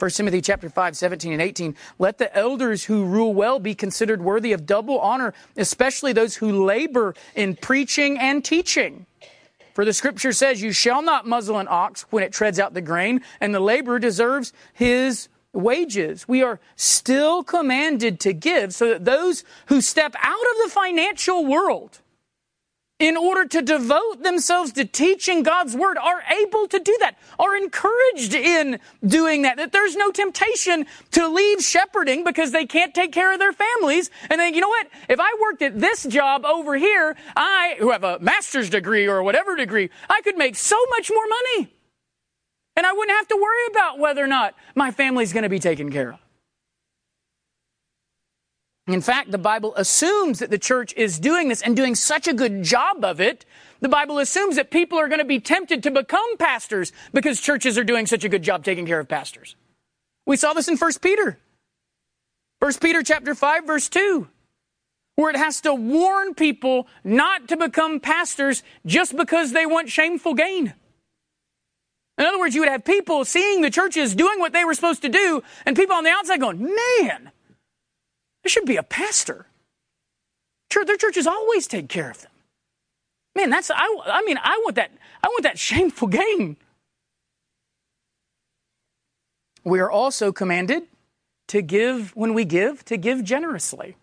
1 0.00 0.10
Timothy 0.12 0.40
chapter 0.40 0.70
5, 0.70 0.96
17 0.96 1.32
and 1.32 1.42
18. 1.42 1.76
Let 1.98 2.16
the 2.16 2.34
elders 2.34 2.84
who 2.84 3.04
rule 3.04 3.34
well 3.34 3.58
be 3.58 3.74
considered 3.74 4.22
worthy 4.22 4.54
of 4.54 4.64
double 4.64 4.98
honor, 4.98 5.34
especially 5.58 6.14
those 6.14 6.36
who 6.36 6.64
labor 6.64 7.14
in 7.34 7.54
preaching 7.54 8.18
and 8.18 8.42
teaching. 8.42 9.04
For 9.74 9.84
the 9.84 9.92
scripture 9.92 10.32
says, 10.32 10.62
You 10.62 10.72
shall 10.72 11.02
not 11.02 11.26
muzzle 11.26 11.58
an 11.58 11.68
ox 11.68 12.06
when 12.08 12.24
it 12.24 12.32
treads 12.32 12.58
out 12.58 12.72
the 12.72 12.80
grain, 12.80 13.20
and 13.42 13.54
the 13.54 13.60
laborer 13.60 13.98
deserves 13.98 14.54
his 14.72 15.28
wages. 15.52 16.26
We 16.26 16.42
are 16.42 16.60
still 16.76 17.44
commanded 17.44 18.20
to 18.20 18.32
give 18.32 18.72
so 18.72 18.88
that 18.88 19.04
those 19.04 19.44
who 19.66 19.82
step 19.82 20.14
out 20.18 20.32
of 20.32 20.56
the 20.64 20.70
financial 20.70 21.44
world 21.44 22.00
in 23.00 23.16
order 23.16 23.46
to 23.46 23.62
devote 23.62 24.22
themselves 24.22 24.72
to 24.72 24.84
teaching 24.84 25.42
God's 25.42 25.74
word 25.74 25.96
are 25.96 26.22
able 26.30 26.68
to 26.68 26.78
do 26.78 26.96
that, 27.00 27.16
are 27.38 27.56
encouraged 27.56 28.34
in 28.34 28.78
doing 29.04 29.42
that, 29.42 29.56
that 29.56 29.72
there's 29.72 29.96
no 29.96 30.10
temptation 30.12 30.86
to 31.12 31.26
leave 31.26 31.62
shepherding 31.62 32.22
because 32.22 32.52
they 32.52 32.66
can't 32.66 32.94
take 32.94 33.10
care 33.10 33.32
of 33.32 33.38
their 33.38 33.54
families 33.54 34.10
and 34.28 34.38
think, 34.38 34.54
you 34.54 34.60
know 34.60 34.68
what, 34.68 34.86
if 35.08 35.18
I 35.18 35.36
worked 35.40 35.62
at 35.62 35.80
this 35.80 36.04
job 36.04 36.44
over 36.44 36.76
here, 36.76 37.16
I, 37.34 37.76
who 37.78 37.90
have 37.90 38.04
a 38.04 38.18
master's 38.20 38.68
degree 38.68 39.08
or 39.08 39.22
whatever 39.22 39.56
degree, 39.56 39.88
I 40.08 40.20
could 40.20 40.36
make 40.36 40.54
so 40.56 40.76
much 40.90 41.10
more 41.10 41.24
money. 41.26 41.74
And 42.76 42.86
I 42.86 42.92
wouldn't 42.92 43.16
have 43.16 43.28
to 43.28 43.36
worry 43.36 43.66
about 43.70 43.98
whether 43.98 44.22
or 44.22 44.28
not 44.28 44.54
my 44.74 44.90
family's 44.90 45.32
going 45.32 45.42
to 45.42 45.48
be 45.48 45.58
taken 45.58 45.90
care 45.90 46.12
of. 46.12 46.18
In 48.92 49.00
fact, 49.00 49.30
the 49.30 49.38
Bible 49.38 49.74
assumes 49.76 50.38
that 50.40 50.50
the 50.50 50.58
church 50.58 50.92
is 50.96 51.18
doing 51.18 51.48
this 51.48 51.62
and 51.62 51.76
doing 51.76 51.94
such 51.94 52.26
a 52.26 52.32
good 52.32 52.62
job 52.62 53.04
of 53.04 53.20
it. 53.20 53.44
The 53.80 53.88
Bible 53.88 54.18
assumes 54.18 54.56
that 54.56 54.70
people 54.70 54.98
are 54.98 55.08
going 55.08 55.20
to 55.20 55.24
be 55.24 55.38
tempted 55.38 55.82
to 55.84 55.90
become 55.90 56.36
pastors 56.38 56.92
because 57.12 57.40
churches 57.40 57.78
are 57.78 57.84
doing 57.84 58.06
such 58.06 58.24
a 58.24 58.28
good 58.28 58.42
job 58.42 58.64
taking 58.64 58.86
care 58.86 59.00
of 59.00 59.08
pastors. 59.08 59.54
We 60.26 60.36
saw 60.36 60.52
this 60.52 60.68
in 60.68 60.76
1 60.76 60.92
Peter. 61.00 61.38
1 62.58 62.72
Peter 62.80 63.02
chapter 63.02 63.34
5 63.34 63.66
verse 63.66 63.88
2 63.88 64.28
where 65.16 65.30
it 65.30 65.36
has 65.36 65.60
to 65.60 65.74
warn 65.74 66.34
people 66.34 66.86
not 67.04 67.48
to 67.48 67.56
become 67.56 68.00
pastors 68.00 68.62
just 68.86 69.14
because 69.16 69.52
they 69.52 69.66
want 69.66 69.90
shameful 69.90 70.34
gain. 70.34 70.72
In 72.16 72.24
other 72.24 72.38
words, 72.38 72.54
you 72.54 72.62
would 72.62 72.70
have 72.70 72.84
people 72.84 73.24
seeing 73.24 73.60
the 73.60 73.70
churches 73.70 74.14
doing 74.14 74.40
what 74.40 74.52
they 74.52 74.64
were 74.64 74.74
supposed 74.74 75.02
to 75.02 75.08
do 75.08 75.42
and 75.66 75.76
people 75.76 75.94
on 75.94 76.04
the 76.04 76.10
outside 76.10 76.40
going, 76.40 76.62
man, 76.62 77.30
there 78.42 78.50
should 78.50 78.66
be 78.66 78.76
a 78.76 78.82
pastor. 78.82 79.46
Church, 80.70 80.86
their 80.86 80.96
churches 80.96 81.26
always 81.26 81.66
take 81.66 81.88
care 81.88 82.10
of 82.10 82.22
them. 82.22 82.30
Man, 83.34 83.50
that's 83.50 83.70
I, 83.70 83.96
I 84.06 84.22
mean, 84.22 84.38
I 84.42 84.60
want 84.64 84.76
that 84.76 84.90
I 85.22 85.28
want 85.28 85.42
that 85.44 85.58
shameful 85.68 86.08
gain. 86.08 86.56
We 89.62 89.80
are 89.80 89.90
also 89.90 90.32
commanded 90.32 90.84
to 91.48 91.62
give 91.62 92.16
when 92.16 92.32
we 92.32 92.44
give, 92.44 92.84
to 92.86 92.96
give 92.96 93.24
generously. 93.24 93.96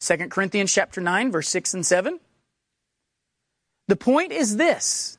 2 0.00 0.16
Corinthians 0.28 0.72
chapter 0.72 1.00
9 1.00 1.30
verse 1.30 1.48
6 1.48 1.74
and 1.74 1.86
7. 1.86 2.20
The 3.88 3.96
point 3.96 4.32
is 4.32 4.56
this. 4.56 5.18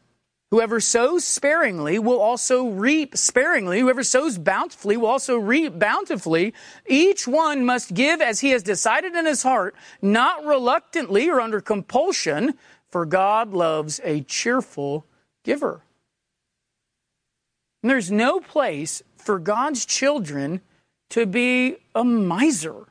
Whoever 0.51 0.81
sows 0.81 1.23
sparingly 1.23 1.97
will 1.97 2.19
also 2.19 2.67
reap 2.67 3.15
sparingly. 3.15 3.79
Whoever 3.79 4.03
sows 4.03 4.37
bountifully 4.37 4.97
will 4.97 5.07
also 5.07 5.37
reap 5.37 5.79
bountifully. 5.79 6.53
Each 6.85 7.25
one 7.25 7.63
must 7.65 7.93
give 7.93 8.19
as 8.19 8.41
he 8.41 8.49
has 8.49 8.61
decided 8.61 9.15
in 9.15 9.25
his 9.25 9.43
heart, 9.43 9.75
not 10.01 10.45
reluctantly 10.45 11.29
or 11.29 11.39
under 11.39 11.61
compulsion, 11.61 12.55
for 12.89 13.05
God 13.05 13.53
loves 13.53 14.01
a 14.03 14.21
cheerful 14.21 15.05
giver. 15.45 15.83
And 17.81 17.89
there's 17.89 18.11
no 18.11 18.41
place 18.41 19.01
for 19.15 19.39
God's 19.39 19.85
children 19.85 20.59
to 21.11 21.25
be 21.25 21.77
a 21.95 22.03
miser. 22.03 22.87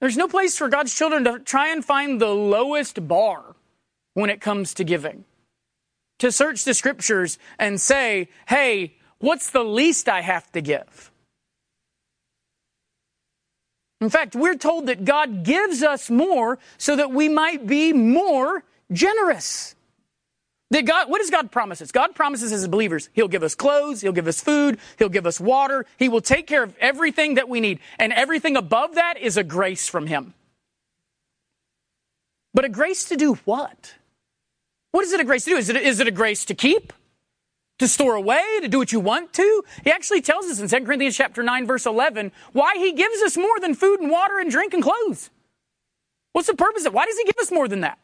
There's 0.00 0.16
no 0.16 0.26
place 0.26 0.56
for 0.56 0.70
God's 0.70 0.94
children 0.94 1.24
to 1.24 1.38
try 1.38 1.68
and 1.68 1.84
find 1.84 2.18
the 2.18 2.34
lowest 2.34 3.06
bar 3.06 3.56
when 4.14 4.30
it 4.30 4.40
comes 4.40 4.72
to 4.74 4.84
giving 4.84 5.24
to 6.24 6.32
search 6.32 6.64
the 6.64 6.72
scriptures 6.72 7.38
and 7.58 7.78
say, 7.78 8.28
hey, 8.48 8.94
what's 9.18 9.50
the 9.50 9.62
least 9.62 10.08
I 10.08 10.22
have 10.22 10.50
to 10.52 10.62
give? 10.62 11.12
In 14.00 14.08
fact, 14.08 14.34
we're 14.34 14.56
told 14.56 14.86
that 14.86 15.04
God 15.04 15.44
gives 15.44 15.82
us 15.82 16.08
more 16.08 16.58
so 16.78 16.96
that 16.96 17.10
we 17.10 17.28
might 17.28 17.66
be 17.66 17.92
more 17.92 18.64
generous. 18.90 19.74
That 20.70 20.86
God, 20.86 21.10
what 21.10 21.20
does 21.20 21.28
God 21.28 21.52
promise 21.52 21.82
us? 21.82 21.92
God 21.92 22.14
promises 22.14 22.52
as 22.52 22.66
believers, 22.68 23.10
He'll 23.12 23.28
give 23.28 23.42
us 23.42 23.54
clothes, 23.54 24.00
He'll 24.00 24.12
give 24.12 24.26
us 24.26 24.40
food, 24.40 24.78
He'll 24.98 25.10
give 25.10 25.26
us 25.26 25.38
water, 25.38 25.84
He 25.98 26.08
will 26.08 26.22
take 26.22 26.46
care 26.46 26.62
of 26.62 26.74
everything 26.80 27.34
that 27.34 27.50
we 27.50 27.60
need. 27.60 27.80
And 27.98 28.14
everything 28.14 28.56
above 28.56 28.94
that 28.94 29.18
is 29.18 29.36
a 29.36 29.44
grace 29.44 29.88
from 29.88 30.06
Him. 30.06 30.32
But 32.54 32.64
a 32.64 32.70
grace 32.70 33.04
to 33.10 33.16
do 33.16 33.34
what? 33.44 33.92
What 34.94 35.04
is 35.04 35.12
it 35.12 35.18
a 35.18 35.24
grace 35.24 35.42
to 35.46 35.50
do? 35.50 35.56
Is 35.56 35.68
it, 35.68 35.74
is 35.74 35.98
it 35.98 36.06
a 36.06 36.12
grace 36.12 36.44
to 36.44 36.54
keep? 36.54 36.92
To 37.80 37.88
store 37.88 38.14
away? 38.14 38.44
To 38.62 38.68
do 38.68 38.78
what 38.78 38.92
you 38.92 39.00
want 39.00 39.32
to? 39.32 39.64
He 39.82 39.90
actually 39.90 40.20
tells 40.20 40.46
us 40.46 40.60
in 40.60 40.68
2 40.68 40.86
Corinthians 40.86 41.16
chapter 41.16 41.42
9 41.42 41.66
verse 41.66 41.84
11 41.84 42.30
why 42.52 42.74
he 42.76 42.92
gives 42.92 43.20
us 43.22 43.36
more 43.36 43.58
than 43.58 43.74
food 43.74 43.98
and 43.98 44.08
water 44.08 44.38
and 44.38 44.52
drink 44.52 44.72
and 44.72 44.84
clothes. 44.84 45.30
What's 46.30 46.46
the 46.46 46.54
purpose 46.54 46.82
of 46.82 46.92
it? 46.92 46.92
Why 46.92 47.06
does 47.06 47.18
he 47.18 47.24
give 47.24 47.34
us 47.40 47.50
more 47.50 47.66
than 47.66 47.80
that? 47.80 47.98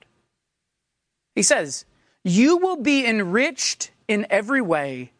He 1.36 1.44
says, 1.44 1.84
you 2.24 2.56
will 2.56 2.74
be 2.74 3.06
enriched 3.06 3.92
in 4.08 4.26
every 4.28 4.60
way 4.60 5.12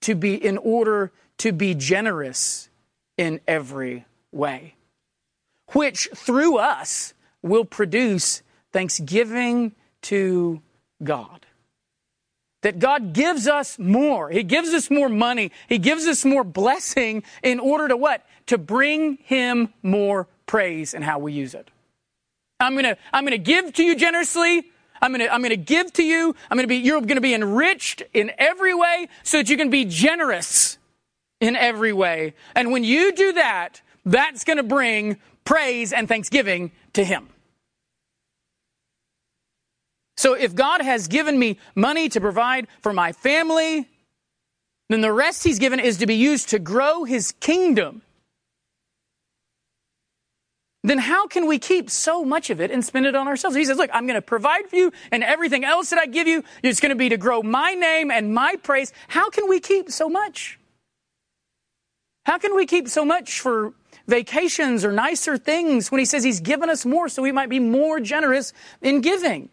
to 0.00 0.16
be 0.16 0.34
in 0.34 0.58
order 0.58 1.12
to 1.38 1.52
be 1.52 1.76
generous 1.76 2.70
in 3.16 3.38
every 3.46 4.04
way, 4.32 4.74
which 5.74 6.08
through 6.12 6.58
us 6.58 7.14
will 7.40 7.64
produce 7.64 8.42
thanksgiving 8.72 9.76
to 10.02 10.60
God. 11.04 11.46
That 12.62 12.78
God 12.78 13.12
gives 13.12 13.48
us 13.48 13.78
more. 13.78 14.30
He 14.30 14.44
gives 14.44 14.72
us 14.72 14.90
more 14.90 15.08
money. 15.08 15.50
He 15.68 15.78
gives 15.78 16.06
us 16.06 16.24
more 16.24 16.44
blessing 16.44 17.24
in 17.42 17.58
order 17.58 17.88
to 17.88 17.96
what? 17.96 18.24
To 18.46 18.58
bring 18.58 19.18
Him 19.24 19.72
more 19.82 20.28
praise 20.46 20.94
in 20.94 21.02
how 21.02 21.18
we 21.18 21.32
use 21.32 21.54
it. 21.54 21.70
I'm 22.60 22.76
gonna, 22.76 22.96
I'm 23.12 23.24
gonna 23.24 23.38
give 23.38 23.72
to 23.74 23.82
you 23.82 23.96
generously. 23.96 24.70
I'm 25.00 25.10
gonna, 25.10 25.26
I'm 25.26 25.42
gonna 25.42 25.56
give 25.56 25.92
to 25.94 26.04
you. 26.04 26.36
I'm 26.48 26.56
gonna 26.56 26.68
be, 26.68 26.76
you're 26.76 27.00
gonna 27.00 27.20
be 27.20 27.34
enriched 27.34 28.02
in 28.14 28.30
every 28.38 28.74
way 28.74 29.08
so 29.24 29.38
that 29.38 29.50
you 29.50 29.56
can 29.56 29.68
be 29.68 29.84
generous 29.84 30.78
in 31.40 31.56
every 31.56 31.92
way. 31.92 32.34
And 32.54 32.70
when 32.70 32.84
you 32.84 33.12
do 33.12 33.32
that, 33.32 33.82
that's 34.04 34.44
gonna 34.44 34.62
bring 34.62 35.16
praise 35.44 35.92
and 35.92 36.06
thanksgiving 36.06 36.70
to 36.92 37.02
Him. 37.02 37.28
So 40.16 40.34
if 40.34 40.54
God 40.54 40.82
has 40.82 41.08
given 41.08 41.38
me 41.38 41.58
money 41.74 42.08
to 42.10 42.20
provide 42.20 42.68
for 42.80 42.92
my 42.92 43.12
family, 43.12 43.88
then 44.88 45.00
the 45.00 45.12
rest 45.12 45.44
He's 45.44 45.58
given 45.58 45.80
is 45.80 45.98
to 45.98 46.06
be 46.06 46.14
used 46.14 46.50
to 46.50 46.58
grow 46.58 47.04
His 47.04 47.32
kingdom. 47.40 48.02
Then 50.84 50.98
how 50.98 51.28
can 51.28 51.46
we 51.46 51.58
keep 51.58 51.90
so 51.90 52.24
much 52.24 52.50
of 52.50 52.60
it 52.60 52.72
and 52.72 52.84
spend 52.84 53.06
it 53.06 53.14
on 53.14 53.28
ourselves? 53.28 53.56
He 53.56 53.64
says, 53.64 53.78
look, 53.78 53.90
I'm 53.92 54.06
going 54.06 54.16
to 54.16 54.22
provide 54.22 54.68
for 54.68 54.76
you 54.76 54.92
and 55.12 55.22
everything 55.22 55.64
else 55.64 55.90
that 55.90 55.98
I 55.98 56.06
give 56.06 56.26
you 56.26 56.42
is 56.62 56.80
going 56.80 56.90
to 56.90 56.96
be 56.96 57.08
to 57.10 57.16
grow 57.16 57.42
my 57.42 57.74
name 57.74 58.10
and 58.10 58.34
my 58.34 58.56
praise. 58.56 58.92
How 59.06 59.30
can 59.30 59.48
we 59.48 59.60
keep 59.60 59.90
so 59.90 60.08
much? 60.08 60.58
How 62.24 62.38
can 62.38 62.56
we 62.56 62.66
keep 62.66 62.88
so 62.88 63.04
much 63.04 63.40
for 63.40 63.74
vacations 64.08 64.84
or 64.84 64.90
nicer 64.90 65.38
things 65.38 65.92
when 65.92 66.00
he 66.00 66.04
says 66.04 66.24
he's 66.24 66.40
given 66.40 66.68
us 66.68 66.84
more 66.84 67.08
so 67.08 67.22
we 67.22 67.32
might 67.32 67.48
be 67.48 67.60
more 67.60 68.00
generous 68.00 68.52
in 68.80 69.00
giving? 69.00 69.50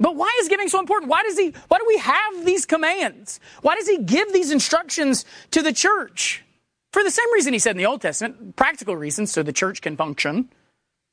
But 0.00 0.16
why 0.16 0.36
is 0.40 0.48
giving 0.48 0.68
so 0.68 0.80
important? 0.80 1.10
Why 1.10 1.22
does 1.22 1.38
he, 1.38 1.54
why 1.68 1.78
do 1.78 1.84
we 1.86 1.98
have 1.98 2.44
these 2.44 2.66
commands? 2.66 3.40
Why 3.62 3.76
does 3.76 3.88
he 3.88 3.98
give 3.98 4.32
these 4.32 4.50
instructions 4.50 5.24
to 5.52 5.62
the 5.62 5.72
church? 5.72 6.44
For 6.92 7.02
the 7.02 7.10
same 7.10 7.32
reason 7.32 7.52
he 7.52 7.58
said 7.58 7.72
in 7.72 7.78
the 7.78 7.86
Old 7.86 8.00
Testament, 8.00 8.56
practical 8.56 8.96
reasons, 8.96 9.32
so 9.32 9.42
the 9.42 9.52
church 9.52 9.82
can 9.82 9.96
function, 9.96 10.48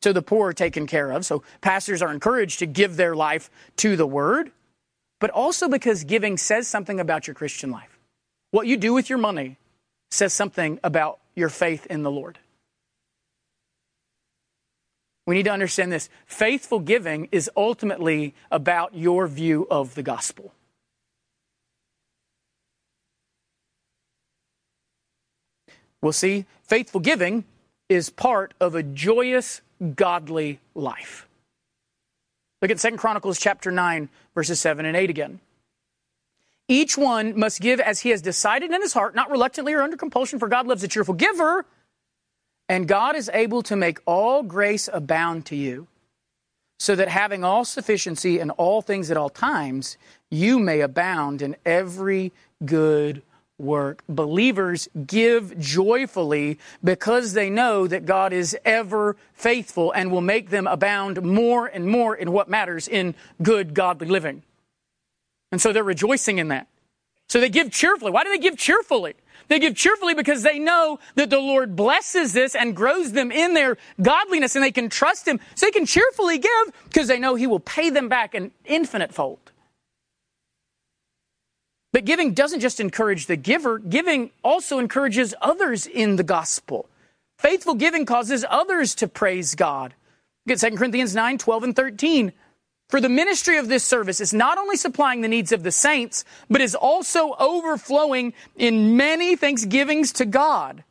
so 0.03 0.13
the 0.13 0.21
poor 0.21 0.49
are 0.49 0.53
taken 0.53 0.87
care 0.87 1.11
of, 1.11 1.25
so 1.25 1.43
pastors 1.61 2.01
are 2.01 2.11
encouraged 2.11 2.59
to 2.59 2.65
give 2.65 2.97
their 2.97 3.15
life 3.15 3.49
to 3.77 3.95
the 3.95 4.05
word, 4.05 4.51
but 5.19 5.29
also 5.29 5.67
because 5.67 6.03
giving 6.03 6.37
says 6.37 6.67
something 6.67 6.99
about 6.99 7.27
your 7.27 7.33
Christian 7.33 7.71
life. 7.71 7.99
What 8.51 8.67
you 8.67 8.77
do 8.77 8.93
with 8.93 9.09
your 9.09 9.19
money 9.19 9.57
says 10.09 10.33
something 10.33 10.79
about 10.83 11.19
your 11.35 11.49
faith 11.49 11.85
in 11.87 12.03
the 12.03 12.11
Lord. 12.11 12.37
We 15.25 15.35
need 15.35 15.43
to 15.43 15.51
understand 15.51 15.91
this. 15.91 16.09
Faithful 16.25 16.79
giving 16.79 17.29
is 17.31 17.49
ultimately 17.55 18.33
about 18.49 18.95
your 18.95 19.27
view 19.27 19.67
of 19.69 19.95
the 19.95 20.03
gospel. 20.03 20.53
We'll 26.01 26.13
see, 26.13 26.45
faithful 26.63 26.99
giving 26.99 27.45
is 27.87 28.09
part 28.09 28.53
of 28.59 28.73
a 28.73 28.81
joyous, 28.81 29.61
godly 29.95 30.59
life. 30.73 31.27
Look 32.61 32.71
at 32.71 32.79
2 32.79 32.97
Chronicles 32.97 33.39
chapter 33.39 33.71
9, 33.71 34.09
verses 34.33 34.59
7 34.59 34.85
and 34.85 34.97
8 34.97 35.09
again. 35.09 35.39
Each 36.67 36.97
one 36.97 37.37
must 37.37 37.59
give 37.59 37.79
as 37.79 37.99
he 37.99 38.09
has 38.09 38.21
decided 38.21 38.71
in 38.71 38.81
his 38.81 38.93
heart, 38.93 39.13
not 39.13 39.29
reluctantly 39.29 39.73
or 39.73 39.81
under 39.81 39.97
compulsion, 39.97 40.39
for 40.39 40.47
God 40.47 40.67
loves 40.67 40.83
a 40.83 40.87
cheerful 40.87 41.13
giver. 41.13 41.65
And 42.71 42.87
God 42.87 43.17
is 43.17 43.29
able 43.33 43.63
to 43.63 43.75
make 43.75 43.99
all 44.05 44.43
grace 44.43 44.87
abound 44.93 45.45
to 45.47 45.57
you, 45.57 45.87
so 46.79 46.95
that 46.95 47.09
having 47.09 47.43
all 47.43 47.65
sufficiency 47.65 48.39
in 48.39 48.49
all 48.51 48.81
things 48.81 49.11
at 49.11 49.17
all 49.17 49.29
times, 49.29 49.97
you 50.29 50.57
may 50.57 50.79
abound 50.79 51.41
in 51.41 51.57
every 51.65 52.31
good 52.63 53.23
work. 53.59 54.03
Believers 54.07 54.87
give 55.05 55.59
joyfully 55.59 56.59
because 56.81 57.33
they 57.33 57.49
know 57.49 57.87
that 57.87 58.05
God 58.05 58.31
is 58.31 58.57
ever 58.63 59.17
faithful 59.33 59.91
and 59.91 60.09
will 60.09 60.21
make 60.21 60.49
them 60.49 60.65
abound 60.65 61.21
more 61.21 61.67
and 61.67 61.85
more 61.85 62.15
in 62.15 62.31
what 62.31 62.47
matters 62.47 62.87
in 62.87 63.15
good, 63.43 63.73
godly 63.73 64.07
living. 64.07 64.43
And 65.51 65.61
so 65.61 65.73
they're 65.73 65.83
rejoicing 65.83 66.37
in 66.37 66.47
that. 66.47 66.67
So 67.27 67.41
they 67.41 67.49
give 67.49 67.69
cheerfully. 67.69 68.11
Why 68.11 68.23
do 68.23 68.29
they 68.29 68.39
give 68.39 68.57
cheerfully? 68.57 69.15
They 69.51 69.59
give 69.59 69.75
cheerfully 69.75 70.13
because 70.13 70.43
they 70.43 70.59
know 70.59 70.97
that 71.15 71.29
the 71.29 71.41
Lord 71.41 71.75
blesses 71.75 72.31
this 72.31 72.55
and 72.55 72.73
grows 72.73 73.11
them 73.11 73.33
in 73.33 73.53
their 73.53 73.75
godliness 74.01 74.55
and 74.55 74.63
they 74.63 74.71
can 74.71 74.87
trust 74.87 75.27
Him. 75.27 75.41
So 75.55 75.65
they 75.65 75.71
can 75.71 75.85
cheerfully 75.85 76.37
give 76.37 76.71
because 76.85 77.09
they 77.09 77.19
know 77.19 77.35
He 77.35 77.47
will 77.47 77.59
pay 77.59 77.89
them 77.89 78.07
back 78.07 78.33
an 78.33 78.51
infinite 78.63 79.13
fold. 79.13 79.51
But 81.91 82.05
giving 82.05 82.33
doesn't 82.33 82.61
just 82.61 82.79
encourage 82.79 83.25
the 83.25 83.35
giver, 83.35 83.77
giving 83.77 84.31
also 84.41 84.79
encourages 84.79 85.35
others 85.41 85.85
in 85.85 86.15
the 86.15 86.23
gospel. 86.23 86.87
Faithful 87.37 87.73
giving 87.73 88.05
causes 88.05 88.45
others 88.49 88.95
to 88.95 89.07
praise 89.09 89.53
God. 89.55 89.93
Look 90.45 90.63
at 90.63 90.71
2 90.71 90.77
Corinthians 90.77 91.13
9, 91.13 91.37
12, 91.37 91.63
and 91.63 91.75
13. 91.75 92.31
For 92.91 92.99
the 92.99 93.07
ministry 93.07 93.57
of 93.57 93.69
this 93.69 93.85
service 93.85 94.19
is 94.19 94.33
not 94.33 94.57
only 94.57 94.75
supplying 94.75 95.21
the 95.21 95.29
needs 95.29 95.53
of 95.53 95.63
the 95.63 95.71
saints, 95.71 96.25
but 96.49 96.59
is 96.59 96.75
also 96.75 97.35
overflowing 97.39 98.33
in 98.57 98.97
many 98.97 99.37
thanksgivings 99.37 100.11
to 100.13 100.25
God. 100.25 100.83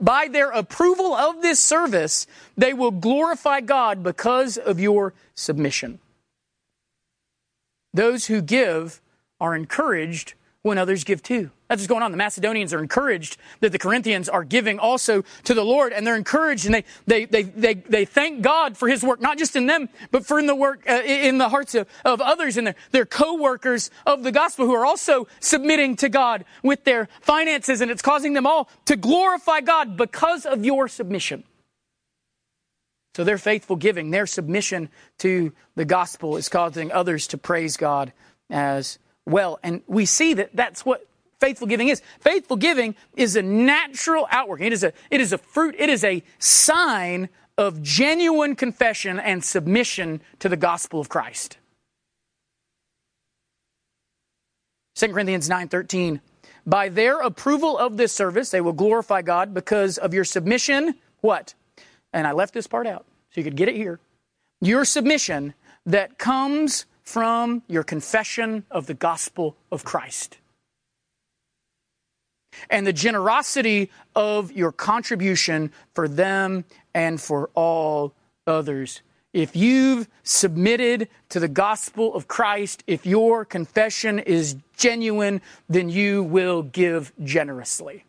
By 0.00 0.26
their 0.26 0.50
approval 0.50 1.14
of 1.14 1.40
this 1.40 1.60
service, 1.60 2.26
they 2.56 2.74
will 2.74 2.90
glorify 2.90 3.60
God 3.60 4.02
because 4.02 4.58
of 4.58 4.80
your 4.80 5.14
submission. 5.36 6.00
Those 7.94 8.26
who 8.26 8.42
give 8.42 9.00
are 9.40 9.54
encouraged 9.54 10.34
when 10.62 10.78
others 10.78 11.04
give 11.04 11.22
too. 11.22 11.50
That's 11.68 11.80
what's 11.80 11.86
going 11.86 12.02
on. 12.02 12.10
The 12.10 12.16
Macedonians 12.16 12.72
are 12.72 12.80
encouraged 12.80 13.36
that 13.60 13.72
the 13.72 13.78
Corinthians 13.78 14.28
are 14.28 14.42
giving 14.42 14.78
also 14.78 15.22
to 15.44 15.54
the 15.54 15.64
Lord, 15.64 15.92
and 15.92 16.06
they're 16.06 16.16
encouraged 16.16 16.66
and 16.66 16.74
they, 16.74 16.84
they, 17.06 17.24
they, 17.26 17.42
they, 17.42 17.74
they 17.74 18.04
thank 18.04 18.42
God 18.42 18.76
for 18.76 18.88
His 18.88 19.02
work, 19.02 19.20
not 19.20 19.38
just 19.38 19.54
in 19.54 19.66
them, 19.66 19.88
but 20.10 20.26
for 20.26 20.38
in 20.38 20.46
the 20.46 20.54
work, 20.54 20.82
uh, 20.88 21.02
in 21.04 21.38
the 21.38 21.48
hearts 21.48 21.74
of, 21.74 21.88
of 22.04 22.20
others 22.20 22.56
and 22.56 22.66
their, 22.66 22.74
their 22.90 23.06
co-workers 23.06 23.90
of 24.06 24.22
the 24.22 24.32
gospel 24.32 24.66
who 24.66 24.74
are 24.74 24.86
also 24.86 25.28
submitting 25.40 25.94
to 25.96 26.08
God 26.08 26.44
with 26.62 26.84
their 26.84 27.08
finances, 27.20 27.80
and 27.80 27.90
it's 27.90 28.02
causing 28.02 28.32
them 28.32 28.46
all 28.46 28.68
to 28.86 28.96
glorify 28.96 29.60
God 29.60 29.96
because 29.96 30.44
of 30.44 30.64
your 30.64 30.88
submission. 30.88 31.44
So 33.14 33.24
their 33.24 33.38
faithful 33.38 33.76
giving, 33.76 34.10
their 34.10 34.26
submission 34.26 34.90
to 35.18 35.52
the 35.74 35.84
gospel 35.84 36.36
is 36.36 36.48
causing 36.48 36.92
others 36.92 37.26
to 37.28 37.38
praise 37.38 37.76
God 37.76 38.12
as 38.48 38.98
well. 39.28 39.58
And 39.62 39.82
we 39.86 40.06
see 40.06 40.34
that 40.34 40.50
that's 40.54 40.84
what 40.84 41.06
faithful 41.40 41.66
giving 41.66 41.88
is. 41.88 42.02
Faithful 42.20 42.56
giving 42.56 42.94
is 43.16 43.36
a 43.36 43.42
natural 43.42 44.26
outworking. 44.30 44.66
It 44.66 44.72
is 44.72 44.84
a, 44.84 44.92
it 45.10 45.20
is 45.20 45.32
a 45.32 45.38
fruit, 45.38 45.74
it 45.78 45.88
is 45.88 46.04
a 46.04 46.22
sign 46.38 47.28
of 47.56 47.82
genuine 47.82 48.54
confession 48.54 49.18
and 49.18 49.42
submission 49.42 50.20
to 50.38 50.48
the 50.48 50.56
gospel 50.56 51.00
of 51.00 51.08
Christ. 51.08 51.58
2 54.94 55.12
Corinthians 55.12 55.48
9:13 55.48 56.20
By 56.66 56.88
their 56.88 57.20
approval 57.20 57.78
of 57.78 57.96
this 57.96 58.12
service 58.12 58.50
they 58.50 58.60
will 58.60 58.72
glorify 58.72 59.22
God 59.22 59.54
because 59.54 59.98
of 59.98 60.12
your 60.14 60.24
submission 60.24 60.94
what? 61.20 61.54
And 62.12 62.26
I 62.26 62.32
left 62.32 62.54
this 62.54 62.66
part 62.66 62.86
out 62.86 63.04
so 63.30 63.40
you 63.40 63.44
could 63.44 63.56
get 63.56 63.68
it 63.68 63.76
here. 63.76 64.00
Your 64.60 64.84
submission 64.84 65.54
that 65.86 66.18
comes 66.18 66.86
from 67.08 67.62
your 67.68 67.82
confession 67.82 68.62
of 68.70 68.84
the 68.84 68.92
gospel 68.92 69.56
of 69.72 69.82
Christ. 69.82 70.36
And 72.68 72.86
the 72.86 72.92
generosity 72.92 73.90
of 74.14 74.52
your 74.52 74.72
contribution 74.72 75.72
for 75.94 76.06
them 76.06 76.66
and 76.92 77.18
for 77.18 77.48
all 77.54 78.12
others. 78.46 79.00
If 79.32 79.56
you've 79.56 80.06
submitted 80.22 81.08
to 81.30 81.40
the 81.40 81.48
gospel 81.48 82.14
of 82.14 82.28
Christ, 82.28 82.84
if 82.86 83.06
your 83.06 83.46
confession 83.46 84.18
is 84.18 84.56
genuine, 84.76 85.40
then 85.66 85.88
you 85.88 86.22
will 86.22 86.62
give 86.62 87.14
generously 87.24 88.04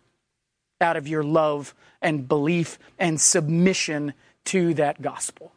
out 0.82 0.98
of 0.98 1.08
your 1.08 1.24
love 1.24 1.74
and 2.02 2.28
belief 2.28 2.78
and 2.98 3.22
submission 3.22 4.14
to 4.46 4.74
that 4.74 5.02
gospel. 5.02 5.54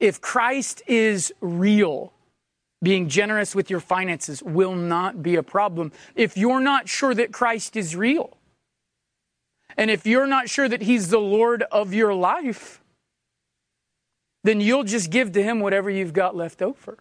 If 0.00 0.22
Christ 0.22 0.80
is 0.86 1.30
real, 1.42 2.14
being 2.82 3.08
generous 3.08 3.54
with 3.54 3.70
your 3.70 3.80
finances 3.80 4.42
will 4.42 4.74
not 4.74 5.22
be 5.22 5.36
a 5.36 5.42
problem. 5.42 5.92
If 6.14 6.36
you're 6.36 6.60
not 6.60 6.88
sure 6.88 7.14
that 7.14 7.32
Christ 7.32 7.76
is 7.76 7.96
real, 7.96 8.36
and 9.76 9.90
if 9.90 10.06
you're 10.06 10.26
not 10.26 10.48
sure 10.48 10.68
that 10.68 10.82
He's 10.82 11.08
the 11.08 11.18
Lord 11.18 11.62
of 11.70 11.92
your 11.92 12.14
life, 12.14 12.80
then 14.44 14.60
you'll 14.60 14.84
just 14.84 15.10
give 15.10 15.32
to 15.32 15.42
Him 15.42 15.60
whatever 15.60 15.90
you've 15.90 16.12
got 16.12 16.36
left 16.36 16.62
over. 16.62 16.98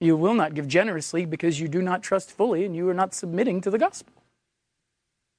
You 0.00 0.16
will 0.16 0.34
not 0.34 0.54
give 0.54 0.68
generously 0.68 1.24
because 1.24 1.58
you 1.58 1.68
do 1.68 1.80
not 1.80 2.02
trust 2.02 2.30
fully 2.30 2.64
and 2.64 2.76
you 2.76 2.88
are 2.88 2.94
not 2.94 3.14
submitting 3.14 3.62
to 3.62 3.70
the 3.70 3.78
gospel. 3.78 4.12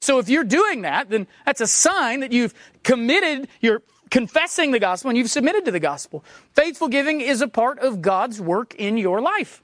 So 0.01 0.19
if 0.19 0.29
you're 0.29 0.43
doing 0.43 0.81
that, 0.81 1.09
then 1.09 1.27
that's 1.45 1.61
a 1.61 1.67
sign 1.67 2.21
that 2.21 2.31
you've 2.31 2.53
committed, 2.83 3.47
you're 3.61 3.81
confessing 4.09 4.71
the 4.71 4.79
gospel 4.79 5.09
and 5.09 5.17
you've 5.17 5.29
submitted 5.29 5.65
to 5.65 5.71
the 5.71 5.79
gospel. 5.79 6.23
Faithful 6.53 6.87
giving 6.87 7.21
is 7.21 7.41
a 7.41 7.47
part 7.47 7.79
of 7.79 8.01
God's 8.01 8.41
work 8.41 8.75
in 8.75 8.97
your 8.97 9.21
life. 9.21 9.63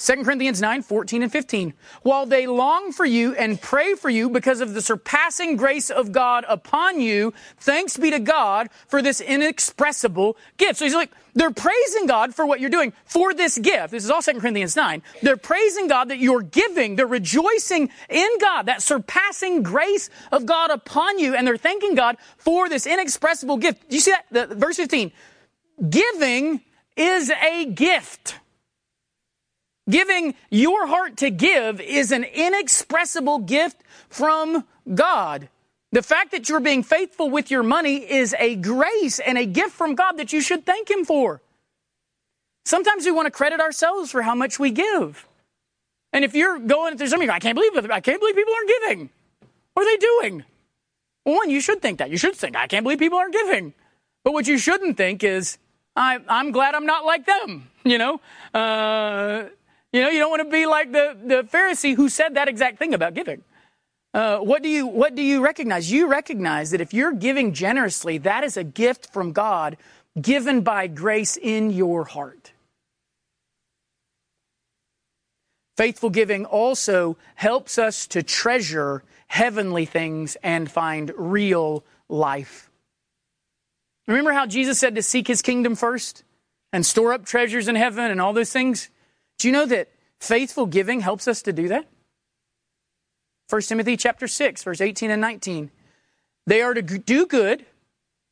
2 0.00 0.24
Corinthians 0.24 0.62
9, 0.62 0.80
14 0.80 1.22
and 1.24 1.30
15. 1.30 1.74
While 2.02 2.24
they 2.24 2.46
long 2.46 2.90
for 2.90 3.04
you 3.04 3.34
and 3.34 3.60
pray 3.60 3.94
for 3.94 4.08
you 4.08 4.30
because 4.30 4.62
of 4.62 4.72
the 4.72 4.80
surpassing 4.80 5.56
grace 5.56 5.90
of 5.90 6.10
God 6.10 6.46
upon 6.48 7.02
you, 7.02 7.34
thanks 7.58 7.98
be 7.98 8.10
to 8.10 8.18
God 8.18 8.70
for 8.88 9.02
this 9.02 9.20
inexpressible 9.20 10.38
gift. 10.56 10.78
So 10.78 10.86
he's 10.86 10.94
like, 10.94 11.10
they're 11.34 11.50
praising 11.50 12.06
God 12.06 12.34
for 12.34 12.46
what 12.46 12.60
you're 12.60 12.70
doing 12.70 12.94
for 13.04 13.34
this 13.34 13.58
gift. 13.58 13.90
This 13.90 14.02
is 14.02 14.10
all 14.10 14.22
2 14.22 14.40
Corinthians 14.40 14.74
9. 14.74 15.02
They're 15.20 15.36
praising 15.36 15.86
God 15.86 16.08
that 16.08 16.18
you're 16.18 16.40
giving. 16.40 16.96
They're 16.96 17.06
rejoicing 17.06 17.90
in 18.08 18.30
God, 18.40 18.66
that 18.66 18.80
surpassing 18.80 19.62
grace 19.62 20.08
of 20.32 20.46
God 20.46 20.70
upon 20.70 21.18
you. 21.18 21.34
And 21.34 21.46
they're 21.46 21.58
thanking 21.58 21.94
God 21.94 22.16
for 22.38 22.70
this 22.70 22.86
inexpressible 22.86 23.58
gift. 23.58 23.90
Do 23.90 23.96
you 23.96 24.00
see 24.00 24.12
that? 24.12 24.48
The, 24.48 24.54
verse 24.54 24.76
15. 24.76 25.12
Giving 25.90 26.62
is 26.96 27.28
a 27.30 27.66
gift. 27.66 28.36
Giving 29.90 30.34
your 30.50 30.86
heart 30.86 31.18
to 31.18 31.30
give 31.30 31.80
is 31.80 32.12
an 32.12 32.24
inexpressible 32.24 33.40
gift 33.40 33.82
from 34.08 34.64
God. 34.94 35.48
The 35.92 36.02
fact 36.02 36.30
that 36.30 36.48
you're 36.48 36.60
being 36.60 36.84
faithful 36.84 37.28
with 37.28 37.50
your 37.50 37.64
money 37.64 37.96
is 37.96 38.34
a 38.38 38.54
grace 38.54 39.18
and 39.18 39.36
a 39.36 39.44
gift 39.44 39.72
from 39.72 39.96
God 39.96 40.12
that 40.18 40.32
you 40.32 40.40
should 40.40 40.64
thank 40.64 40.88
Him 40.90 41.04
for. 41.04 41.42
Sometimes 42.64 43.04
we 43.04 43.10
want 43.10 43.26
to 43.26 43.32
credit 43.32 43.60
ourselves 43.60 44.12
for 44.12 44.22
how 44.22 44.34
much 44.34 44.58
we 44.58 44.70
give. 44.70 45.26
And 46.12 46.24
if 46.24 46.34
you're 46.34 46.58
going 46.58 46.96
through 46.96 47.08
something, 47.08 47.30
I 47.30 47.40
can't 47.40 47.56
believe 47.56 47.76
it. 47.76 47.90
I 47.90 48.00
can't 48.00 48.20
believe 48.20 48.36
people 48.36 48.54
aren't 48.54 48.68
giving. 48.68 49.10
What 49.74 49.86
are 49.86 49.90
they 49.90 49.96
doing? 49.96 50.44
Well, 51.24 51.36
one, 51.36 51.50
you 51.50 51.60
should 51.60 51.82
think 51.82 51.98
that. 51.98 52.10
You 52.10 52.16
should 52.16 52.36
think, 52.36 52.56
I 52.56 52.66
can't 52.66 52.84
believe 52.84 52.98
people 52.98 53.18
aren't 53.18 53.32
giving. 53.32 53.74
But 54.24 54.32
what 54.32 54.46
you 54.46 54.58
shouldn't 54.58 54.96
think 54.96 55.24
is, 55.24 55.58
I, 55.96 56.18
am 56.28 56.52
glad 56.52 56.74
I'm 56.74 56.86
not 56.86 57.04
like 57.04 57.26
them. 57.26 57.66
You 57.82 57.96
know, 57.96 58.20
uh, 58.52 59.44
you 59.92 60.00
know, 60.00 60.08
you 60.08 60.18
don't 60.18 60.30
want 60.30 60.42
to 60.42 60.50
be 60.50 60.66
like 60.66 60.92
the, 60.92 61.16
the 61.22 61.42
Pharisee 61.42 61.94
who 61.94 62.08
said 62.08 62.34
that 62.34 62.48
exact 62.48 62.78
thing 62.78 62.94
about 62.94 63.14
giving. 63.14 63.42
Uh, 64.12 64.38
what 64.38 64.62
do 64.62 64.68
you 64.68 64.86
what 64.86 65.14
do 65.14 65.22
you 65.22 65.42
recognize? 65.42 65.90
You 65.90 66.08
recognize 66.08 66.72
that 66.72 66.80
if 66.80 66.92
you're 66.92 67.12
giving 67.12 67.52
generously, 67.52 68.18
that 68.18 68.42
is 68.42 68.56
a 68.56 68.64
gift 68.64 69.12
from 69.12 69.32
God 69.32 69.76
given 70.20 70.62
by 70.62 70.88
grace 70.88 71.36
in 71.36 71.70
your 71.70 72.04
heart. 72.04 72.52
Faithful 75.76 76.10
giving 76.10 76.44
also 76.44 77.16
helps 77.36 77.78
us 77.78 78.06
to 78.08 78.22
treasure 78.22 79.04
heavenly 79.28 79.86
things 79.86 80.36
and 80.42 80.70
find 80.70 81.12
real 81.16 81.84
life. 82.08 82.68
Remember 84.08 84.32
how 84.32 84.44
Jesus 84.44 84.78
said 84.78 84.96
to 84.96 85.02
seek 85.02 85.28
his 85.28 85.40
kingdom 85.40 85.76
first 85.76 86.24
and 86.72 86.84
store 86.84 87.12
up 87.12 87.24
treasures 87.24 87.68
in 87.68 87.76
heaven 87.76 88.10
and 88.10 88.20
all 88.20 88.32
those 88.32 88.52
things? 88.52 88.90
Do 89.40 89.48
you 89.48 89.52
know 89.52 89.64
that 89.66 89.88
faithful 90.20 90.66
giving 90.66 91.00
helps 91.00 91.26
us 91.26 91.40
to 91.42 91.52
do 91.52 91.68
that? 91.68 91.86
1 93.48 93.62
Timothy 93.62 93.96
chapter 93.96 94.28
6 94.28 94.62
verse 94.62 94.82
18 94.82 95.10
and 95.10 95.20
19. 95.20 95.70
They 96.46 96.60
are 96.60 96.74
to 96.74 96.82
do 96.82 97.26
good, 97.26 97.64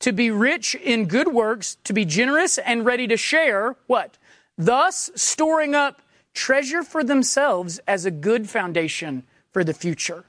to 0.01 0.11
be 0.11 0.29
rich 0.29 0.75
in 0.75 1.07
good 1.07 1.29
works, 1.29 1.77
to 1.85 1.93
be 1.93 2.05
generous 2.05 2.59
and 2.59 2.85
ready 2.85 3.07
to 3.07 3.17
share 3.17 3.75
what? 3.87 4.19
Thus 4.55 5.09
storing 5.15 5.73
up 5.73 6.03
treasure 6.35 6.83
for 6.83 7.03
themselves 7.03 7.79
as 7.87 8.05
a 8.05 8.11
good 8.11 8.47
foundation 8.47 9.23
for 9.51 9.63
the 9.63 9.73
future 9.73 10.25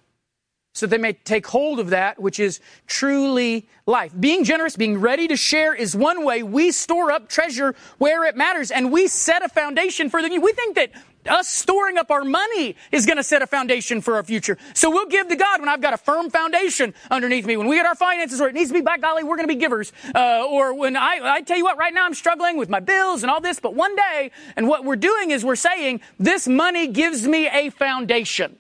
so 0.72 0.86
they 0.86 0.98
may 0.98 1.12
take 1.12 1.46
hold 1.46 1.80
of 1.80 1.90
that 1.90 2.20
which 2.20 2.38
is 2.38 2.60
truly 2.86 3.68
life. 3.86 4.12
Being 4.18 4.44
generous, 4.44 4.76
being 4.76 4.98
ready 4.98 5.26
to 5.28 5.36
share 5.36 5.74
is 5.74 5.96
one 5.96 6.24
way 6.24 6.42
we 6.42 6.70
store 6.70 7.10
up 7.10 7.28
treasure 7.28 7.74
where 7.98 8.24
it 8.24 8.36
matters 8.36 8.70
and 8.70 8.92
we 8.92 9.08
set 9.08 9.42
a 9.42 9.48
foundation 9.48 10.08
for 10.08 10.22
the 10.22 10.28
new. 10.28 10.40
We 10.40 10.52
think 10.52 10.76
that 10.76 10.92
us 11.28 11.48
storing 11.48 11.98
up 11.98 12.10
our 12.10 12.24
money 12.24 12.76
is 12.92 13.04
going 13.04 13.16
to 13.16 13.22
set 13.22 13.42
a 13.42 13.46
foundation 13.46 14.00
for 14.00 14.14
our 14.14 14.22
future. 14.22 14.56
So 14.74 14.90
we'll 14.90 15.06
give 15.06 15.28
to 15.28 15.36
God 15.36 15.60
when 15.60 15.68
I've 15.68 15.80
got 15.80 15.92
a 15.92 15.98
firm 15.98 16.30
foundation 16.30 16.94
underneath 17.10 17.44
me. 17.44 17.56
When 17.56 17.66
we 17.66 17.76
get 17.76 17.84
our 17.84 17.94
finances 17.94 18.40
where 18.40 18.48
it 18.48 18.54
needs 18.54 18.70
to 18.70 18.74
be, 18.74 18.80
by 18.80 18.96
golly, 18.96 19.22
we're 19.22 19.36
going 19.36 19.48
to 19.48 19.54
be 19.54 19.60
givers. 19.60 19.92
Uh, 20.14 20.46
or 20.48 20.72
when 20.72 20.96
I, 20.96 21.20
I 21.22 21.40
tell 21.42 21.58
you 21.58 21.64
what, 21.64 21.76
right 21.76 21.92
now 21.92 22.06
I'm 22.06 22.14
struggling 22.14 22.56
with 22.56 22.68
my 22.68 22.80
bills 22.80 23.22
and 23.22 23.30
all 23.30 23.40
this, 23.40 23.60
but 23.60 23.74
one 23.74 23.94
day, 23.96 24.30
and 24.56 24.66
what 24.66 24.84
we're 24.84 24.96
doing 24.96 25.30
is 25.30 25.44
we're 25.44 25.56
saying, 25.56 26.00
this 26.18 26.48
money 26.48 26.86
gives 26.86 27.26
me 27.26 27.48
a 27.48 27.70
foundation. 27.70 28.56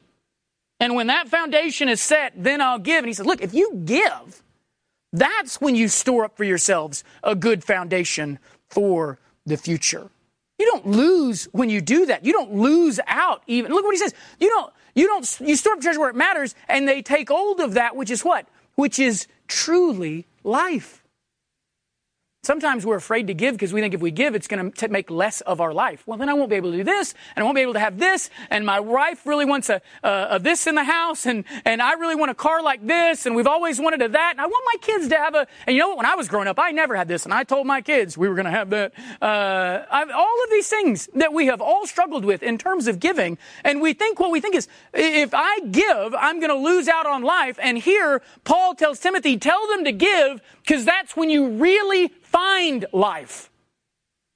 And 0.80 0.94
when 0.94 1.08
that 1.08 1.28
foundation 1.28 1.88
is 1.88 2.00
set, 2.00 2.32
then 2.34 2.60
I'll 2.60 2.78
give. 2.78 2.98
And 2.98 3.06
he 3.06 3.12
says, 3.12 3.26
look, 3.26 3.42
if 3.42 3.52
you 3.52 3.82
give, 3.84 4.42
that's 5.12 5.60
when 5.60 5.76
you 5.76 5.88
store 5.88 6.24
up 6.24 6.36
for 6.36 6.44
yourselves 6.44 7.04
a 7.22 7.34
good 7.34 7.62
foundation 7.62 8.38
for 8.70 9.18
the 9.44 9.58
future. 9.58 10.10
You 10.58 10.66
don't 10.66 10.86
lose 10.86 11.44
when 11.52 11.70
you 11.70 11.80
do 11.80 12.06
that. 12.06 12.24
You 12.24 12.32
don't 12.32 12.54
lose 12.54 12.98
out 13.06 13.42
even. 13.46 13.72
Look 13.72 13.84
what 13.84 13.92
he 13.94 13.98
says. 13.98 14.14
You 14.38 14.48
don't, 14.48 14.72
you 14.94 15.06
don't, 15.06 15.40
you 15.40 15.56
store 15.56 15.74
up 15.74 15.80
treasure 15.80 16.00
where 16.00 16.10
it 16.10 16.16
matters 16.16 16.54
and 16.68 16.88
they 16.88 17.02
take 17.02 17.28
hold 17.28 17.60
of 17.60 17.74
that, 17.74 17.94
which 17.96 18.10
is 18.10 18.24
what? 18.24 18.46
Which 18.74 18.98
is 18.98 19.26
truly 19.48 20.26
life. 20.44 20.99
Sometimes 22.42 22.86
we're 22.86 22.96
afraid 22.96 23.26
to 23.26 23.34
give 23.34 23.54
because 23.54 23.74
we 23.74 23.82
think 23.82 23.92
if 23.92 24.00
we 24.00 24.10
give, 24.10 24.34
it's 24.34 24.48
going 24.48 24.72
to 24.72 24.88
make 24.88 25.10
less 25.10 25.42
of 25.42 25.60
our 25.60 25.74
life. 25.74 26.02
Well, 26.06 26.16
then 26.16 26.30
I 26.30 26.32
won't 26.32 26.48
be 26.48 26.56
able 26.56 26.70
to 26.70 26.78
do 26.78 26.84
this, 26.84 27.12
and 27.36 27.42
I 27.42 27.44
won't 27.44 27.54
be 27.54 27.60
able 27.60 27.74
to 27.74 27.80
have 27.80 27.98
this, 27.98 28.30
and 28.48 28.64
my 28.64 28.80
wife 28.80 29.26
really 29.26 29.44
wants 29.44 29.68
a, 29.68 29.82
a, 30.02 30.26
a 30.30 30.38
this 30.38 30.66
in 30.66 30.74
the 30.74 30.84
house, 30.84 31.26
and, 31.26 31.44
and 31.66 31.82
I 31.82 31.92
really 31.92 32.14
want 32.14 32.30
a 32.30 32.34
car 32.34 32.62
like 32.62 32.86
this, 32.86 33.26
and 33.26 33.36
we've 33.36 33.46
always 33.46 33.78
wanted 33.78 34.00
a 34.00 34.08
that, 34.08 34.30
and 34.32 34.40
I 34.40 34.46
want 34.46 34.64
my 34.72 34.78
kids 34.80 35.08
to 35.08 35.16
have 35.16 35.34
a, 35.34 35.46
and 35.66 35.76
you 35.76 35.82
know 35.82 35.88
what, 35.88 35.98
when 35.98 36.06
I 36.06 36.14
was 36.14 36.28
growing 36.28 36.48
up, 36.48 36.58
I 36.58 36.70
never 36.70 36.96
had 36.96 37.08
this, 37.08 37.26
and 37.26 37.34
I 37.34 37.44
told 37.44 37.66
my 37.66 37.82
kids 37.82 38.16
we 38.16 38.26
were 38.26 38.34
going 38.34 38.46
to 38.46 38.50
have 38.50 38.70
that. 38.70 38.94
Uh, 39.20 39.84
all 39.92 40.44
of 40.44 40.50
these 40.50 40.70
things 40.70 41.10
that 41.16 41.34
we 41.34 41.44
have 41.44 41.60
all 41.60 41.86
struggled 41.86 42.24
with 42.24 42.42
in 42.42 42.56
terms 42.56 42.86
of 42.86 43.00
giving, 43.00 43.36
and 43.64 43.82
we 43.82 43.92
think 43.92 44.18
what 44.18 44.30
we 44.30 44.40
think 44.40 44.54
is, 44.54 44.66
if 44.94 45.34
I 45.34 45.60
give, 45.70 46.14
I'm 46.14 46.40
going 46.40 46.48
to 46.48 46.56
lose 46.56 46.88
out 46.88 47.04
on 47.04 47.20
life, 47.20 47.58
and 47.60 47.76
here, 47.76 48.22
Paul 48.44 48.74
tells 48.74 48.98
Timothy, 48.98 49.36
tell 49.36 49.68
them 49.68 49.84
to 49.84 49.92
give, 49.92 50.40
because 50.62 50.86
that's 50.86 51.14
when 51.14 51.28
you 51.28 51.50
really 51.50 52.10
find 52.30 52.86
life. 52.92 53.50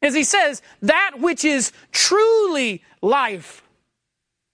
As 0.03 0.15
he 0.15 0.25
says, 0.25 0.63
that 0.83 1.13
which 1.19 1.45
is 1.45 1.73
truly 1.93 2.83
life. 3.01 3.63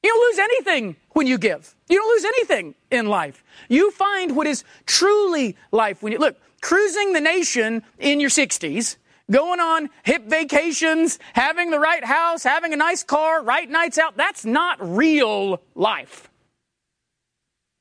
You 0.03 0.11
don't 0.11 0.29
lose 0.31 0.39
anything 0.39 0.97
when 1.11 1.27
you 1.27 1.39
give. 1.39 1.75
You 1.89 1.99
don't 1.99 2.09
lose 2.09 2.25
anything 2.25 2.75
in 2.91 3.07
life. 3.07 3.43
You 3.69 3.91
find 3.91 4.37
what 4.37 4.47
is 4.47 4.65
truly 4.87 5.57
life 5.73 6.03
when 6.03 6.13
you 6.13 6.19
look, 6.19 6.37
cruising 6.61 7.13
the 7.13 7.21
nation 7.21 7.83
in 7.99 8.21
your 8.21 8.31
60s, 8.31 8.97
going 9.31 9.61
on 9.61 9.91
hip 10.05 10.27
vacations, 10.27 11.19
having 11.35 11.71
the 11.71 11.81
right 11.81 12.05
house, 12.05 12.43
having 12.43 12.73
a 12.73 12.77
nice 12.77 13.03
car, 13.03 13.43
right 13.43 13.69
nights 13.69 13.99
out, 13.99 14.17
that's 14.17 14.45
not 14.45 14.79
real 14.81 15.61
life. 15.75 16.31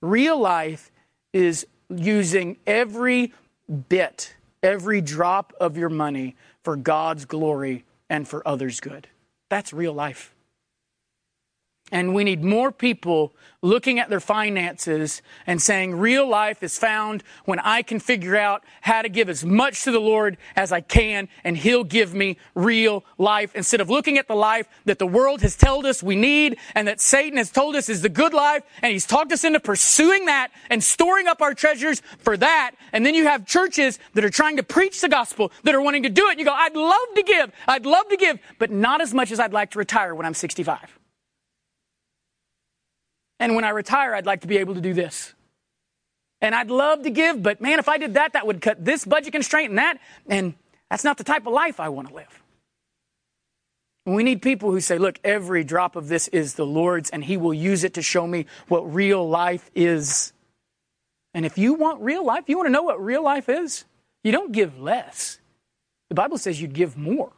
Real 0.01 0.39
life 0.39 0.91
is 1.33 1.65
using 1.89 2.57
every 2.65 3.33
bit, 3.89 4.35
every 4.63 5.01
drop 5.01 5.53
of 5.59 5.77
your 5.77 5.89
money 5.89 6.35
for 6.63 6.75
God's 6.75 7.25
glory 7.25 7.85
and 8.09 8.27
for 8.27 8.47
others' 8.47 8.79
good. 8.79 9.07
That's 9.49 9.73
real 9.73 9.93
life. 9.93 10.33
And 11.91 12.13
we 12.13 12.23
need 12.23 12.43
more 12.43 12.71
people 12.71 13.33
looking 13.61 13.99
at 13.99 14.09
their 14.09 14.19
finances 14.19 15.21
and 15.45 15.61
saying 15.61 15.95
real 15.95 16.27
life 16.27 16.63
is 16.63 16.77
found 16.77 17.23
when 17.45 17.59
I 17.59 17.81
can 17.81 17.99
figure 17.99 18.37
out 18.37 18.63
how 18.81 19.01
to 19.01 19.09
give 19.09 19.29
as 19.29 19.43
much 19.43 19.83
to 19.83 19.91
the 19.91 19.99
Lord 19.99 20.37
as 20.55 20.71
I 20.71 20.81
can 20.81 21.27
and 21.43 21.57
He'll 21.57 21.83
give 21.83 22.13
me 22.13 22.37
real 22.55 23.03
life 23.17 23.55
instead 23.55 23.81
of 23.81 23.89
looking 23.89 24.17
at 24.17 24.27
the 24.27 24.35
life 24.35 24.67
that 24.85 24.99
the 24.99 25.07
world 25.07 25.41
has 25.41 25.57
told 25.57 25.85
us 25.85 26.01
we 26.01 26.15
need 26.15 26.57
and 26.73 26.87
that 26.87 27.01
Satan 27.01 27.37
has 27.37 27.51
told 27.51 27.75
us 27.75 27.89
is 27.89 28.01
the 28.01 28.09
good 28.09 28.33
life 28.33 28.63
and 28.81 28.91
he's 28.93 29.05
talked 29.05 29.31
us 29.31 29.43
into 29.43 29.59
pursuing 29.59 30.25
that 30.25 30.49
and 30.69 30.83
storing 30.83 31.27
up 31.27 31.41
our 31.41 31.53
treasures 31.53 32.01
for 32.19 32.37
that. 32.37 32.71
And 32.93 33.05
then 33.05 33.13
you 33.13 33.25
have 33.25 33.45
churches 33.45 33.99
that 34.13 34.23
are 34.23 34.29
trying 34.29 34.57
to 34.57 34.63
preach 34.63 35.01
the 35.01 35.09
gospel 35.09 35.51
that 35.63 35.75
are 35.75 35.81
wanting 35.81 36.03
to 36.03 36.09
do 36.09 36.29
it. 36.29 36.39
You 36.39 36.45
go, 36.45 36.53
I'd 36.53 36.75
love 36.75 37.15
to 37.15 37.23
give. 37.23 37.51
I'd 37.67 37.85
love 37.85 38.07
to 38.09 38.17
give, 38.17 38.39
but 38.57 38.71
not 38.71 39.01
as 39.01 39.13
much 39.13 39.31
as 39.31 39.39
I'd 39.39 39.53
like 39.53 39.71
to 39.71 39.79
retire 39.79 40.15
when 40.15 40.25
I'm 40.25 40.33
65. 40.33 40.98
And 43.39 43.55
when 43.55 43.63
I 43.63 43.69
retire, 43.69 44.13
I'd 44.13 44.25
like 44.25 44.41
to 44.41 44.47
be 44.47 44.57
able 44.57 44.75
to 44.75 44.81
do 44.81 44.93
this. 44.93 45.33
And 46.41 46.55
I'd 46.55 46.71
love 46.71 47.03
to 47.03 47.09
give, 47.09 47.41
but 47.43 47.59
man, 47.59 47.79
if 47.79 47.89
I 47.89 47.97
did 47.97 48.13
that, 48.13 48.33
that 48.33 48.47
would 48.47 48.61
cut 48.61 48.83
this 48.83 49.03
budget 49.05 49.33
constraint 49.33 49.69
and 49.69 49.77
that. 49.77 49.99
And 50.27 50.53
that's 50.89 51.03
not 51.03 51.17
the 51.17 51.23
type 51.23 51.45
of 51.45 51.53
life 51.53 51.79
I 51.79 51.89
want 51.89 52.09
to 52.09 52.13
live. 52.13 52.43
We 54.05 54.23
need 54.23 54.41
people 54.41 54.71
who 54.71 54.79
say, 54.79 54.97
look, 54.97 55.19
every 55.23 55.63
drop 55.63 55.95
of 55.95 56.07
this 56.07 56.27
is 56.29 56.55
the 56.55 56.65
Lord's, 56.65 57.09
and 57.09 57.23
He 57.23 57.37
will 57.37 57.53
use 57.53 57.83
it 57.83 57.93
to 57.95 58.01
show 58.01 58.25
me 58.25 58.45
what 58.67 58.93
real 58.93 59.27
life 59.27 59.69
is. 59.75 60.33
And 61.33 61.45
if 61.45 61.57
you 61.57 61.75
want 61.75 62.01
real 62.01 62.25
life, 62.25 62.45
you 62.47 62.57
want 62.57 62.67
to 62.67 62.71
know 62.71 62.83
what 62.83 63.03
real 63.03 63.23
life 63.23 63.49
is, 63.49 63.85
you 64.23 64.31
don't 64.31 64.51
give 64.51 64.79
less. 64.79 65.39
The 66.07 66.15
Bible 66.15 66.37
says 66.37 66.59
you'd 66.59 66.73
give 66.73 66.97
more. 66.97 67.31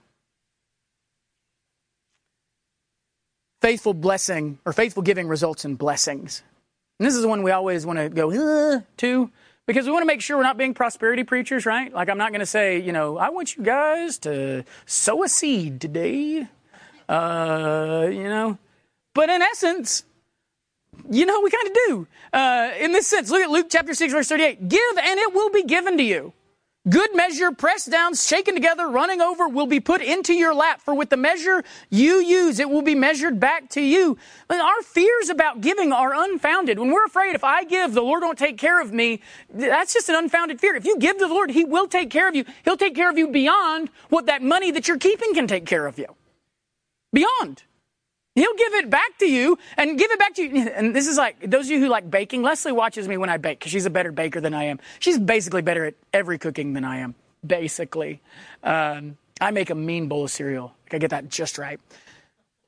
Faithful 3.62 3.93
blessing 3.93 4.59
or 4.66 4.74
faithful 4.74 5.03
giving 5.03 5.28
results 5.28 5.66
in 5.66 5.76
blessings. 5.76 6.43
And 6.99 7.07
this 7.07 7.16
is 7.16 7.26
one 7.26 7.43
we 7.43 7.51
always 7.51 7.86
want 7.86 7.99
to 7.99 8.09
go 8.09 8.32
uh, 8.32 8.82
to 8.97 9.32
because 9.68 9.86
we 9.86 9.91
want 9.91 10.01
to 10.01 10.07
make 10.07 10.22
sure 10.22 10.38
we're 10.38 10.43
not 10.43 10.57
being 10.57 10.74
prosperity 10.74 11.24
preachers, 11.24 11.66
right? 11.66 11.93
Like 11.93 12.09
I'm 12.09 12.18
not 12.18 12.32
going 12.32 12.41
to 12.41 12.45
say, 12.45 12.80
you 12.80 12.91
know, 12.91 13.18
I 13.18 13.30
want 13.30 13.55
you 13.55 13.64
guys 13.64 14.18
to 14.20 14.66
sow 14.86 15.24
a 15.24 15.30
seed 15.30 15.80
today, 15.80 16.47
uh, 17.07 18.07
you 18.12 18.24
know. 18.24 18.57
But 19.14 19.30
in 19.30 19.41
essence, 19.41 20.03
you 21.09 21.26
know, 21.26 21.41
we 21.41 21.49
kind 21.49 21.68
of 21.68 21.74
do. 21.88 22.07
Uh, 22.34 22.72
in 22.80 22.91
this 22.91 23.07
sense, 23.07 23.30
look 23.30 23.41
at 23.41 23.49
Luke 23.49 23.68
chapter 23.70 23.93
6, 23.93 24.14
verse 24.14 24.28
38. 24.28 24.68
Give 24.68 24.97
and 24.97 25.20
it 25.20 25.34
will 25.34 25.49
be 25.49 25.64
given 25.64 25.97
to 25.97 26.03
you. 26.03 26.34
Good 26.90 27.16
measure, 27.16 27.52
pressed 27.52 27.92
down, 27.92 28.16
shaken 28.16 28.56
together, 28.56 28.88
running 28.88 29.22
over, 29.22 29.48
will 29.48 29.68
be 29.68 29.80
put 29.80 30.02
into 30.02 30.34
your 30.34 30.56
lap. 30.56 30.82
For 30.82 30.96
with 30.96 31.12
the 31.12 31.18
measure 31.18 31.64
you 31.92 32.16
use, 32.16 32.60
it 32.60 32.68
will 32.72 32.82
be 32.82 32.96
measured 32.96 33.40
back 33.40 33.70
to 33.72 33.82
you. 33.82 34.18
Our 34.50 34.82
fears 34.82 35.30
about 35.30 35.62
giving 35.62 35.94
are 35.94 36.12
unfounded. 36.12 36.80
When 36.80 36.90
we're 36.90 37.06
afraid, 37.06 37.36
if 37.36 37.44
I 37.44 37.66
give, 37.66 37.94
the 37.94 38.02
Lord 38.02 38.24
won't 38.24 38.40
take 38.40 38.58
care 38.58 38.82
of 38.82 38.92
me, 38.92 39.22
that's 39.54 39.94
just 39.94 40.10
an 40.10 40.16
unfounded 40.16 40.60
fear. 40.60 40.76
If 40.76 40.86
you 40.86 40.98
give 40.98 41.20
to 41.20 41.28
the 41.28 41.34
Lord, 41.34 41.52
He 41.52 41.66
will 41.66 41.88
take 41.88 42.10
care 42.10 42.28
of 42.28 42.36
you. 42.36 42.46
He'll 42.64 42.78
take 42.78 42.96
care 42.96 43.12
of 43.12 43.18
you 43.18 43.28
beyond 43.28 43.92
what 44.10 44.26
that 44.26 44.42
money 44.42 44.72
that 44.72 44.88
you're 44.88 44.98
keeping 44.98 45.36
can 45.36 45.46
take 45.46 45.68
care 45.68 45.86
of 45.86 46.00
you. 46.00 46.08
Beyond. 47.14 47.62
He'll 48.36 48.56
give 48.56 48.74
it 48.76 48.90
back 48.90 49.18
to 49.20 49.26
you 49.26 49.58
and 49.78 50.00
give 50.00 50.10
it 50.10 50.18
back 50.18 50.36
to 50.36 50.44
you. 50.44 50.70
And 50.70 50.96
this 50.96 51.08
is 51.08 51.18
like, 51.18 51.50
those 51.50 51.66
of 51.66 51.72
you 51.72 51.80
who 51.80 51.90
like 51.90 52.10
baking, 52.10 52.44
Leslie 52.44 52.72
watches 52.72 53.08
me 53.08 53.18
when 53.18 53.30
I 53.30 53.38
bake 53.38 53.60
because 53.60 53.72
she's 53.72 53.86
a 53.86 53.90
better 53.90 54.12
baker 54.12 54.40
than 54.40 54.54
I 54.54 54.66
am. 54.66 54.80
She's 55.00 55.20
basically 55.20 55.62
better 55.62 55.86
at 55.86 55.96
every 56.14 56.38
cooking 56.38 56.74
than 56.74 56.86
I 56.86 57.00
am, 57.00 57.16
basically. 57.46 58.22
Um, 58.64 59.18
I 59.42 59.52
make 59.52 59.70
a 59.70 59.76
mean 59.76 60.08
bowl 60.08 60.24
of 60.24 60.32
cereal. 60.32 60.74
I 60.92 60.98
get 60.98 61.10
that 61.10 61.28
just 61.28 61.58
right. 61.58 61.80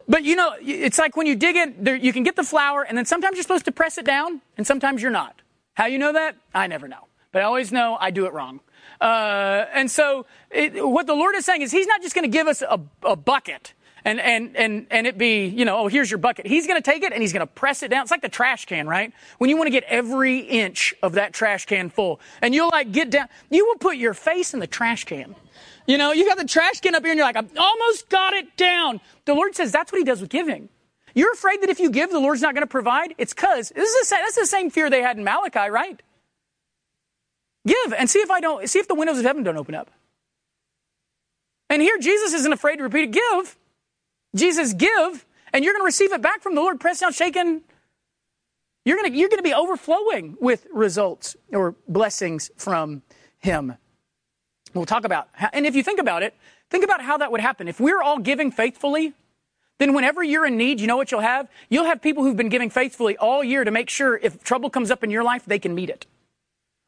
But 0.06 0.24
you 0.24 0.36
know, 0.36 0.54
it's 0.60 1.00
like 1.00 1.16
when 1.16 1.28
you 1.28 1.36
dig 1.36 1.56
in, 1.56 1.76
there, 1.80 1.96
you 1.96 2.12
can 2.12 2.24
get 2.24 2.36
the 2.36 2.44
flour 2.44 2.84
and 2.84 2.98
then 2.98 3.06
sometimes 3.06 3.36
you're 3.38 3.44
supposed 3.44 3.66
to 3.66 3.72
press 3.72 3.98
it 3.98 4.06
down 4.06 4.42
and 4.58 4.68
sometimes 4.68 5.02
you're 5.02 5.12
not. 5.12 5.42
How 5.76 5.86
you 5.86 5.98
know 5.98 6.12
that? 6.12 6.36
I 6.54 6.68
never 6.68 6.90
know. 6.90 7.08
But 7.32 7.42
I 7.42 7.46
always 7.46 7.72
know 7.72 7.98
I 8.00 8.12
do 8.12 8.26
it 8.26 8.34
wrong. 8.34 8.60
Uh, 9.00 9.66
and 9.74 9.90
so 9.90 10.26
it, 10.52 10.86
what 10.86 11.08
the 11.08 11.16
Lord 11.16 11.36
is 11.36 11.46
saying 11.46 11.62
is 11.62 11.72
He's 11.72 11.88
not 11.88 12.02
just 12.02 12.14
going 12.14 12.30
to 12.30 12.38
give 12.38 12.48
us 12.48 12.62
a, 12.62 12.82
a 13.04 13.16
bucket 13.16 13.74
and, 14.06 14.20
and, 14.20 14.56
and, 14.56 14.88
and 14.92 15.08
it 15.08 15.18
be, 15.18 15.46
you 15.46 15.66
know, 15.66 15.80
oh, 15.80 15.88
here's 15.88 16.12
your 16.12 16.18
bucket. 16.18 16.46
He's 16.46 16.68
going 16.68 16.82
to 16.82 16.92
take 16.92 17.04
it 17.04 17.14
and 17.14 17.22
he's 17.22 17.34
going 17.34 17.46
to 17.46 17.54
press 17.54 17.84
it 17.84 17.90
down. 17.90 18.02
It's 18.02 18.12
like 18.12 18.22
the 18.22 18.30
trash 18.30 18.66
can, 18.66 18.88
right? 18.88 19.14
When 19.38 19.50
you 19.50 19.58
want 19.58 19.68
to 19.68 19.72
get 19.72 19.84
every 19.84 20.40
inch 20.40 20.94
of 21.02 21.14
that 21.14 21.34
trash 21.34 21.66
can 21.66 21.90
full 21.90 22.20
and 22.42 22.54
you'll 22.54 22.70
like 22.70 22.92
get 22.92 23.10
down, 23.10 23.28
you 23.50 23.66
will 23.66 23.78
put 23.78 23.98
your 23.98 24.14
face 24.14 24.54
in 24.54 24.60
the 24.60 24.68
trash 24.68 25.06
can. 25.06 25.36
You 25.88 25.98
know, 25.98 26.12
you 26.12 26.26
got 26.26 26.38
the 26.38 26.46
trash 26.46 26.80
can 26.82 26.96
up 26.96 27.04
here 27.04 27.12
and 27.12 27.18
you're 27.18 27.28
like, 27.28 27.38
I 27.38 27.46
almost 27.58 28.10
got 28.10 28.34
it 28.34 28.56
down. 28.58 29.02
The 29.26 29.34
Lord 29.34 29.56
says 29.56 29.72
that's 29.72 29.92
what 29.92 30.00
he 30.00 30.06
does 30.06 30.22
with 30.22 30.30
giving. 30.30 30.70
You're 31.14 31.34
afraid 31.34 31.62
that 31.62 31.70
if 31.70 31.80
you 31.80 31.92
give, 31.92 32.10
the 32.10 32.20
Lord's 32.20 32.42
not 32.42 32.56
going 32.56 32.64
to 32.64 32.68
provide? 32.68 33.14
It's 33.18 33.34
because, 33.34 33.70
this 33.70 33.90
is 33.90 34.10
the, 34.10 34.16
that's 34.16 34.36
the 34.36 34.46
same 34.46 34.70
fear 34.70 34.90
they 34.90 35.02
had 35.02 35.18
in 35.18 35.24
Malachi, 35.24 35.70
right? 35.70 36.02
Give 37.68 37.94
and 37.94 38.10
see 38.10 38.20
if 38.20 38.32
I 38.32 38.40
don't, 38.40 38.68
see 38.68 38.80
if 38.80 38.88
the 38.88 38.96
windows 38.96 39.20
of 39.20 39.26
heaven 39.26 39.44
don't 39.44 39.58
open 39.58 39.76
up. 39.76 39.92
And 41.70 41.82
here 41.82 41.98
Jesus 41.98 42.34
isn't 42.34 42.52
afraid 42.52 42.78
to 42.78 42.84
repeat 42.84 43.04
it. 43.04 43.12
Give 43.12 43.58
Jesus, 44.36 44.74
give, 44.74 45.26
and 45.54 45.64
you're 45.64 45.74
going 45.74 45.82
to 45.82 45.86
receive 45.86 46.12
it 46.12 46.22
back 46.22 46.42
from 46.42 46.56
the 46.56 46.62
Lord, 46.62 46.80
pressed 46.80 47.02
down, 47.02 47.14
shaken. 47.14 47.62
You're 48.86 48.98
going 48.98 49.12
to, 49.12 49.18
you're 49.18 49.30
going 49.30 49.40
to 49.40 49.44
be 49.44 49.54
overflowing 49.54 50.38
with 50.42 50.68
results 50.74 51.36
or 51.52 51.76
blessings 51.88 52.52
from 52.58 53.04
Him. 53.40 53.76
We'll 54.74 54.86
talk 54.86 55.06
about, 55.06 55.30
how, 55.34 55.50
and 55.54 55.66
if 55.66 55.76
you 55.76 55.84
think 55.84 56.00
about 56.00 56.24
it, 56.24 56.34
think 56.70 56.84
about 56.84 57.02
how 57.02 57.18
that 57.18 57.32
would 57.32 57.42
happen. 57.42 57.68
If 57.68 57.80
we're 57.80 58.02
all 58.02 58.18
giving 58.18 58.52
faithfully, 58.52 59.14
then 59.78 59.94
whenever 59.94 60.24
you're 60.24 60.46
in 60.46 60.58
need, 60.58 60.80
you 60.80 60.88
know 60.88 60.98
what 60.98 61.12
you'll 61.12 61.22
have? 61.22 61.48
You'll 61.70 61.86
have 61.86 62.02
people 62.02 62.24
who've 62.24 62.38
been 62.38 62.50
giving 62.50 62.70
faithfully 62.70 63.16
all 63.18 63.44
year 63.44 63.64
to 63.64 63.72
make 63.72 63.90
sure 63.90 64.18
if 64.18 64.44
trouble 64.44 64.70
comes 64.70 64.90
up 64.90 65.04
in 65.04 65.12
your 65.12 65.24
life, 65.24 65.46
they 65.46 65.60
can 65.60 65.76
meet 65.76 65.90
it 65.90 66.06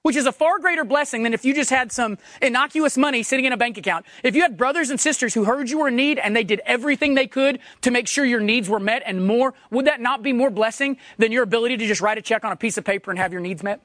which 0.05 0.15
is 0.15 0.27
a 0.27 0.31
far 0.31 0.59
greater 0.59 0.83
blessing 0.83 1.23
than 1.23 1.33
if 1.33 1.43
you 1.43 1.51
just 1.51 1.71
had 1.71 1.91
some 1.91 2.19
innocuous 2.39 2.95
money 2.95 3.23
sitting 3.23 3.45
in 3.45 3.51
a 3.51 3.57
bank 3.57 3.75
account. 3.75 4.05
If 4.21 4.35
you 4.35 4.43
had 4.43 4.55
brothers 4.55 4.91
and 4.91 4.99
sisters 4.99 5.33
who 5.33 5.45
heard 5.45 5.67
you 5.67 5.79
were 5.79 5.87
in 5.87 5.95
need 5.95 6.19
and 6.19 6.35
they 6.35 6.43
did 6.43 6.61
everything 6.63 7.15
they 7.15 7.25
could 7.25 7.57
to 7.81 7.89
make 7.89 8.07
sure 8.07 8.23
your 8.23 8.39
needs 8.39 8.69
were 8.69 8.79
met 8.79 9.01
and 9.03 9.25
more, 9.25 9.55
would 9.71 9.85
that 9.85 9.99
not 9.99 10.21
be 10.21 10.31
more 10.31 10.51
blessing 10.51 10.97
than 11.17 11.31
your 11.31 11.41
ability 11.41 11.77
to 11.77 11.87
just 11.87 12.01
write 12.01 12.19
a 12.19 12.21
check 12.21 12.45
on 12.45 12.51
a 12.51 12.55
piece 12.55 12.77
of 12.77 12.85
paper 12.85 13.09
and 13.09 13.19
have 13.19 13.31
your 13.31 13.41
needs 13.41 13.63
met? 13.63 13.81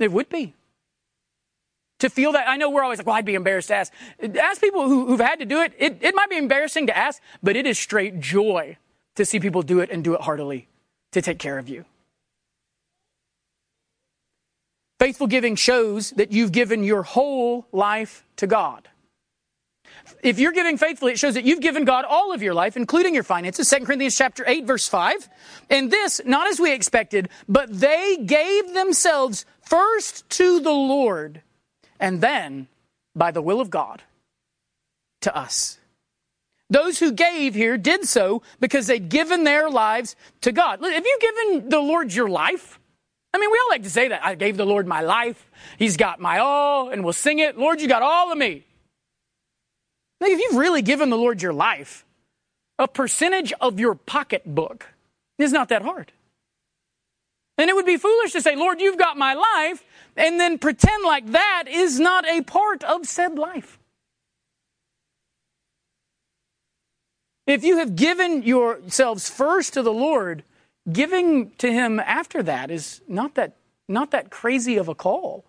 It 0.00 0.10
would 0.10 0.28
be. 0.28 0.54
To 2.00 2.10
feel 2.10 2.32
that, 2.32 2.48
I 2.48 2.56
know 2.56 2.68
we're 2.68 2.82
always 2.82 2.98
like, 2.98 3.06
well, 3.06 3.14
I'd 3.14 3.24
be 3.24 3.36
embarrassed 3.36 3.68
to 3.68 3.76
ask. 3.76 3.92
Ask 4.40 4.60
people 4.60 4.88
who, 4.88 5.12
have 5.12 5.20
had 5.20 5.38
to 5.38 5.44
do 5.44 5.60
it. 5.60 5.72
it. 5.78 5.98
It 6.00 6.16
might 6.16 6.30
be 6.30 6.36
embarrassing 6.36 6.88
to 6.88 6.96
ask, 6.96 7.22
but 7.44 7.54
it 7.54 7.64
is 7.64 7.78
straight 7.78 8.18
joy 8.18 8.76
to 9.14 9.24
see 9.24 9.38
people 9.38 9.62
do 9.62 9.78
it 9.78 9.90
and 9.92 10.02
do 10.02 10.14
it 10.14 10.22
heartily 10.22 10.66
to 11.12 11.22
take 11.22 11.38
care 11.38 11.58
of 11.58 11.68
you. 11.68 11.84
Faithful 15.02 15.26
giving 15.26 15.56
shows 15.56 16.10
that 16.12 16.30
you've 16.30 16.52
given 16.52 16.84
your 16.84 17.02
whole 17.02 17.66
life 17.72 18.24
to 18.36 18.46
God. 18.46 18.88
If 20.22 20.38
you're 20.38 20.52
giving 20.52 20.78
faithfully, 20.78 21.10
it 21.10 21.18
shows 21.18 21.34
that 21.34 21.42
you've 21.42 21.60
given 21.60 21.84
God 21.84 22.04
all 22.04 22.32
of 22.32 22.40
your 22.40 22.54
life, 22.54 22.76
including 22.76 23.12
your 23.12 23.24
finances. 23.24 23.68
2 23.68 23.84
Corinthians 23.84 24.16
chapter 24.16 24.44
8, 24.46 24.64
verse 24.64 24.86
5. 24.86 25.28
And 25.70 25.90
this, 25.90 26.20
not 26.24 26.46
as 26.46 26.60
we 26.60 26.72
expected, 26.72 27.30
but 27.48 27.68
they 27.80 28.16
gave 28.24 28.74
themselves 28.74 29.44
first 29.62 30.30
to 30.30 30.60
the 30.60 30.70
Lord, 30.70 31.42
and 31.98 32.20
then, 32.20 32.68
by 33.16 33.32
the 33.32 33.42
will 33.42 33.60
of 33.60 33.70
God, 33.70 34.02
to 35.22 35.36
us. 35.36 35.78
Those 36.70 37.00
who 37.00 37.10
gave 37.10 37.56
here 37.56 37.76
did 37.76 38.04
so 38.04 38.42
because 38.60 38.86
they'd 38.86 39.08
given 39.08 39.42
their 39.42 39.68
lives 39.68 40.14
to 40.42 40.52
God. 40.52 40.78
Have 40.80 41.04
you 41.04 41.18
given 41.20 41.70
the 41.70 41.80
Lord 41.80 42.14
your 42.14 42.28
life? 42.28 42.78
I 43.34 43.38
mean, 43.38 43.50
we 43.50 43.58
all 43.58 43.70
like 43.70 43.82
to 43.84 43.90
say 43.90 44.08
that. 44.08 44.24
I 44.24 44.34
gave 44.34 44.56
the 44.56 44.66
Lord 44.66 44.86
my 44.86 45.00
life. 45.00 45.50
He's 45.78 45.96
got 45.96 46.20
my 46.20 46.38
all, 46.38 46.90
and 46.90 47.02
we'll 47.02 47.12
sing 47.14 47.38
it. 47.38 47.56
Lord, 47.56 47.80
you 47.80 47.88
got 47.88 48.02
all 48.02 48.30
of 48.30 48.36
me. 48.36 48.64
Like, 50.20 50.32
if 50.32 50.38
you've 50.38 50.56
really 50.56 50.82
given 50.82 51.10
the 51.10 51.16
Lord 51.16 51.40
your 51.40 51.52
life, 51.52 52.04
a 52.78 52.86
percentage 52.86 53.52
of 53.60 53.80
your 53.80 53.94
pocketbook 53.94 54.86
is 55.38 55.52
not 55.52 55.70
that 55.70 55.82
hard. 55.82 56.12
And 57.58 57.70
it 57.70 57.74
would 57.74 57.86
be 57.86 57.96
foolish 57.96 58.32
to 58.32 58.40
say, 58.40 58.56
Lord, 58.56 58.80
you've 58.80 58.98
got 58.98 59.16
my 59.16 59.34
life, 59.34 59.82
and 60.16 60.38
then 60.38 60.58
pretend 60.58 61.04
like 61.04 61.32
that 61.32 61.64
is 61.68 61.98
not 61.98 62.26
a 62.26 62.42
part 62.42 62.84
of 62.84 63.06
said 63.06 63.38
life. 63.38 63.78
If 67.46 67.64
you 67.64 67.78
have 67.78 67.96
given 67.96 68.42
yourselves 68.42 69.28
first 69.28 69.74
to 69.74 69.82
the 69.82 69.92
Lord, 69.92 70.44
giving 70.90 71.50
to 71.58 71.72
him 71.72 72.00
after 72.00 72.42
that 72.42 72.70
is 72.70 73.00
not 73.06 73.34
that 73.34 73.56
not 73.88 74.10
that 74.10 74.30
crazy 74.30 74.76
of 74.76 74.88
a 74.88 74.94
call. 74.94 75.44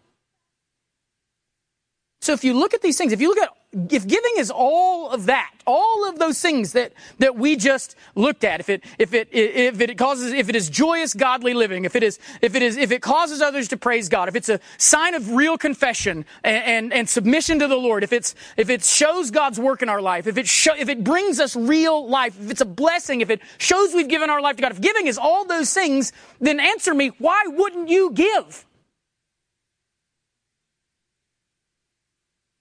So 2.22 2.34
if 2.34 2.44
you 2.44 2.54
look 2.54 2.74
at 2.74 2.82
these 2.82 2.98
things, 2.98 3.14
if 3.14 3.22
you 3.22 3.30
look 3.30 3.40
at 3.40 3.50
if 3.74 4.08
giving 4.08 4.34
is 4.38 4.52
all 4.52 5.10
of 5.10 5.26
that, 5.26 5.52
all 5.66 6.08
of 6.08 6.20
those 6.20 6.40
things 6.40 6.74
that, 6.74 6.94
that 7.18 7.36
we 7.36 7.56
just 7.56 7.96
looked 8.16 8.44
at, 8.44 8.60
if 8.60 8.70
it, 8.70 8.84
if 9.00 9.14
it, 9.14 9.30
if 9.32 9.82
it 9.82 9.98
causes, 9.98 10.32
if 10.32 10.48
it 10.50 10.56
is 10.56 10.70
joyous, 10.70 11.14
godly 11.14 11.54
living, 11.54 11.86
if 11.86 11.96
it 11.96 12.04
is, 12.04 12.20
if 12.42 12.56
it 12.56 12.62
is, 12.62 12.78
if 12.78 12.92
it 12.92 13.02
causes 13.02 13.42
others 13.42 13.68
to 13.70 13.78
praise 13.78 14.10
God, 14.10 14.28
if 14.30 14.36
it's 14.36 14.50
a 14.50 14.60
sign 14.78 15.16
of 15.16 15.32
real 15.32 15.58
confession 15.58 16.26
and, 16.44 16.64
and, 16.64 16.94
and 16.94 17.10
submission 17.10 17.60
to 17.60 17.68
the 17.68 17.76
Lord, 17.76 18.04
if 18.04 18.14
it's, 18.14 18.36
if 18.58 18.70
it 18.70 18.84
shows 18.84 19.32
God's 19.32 19.60
work 19.60 19.82
in 19.82 19.90
our 19.90 20.02
life, 20.02 20.28
if 20.28 20.38
it 20.38 20.48
show, 20.48 20.76
if 20.76 20.90
it 20.90 21.04
brings 21.04 21.40
us 21.40 21.56
real 21.56 22.08
life, 22.08 22.40
if 22.40 22.52
it's 22.52 22.62
a 22.62 22.66
blessing, 22.66 23.22
if 23.22 23.30
it 23.30 23.42
shows 23.58 23.94
we've 23.94 24.08
given 24.08 24.30
our 24.30 24.42
life 24.42 24.56
to 24.58 24.62
God, 24.62 24.72
if 24.72 24.82
giving 24.82 25.08
is 25.08 25.18
all 25.18 25.46
those 25.46 25.74
things, 25.74 26.14
then 26.40 26.60
answer 26.60 26.94
me, 26.94 27.08
why 27.18 27.44
wouldn't 27.48 27.90
you 27.90 28.12
give? 28.12 28.66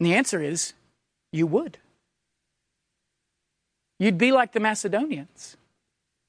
And 0.01 0.07
the 0.07 0.15
answer 0.15 0.43
is, 0.43 0.73
you 1.33 1.47
would. 1.47 1.79
You'd 3.99 4.19
be 4.19 4.33
like 4.33 4.53
the 4.53 4.61
Macedonians. 4.61 5.57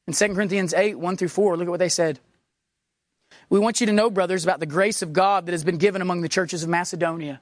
In 0.07 0.13
2 0.13 0.35
Corinthians 0.35 0.73
8, 0.73 0.97
1 0.97 1.17
through 1.17 1.29
4, 1.29 1.57
look 1.57 1.67
at 1.67 1.71
what 1.71 1.79
they 1.79 1.89
said. 1.89 2.19
We 3.49 3.59
want 3.59 3.79
you 3.81 3.87
to 3.87 3.93
know, 3.93 4.09
brothers, 4.09 4.43
about 4.43 4.59
the 4.59 4.65
grace 4.65 5.01
of 5.01 5.13
God 5.13 5.45
that 5.45 5.53
has 5.53 5.63
been 5.63 5.77
given 5.77 6.01
among 6.01 6.21
the 6.21 6.29
churches 6.29 6.63
of 6.63 6.69
Macedonia. 6.69 7.41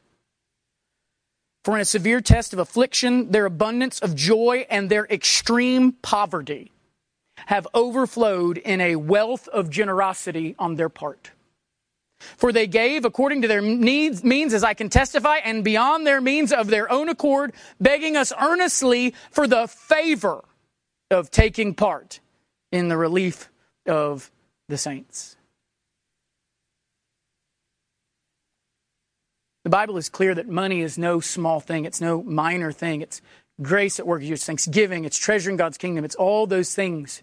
For 1.64 1.76
in 1.76 1.82
a 1.82 1.86
severe 1.86 2.22
test 2.22 2.54
of 2.54 2.60
affliction, 2.60 3.32
their 3.32 3.46
abundance 3.46 4.00
of 4.00 4.16
joy 4.16 4.66
and 4.70 4.90
their 4.90 5.06
extreme 5.06 5.94
poverty 5.94 6.72
have 7.48 7.68
overflowed 7.74 8.58
in 8.58 8.82
a 8.82 8.96
wealth 8.96 9.48
of 9.48 9.70
generosity 9.70 10.56
on 10.58 10.76
their 10.76 10.90
part. 10.90 11.32
For 12.38 12.52
they 12.52 12.68
gave 12.68 13.06
according 13.06 13.42
to 13.44 13.48
their 13.48 13.62
needs, 13.62 14.24
means, 14.24 14.54
as 14.54 14.64
I 14.64 14.74
can 14.74 14.90
testify, 14.90 15.38
and 15.38 15.64
beyond 15.64 16.06
their 16.06 16.22
means 16.22 16.52
of 16.52 16.68
their 16.68 16.92
own 16.92 17.10
accord, 17.10 17.54
begging 17.80 18.16
us 18.16 18.32
earnestly 18.40 19.14
for 19.32 19.48
the 19.48 19.68
favor 19.68 20.44
of 21.10 21.32
taking 21.32 21.74
part 21.74 22.20
in 22.72 22.88
the 22.88 22.98
relief 22.98 23.50
of 23.86 24.32
the 24.70 24.78
saints. 24.78 25.36
The 29.64 29.70
Bible 29.70 29.98
is 29.98 30.10
clear 30.10 30.34
that 30.36 30.48
money 30.48 30.82
is 30.82 30.98
no 30.98 31.20
small 31.20 31.60
thing, 31.60 31.86
it's 31.86 32.02
no 32.02 32.24
minor 32.24 32.72
thing. 32.72 33.02
It's 33.02 33.22
grace 33.62 34.00
at 34.00 34.08
work, 34.08 34.24
it's 34.24 34.46
thanksgiving, 34.46 35.06
it's 35.06 35.18
treasuring 35.18 35.58
God's 35.58 35.78
kingdom, 35.78 36.04
it's 36.04 36.16
all 36.16 36.48
those 36.48 36.74
things. 36.74 37.22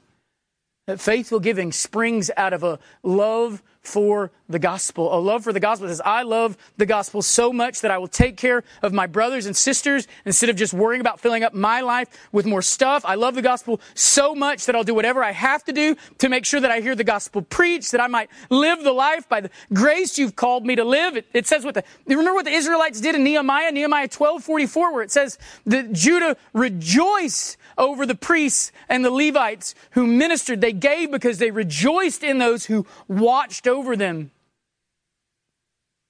That 0.87 1.01
faithful 1.01 1.41
giving 1.41 1.73
springs 1.73 2.31
out 2.37 2.53
of 2.53 2.63
a 2.63 2.79
love 3.03 3.63
for 3.83 4.31
the 4.49 4.59
gospel. 4.59 5.14
A 5.16 5.20
love 5.20 5.45
for 5.45 5.53
the 5.53 5.61
gospel 5.61 5.89
says, 5.89 6.01
I 6.05 6.22
love 6.22 6.57
the 6.76 6.87
gospel 6.87 7.22
so 7.22 7.53
much 7.53 7.81
that 7.83 7.91
I 7.91 7.99
will 7.99 8.09
take 8.09 8.37
care 8.37 8.64
of 8.83 8.93
my 8.93 9.07
brothers 9.07 9.47
and 9.47 9.57
sisters 9.57 10.09
instead 10.24 10.49
of 10.49 10.57
just 10.57 10.72
worrying 10.72 11.01
about 11.01 11.20
filling 11.20 11.45
up 11.45 11.53
my 11.53 11.81
life 11.81 12.09
with 12.33 12.47
more 12.47 12.62
stuff. 12.62 13.05
I 13.05 13.14
love 13.14 13.35
the 13.35 13.43
gospel 13.43 13.81
so 13.95 14.35
much 14.35 14.66
that 14.66 14.74
I'll 14.74 14.85
do 14.85 14.95
whatever 14.95 15.22
I 15.22 15.33
have 15.33 15.64
to 15.64 15.72
do 15.72 15.97
to 16.18 16.29
make 16.29 16.47
sure 16.47 16.61
that 16.61 16.70
I 16.70 16.81
hear 16.81 16.95
the 16.95 17.05
gospel 17.05 17.43
preached, 17.43 17.93
that 17.93 18.01
I 18.01 18.07
might 18.07 18.31
live 18.49 18.83
the 18.83 18.93
life 18.93 19.29
by 19.29 19.43
the 19.43 19.51
grace 19.72 20.18
you've 20.18 20.37
called 20.37 20.64
me 20.64 20.76
to 20.76 20.85
live. 20.85 21.16
It, 21.16 21.26
it 21.35 21.47
says 21.47 21.64
what 21.64 21.74
the, 21.74 21.85
remember 22.07 22.35
what 22.35 22.47
the 22.47 22.53
Israelites 22.53 23.01
did 23.01 23.14
in 23.14 23.24
Nehemiah, 23.24 23.70
Nehemiah 23.70 24.09
12, 24.09 24.43
44, 24.43 24.93
where 24.95 25.03
it 25.03 25.11
says 25.11 25.39
that 25.66 25.93
Judah 25.93 26.37
rejoiced 26.53 27.59
over 27.76 28.07
the 28.07 28.14
priests 28.14 28.72
and 28.89 29.05
the 29.05 29.11
Levites 29.11 29.74
who 29.93 30.07
ministered. 30.07 30.61
They 30.61 30.72
gave 30.72 31.11
because 31.11 31.39
they 31.39 31.51
rejoiced 31.51 32.22
in 32.22 32.39
those 32.39 32.66
who 32.66 32.87
watched 33.07 33.68
over 33.69 33.97
them. 33.97 34.31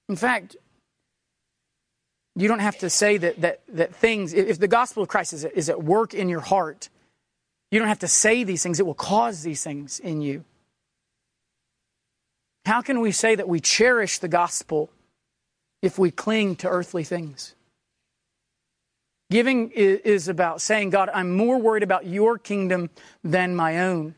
In 0.07 0.15
fact, 0.15 0.55
you 2.35 2.47
don't 2.47 2.59
have 2.59 2.77
to 2.79 2.89
say 2.89 3.17
that, 3.17 3.41
that, 3.41 3.61
that 3.69 3.93
things, 3.95 4.33
if 4.33 4.59
the 4.59 4.67
gospel 4.67 5.03
of 5.03 5.09
Christ 5.09 5.33
is, 5.33 5.43
is 5.45 5.69
at 5.69 5.83
work 5.83 6.13
in 6.13 6.29
your 6.29 6.39
heart, 6.39 6.89
you 7.69 7.79
don't 7.79 7.87
have 7.87 7.99
to 7.99 8.07
say 8.07 8.43
these 8.43 8.63
things. 8.63 8.79
It 8.79 8.85
will 8.85 8.93
cause 8.93 9.43
these 9.43 9.63
things 9.63 9.99
in 9.99 10.21
you. 10.21 10.45
How 12.65 12.81
can 12.81 13.01
we 13.01 13.11
say 13.11 13.35
that 13.35 13.47
we 13.47 13.59
cherish 13.59 14.19
the 14.19 14.27
gospel 14.27 14.89
if 15.81 15.99
we 15.99 16.11
cling 16.11 16.55
to 16.57 16.69
earthly 16.69 17.03
things? 17.03 17.55
Giving 19.31 19.69
is 19.71 20.27
about 20.27 20.61
saying, 20.61 20.89
God, 20.89 21.09
I'm 21.13 21.35
more 21.35 21.59
worried 21.59 21.83
about 21.83 22.07
your 22.07 22.39
kingdom 22.39 22.89
than 23.23 23.55
my 23.55 23.79
own. 23.81 24.15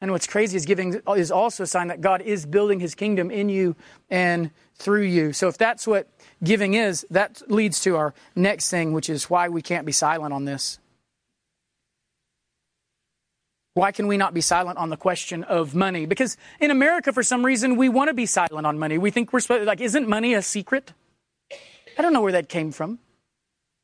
And 0.00 0.10
what's 0.10 0.26
crazy 0.26 0.56
is 0.56 0.66
giving 0.66 1.00
is 1.16 1.30
also 1.30 1.62
a 1.62 1.66
sign 1.66 1.88
that 1.88 2.00
God 2.00 2.20
is 2.20 2.44
building 2.44 2.80
his 2.80 2.94
kingdom 2.94 3.30
in 3.30 3.48
you 3.48 3.74
and 4.10 4.50
through 4.74 5.02
you. 5.02 5.32
So 5.32 5.48
if 5.48 5.56
that's 5.56 5.86
what 5.86 6.08
giving 6.42 6.74
is, 6.74 7.06
that 7.10 7.42
leads 7.48 7.80
to 7.82 7.96
our 7.96 8.12
next 8.36 8.68
thing, 8.70 8.92
which 8.92 9.08
is 9.08 9.30
why 9.30 9.48
we 9.48 9.62
can't 9.62 9.86
be 9.86 9.92
silent 9.92 10.34
on 10.34 10.44
this. 10.44 10.78
Why 13.74 13.90
can 13.92 14.06
we 14.06 14.16
not 14.16 14.34
be 14.34 14.40
silent 14.40 14.78
on 14.78 14.90
the 14.90 14.96
question 14.96 15.42
of 15.42 15.74
money? 15.74 16.06
Because 16.06 16.36
in 16.60 16.70
America, 16.70 17.12
for 17.12 17.22
some 17.22 17.44
reason, 17.44 17.76
we 17.76 17.88
want 17.88 18.08
to 18.08 18.14
be 18.14 18.26
silent 18.26 18.66
on 18.66 18.78
money. 18.78 18.98
We 18.98 19.10
think 19.10 19.32
we're 19.32 19.40
supposed, 19.40 19.66
like, 19.66 19.80
isn't 19.80 20.08
money 20.08 20.34
a 20.34 20.42
secret? 20.42 20.92
I 21.98 22.02
don't 22.02 22.12
know 22.12 22.20
where 22.20 22.32
that 22.32 22.48
came 22.48 22.70
from. 22.70 23.00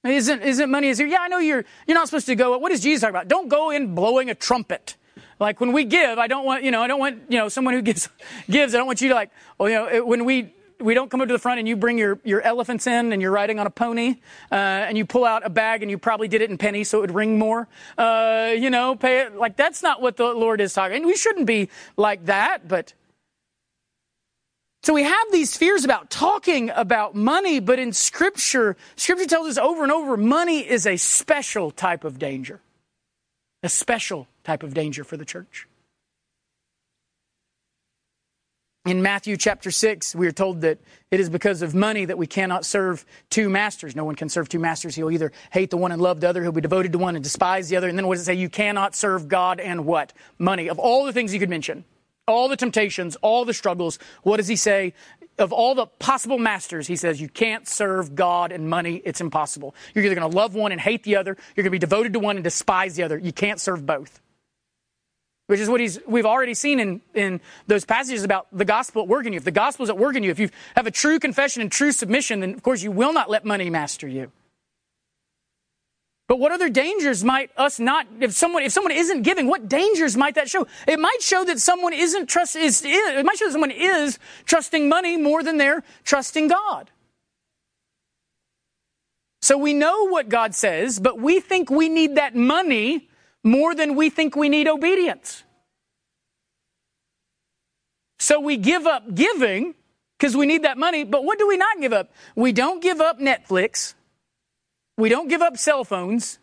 Isn't, 0.05 0.43
isn't 0.43 0.71
money 0.71 0.89
is 0.89 0.99
here? 0.99 1.09
Yeah, 1.09 1.21
I 1.21 1.29
know 1.29 1.39
you're, 1.39 1.65
you're 1.87 1.97
not 1.97 2.07
supposed 2.07 2.27
to 2.27 2.37
go. 2.37 2.57
What 2.57 2.71
does 2.71 2.81
Jesus 2.81 3.01
talk 3.01 3.11
about? 3.11 3.27
Don't 3.27 3.49
go 3.49 3.71
in 3.71 3.95
blowing 3.95 4.31
a 4.31 4.35
trumpet. 4.35 4.97
Like 5.41 5.59
when 5.59 5.73
we 5.73 5.85
give, 5.85 6.19
I 6.19 6.27
don't 6.27 6.45
want, 6.45 6.63
you 6.63 6.71
know, 6.71 6.83
I 6.83 6.87
don't 6.87 7.01
want, 7.01 7.23
you 7.31 7.39
know, 7.39 7.49
someone 7.49 7.73
who 7.75 7.83
gives, 7.83 8.09
gives, 8.51 8.75
I 8.75 8.79
don't 8.79 8.87
want 8.87 9.01
you 9.01 9.09
to 9.09 9.15
like, 9.15 9.31
well, 9.59 9.69
you 9.69 9.75
know, 9.75 10.05
when 10.05 10.27
we, 10.27 10.55
we 10.79 10.95
don't 10.95 11.11
come 11.11 11.21
up 11.21 11.29
to 11.29 11.33
the 11.33 11.39
front 11.39 11.59
and 11.59 11.67
you 11.67 11.77
bring 11.77 11.99
your, 11.99 12.21
your 12.25 12.43
elephants 12.43 12.87
in 12.87 13.13
and 13.13 13.21
you're 13.21 13.31
riding 13.31 13.59
on 13.59 13.67
a 13.67 13.71
pony 13.71 14.17
uh, 14.53 14.55
and 14.55 14.97
you 14.97 15.05
pull 15.05 15.25
out 15.25 15.45
a 15.45 15.51
bag 15.51 15.83
and 15.83 15.91
you 15.91 15.99
probably 15.99 16.29
did 16.29 16.43
it 16.43 16.51
in 16.51 16.59
pennies 16.59 16.89
so 16.91 16.99
it 16.99 17.01
would 17.03 17.15
ring 17.15 17.39
more. 17.39 17.69
Uh, 17.97 18.53
you 18.57 18.71
know, 18.71 18.95
pay 18.95 19.21
it. 19.21 19.37
Like 19.37 19.57
that's 19.57 19.83
not 19.83 20.03
what 20.03 20.17
the 20.17 20.33
Lord 20.33 20.61
is 20.61 20.75
talking. 20.75 20.99
And 20.99 21.07
we 21.07 21.17
shouldn't 21.17 21.47
be 21.47 21.71
like 21.97 22.27
that, 22.27 22.69
but 22.69 22.93
so 24.83 24.95
we 24.95 25.03
have 25.03 25.27
these 25.31 25.59
fears 25.59 25.85
about 25.85 26.09
talking 26.09 26.71
about 26.71 27.15
money, 27.15 27.61
but 27.61 27.79
in 27.79 27.93
Scripture, 27.93 28.79
Scripture 28.97 29.27
tells 29.27 29.47
us 29.47 29.59
over 29.59 29.83
and 29.83 29.93
over 29.93 30.17
money 30.17 30.61
is 30.61 30.87
a 30.87 30.97
special 30.97 31.71
type 31.71 32.05
of 32.05 32.19
danger. 32.19 32.61
A 33.63 33.69
special 33.69 34.27
type 34.45 34.63
of 34.63 34.75
danger 34.75 35.05
for 35.05 35.17
the 35.17 35.25
church. 35.25 35.67
In 38.87 39.03
Matthew 39.03 39.37
chapter 39.37 39.71
6, 39.71 40.15
we 40.15 40.27
are 40.27 40.33
told 40.33 40.63
that 40.63 40.79
it 41.11 41.21
is 41.21 41.29
because 41.29 41.61
of 41.61 41.75
money 41.75 42.07
that 42.07 42.17
we 42.17 42.27
cannot 42.27 42.65
serve 42.65 43.05
two 43.29 43.51
masters. 43.51 43.95
No 43.95 44.07
one 44.07 44.15
can 44.15 44.31
serve 44.31 44.49
two 44.49 44.59
masters. 44.59 44.95
He'll 44.95 45.11
either 45.11 45.33
hate 45.53 45.69
the 45.69 45.77
one 45.77 45.93
and 45.93 46.01
love 46.01 46.21
the 46.21 46.29
other. 46.31 46.43
He'll 46.43 46.51
be 46.51 46.63
devoted 46.63 46.93
to 46.93 46.99
one 46.99 47.15
and 47.15 47.23
despise 47.23 47.69
the 47.69 47.77
other. 47.77 47.91
And 47.91 47.99
then 47.99 48.07
what 48.07 48.15
does 48.15 48.23
it 48.23 48.25
say? 48.25 48.35
You 48.35 48.49
cannot 48.49 48.95
serve 48.95 49.29
God 49.29 49.61
and 49.61 49.85
what? 49.85 50.15
Money. 50.39 50.69
Of 50.69 50.79
all 50.79 51.05
the 51.05 51.13
things 51.13 51.35
you 51.35 51.39
could 51.39 51.51
mention, 51.51 51.85
all 52.27 52.49
the 52.49 52.57
temptations, 52.57 53.17
all 53.17 53.45
the 53.45 53.53
struggles, 53.53 53.99
what 54.23 54.39
does 54.39 54.49
he 54.49 54.57
say? 54.57 54.95
Of 55.37 55.53
all 55.53 55.75
the 55.75 55.85
possible 55.87 56.39
masters, 56.39 56.87
he 56.87 56.97
says, 56.97 57.21
you 57.21 57.29
can't 57.29 57.69
serve 57.69 58.15
God 58.15 58.51
and 58.51 58.71
money. 58.71 59.03
It's 59.05 59.21
impossible. 59.21 59.75
You're 59.95 60.05
either 60.07 60.15
going 60.15 60.31
to 60.31 60.37
love 60.37 60.55
one 60.55 60.73
and 60.73 60.81
hate 60.81 61.03
the 61.03 61.17
other. 61.17 61.37
You're 61.55 61.65
going 61.65 61.71
to 61.71 61.71
be 61.71 61.79
devoted 61.79 62.15
to 62.15 62.19
one 62.19 62.39
and 62.39 62.45
despise 62.45 62.97
the 62.97 63.03
other. 63.03 63.19
You 63.19 63.33
can't 63.33 63.61
serve 63.61 63.85
both. 63.85 64.23
Which 65.51 65.59
is 65.59 65.69
what 65.69 65.81
he's, 65.81 65.99
we've 66.07 66.27
already 66.27 66.55
seen 66.55 66.79
in, 66.79 67.01
in 67.13 67.41
those 67.67 67.85
passages 67.85 68.23
about 68.23 68.47
the 68.53 68.65
gospel 68.65 69.03
at 69.03 69.09
work 69.09 69.27
in 69.27 69.33
you. 69.33 69.37
If 69.37 69.43
the 69.43 69.51
gospel 69.51 69.83
is 69.83 69.91
at 69.91 69.99
work 69.99 70.15
in 70.15 70.23
you, 70.23 70.31
if 70.31 70.39
you 70.39 70.49
have 70.77 70.87
a 70.87 70.93
true 70.93 71.19
confession 71.19 71.61
and 71.61 71.73
true 71.73 71.91
submission, 71.91 72.39
then 72.39 72.55
of 72.55 72.63
course 72.63 72.85
you 72.85 72.93
will 72.93 73.13
not 73.13 73.29
let 73.29 73.45
money 73.45 73.69
master 73.69 74.07
you. 74.07 74.31
But 76.29 76.39
what 76.39 76.53
other 76.53 76.69
dangers 76.69 77.25
might 77.25 77.51
us 77.57 77.81
not, 77.81 78.07
if 78.21 78.31
someone, 78.31 78.63
if 78.63 78.71
someone 78.71 78.93
isn't 78.93 79.23
giving, 79.23 79.49
what 79.49 79.69
dangers 79.69 80.17
might 80.17 80.37
that 80.37 80.49
show? 80.49 80.69
It 80.87 81.01
might 81.01 81.21
show 81.21 81.45
that 81.45 81.59
someone 81.59 81.95
isn't 81.95 82.29
trust, 82.29 82.55
is, 82.55 82.85
it 82.85 83.27
might 83.27 83.37
show 83.37 83.47
that 83.47 83.53
someone 83.53 83.73
is 83.73 84.21
trusting 84.45 84.89
money 84.89 85.17
more 85.17 85.43
than 85.43 85.57
they're 85.57 85.83
trusting 86.05 86.47
God. 86.47 86.93
So 89.43 89.59
we 89.59 89.75
know 89.75 90.07
what 90.07 90.29
God 90.29 90.55
says, 90.55 91.01
but 91.01 91.19
we 91.19 91.41
think 91.41 91.73
we 91.73 91.89
need 91.89 92.15
that 92.15 92.37
money 92.37 93.10
more 93.43 93.75
than 93.75 93.97
we 93.97 94.11
think 94.11 94.37
we 94.37 94.49
need 94.49 94.69
obedience. 94.69 95.45
So 98.19 98.39
we 98.39 98.57
give 98.57 98.87
up 98.87 99.15
giving 99.15 99.75
because 100.19 100.37
we 100.37 100.45
need 100.45 100.65
that 100.65 100.77
money, 100.77 101.05
but 101.05 101.25
what 101.25 101.39
do 101.39 101.49
we 101.49 101.57
not 101.57 101.81
give 101.81 101.95
up? 101.95 102.13
We 102.37 102.53
don't 102.53 102.83
give 102.83 103.01
up 103.01 103.19
Netflix. 103.19 103.95
We 104.99 105.09
don't 105.09 105.29
give 105.29 105.41
up 105.41 105.57
cell 105.57 105.83
phones. 105.83 106.39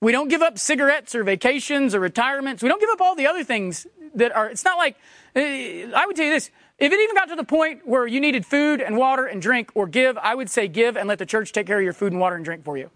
We 0.00 0.10
don't 0.10 0.26
give 0.26 0.42
up 0.42 0.58
cigarettes 0.58 1.14
or 1.14 1.22
vacations 1.22 1.94
or 1.94 2.00
retirements. 2.00 2.60
We 2.60 2.68
don't 2.68 2.80
give 2.80 2.90
up 2.90 3.00
all 3.00 3.14
the 3.14 3.28
other 3.28 3.44
things 3.44 3.86
that 4.16 4.34
are, 4.34 4.50
it's 4.50 4.64
not 4.64 4.76
like, 4.76 4.96
eh, 5.36 5.88
I 5.94 6.06
would 6.06 6.16
tell 6.16 6.24
you 6.24 6.32
this, 6.32 6.50
if 6.78 6.92
it 6.92 6.98
even 6.98 7.14
got 7.14 7.28
to 7.28 7.36
the 7.36 7.44
point 7.44 7.86
where 7.86 8.04
you 8.04 8.20
needed 8.20 8.44
food 8.44 8.80
and 8.80 8.96
water 8.96 9.26
and 9.26 9.40
drink 9.40 9.70
or 9.76 9.86
give, 9.86 10.18
I 10.18 10.34
would 10.34 10.50
say 10.50 10.66
give 10.66 10.96
and 10.96 11.08
let 11.08 11.20
the 11.20 11.26
church 11.26 11.52
take 11.52 11.68
care 11.68 11.78
of 11.78 11.84
your 11.84 11.92
food 11.92 12.10
and 12.10 12.20
water 12.20 12.34
and 12.34 12.44
drink 12.44 12.64
for 12.64 12.76
you. 12.76 12.90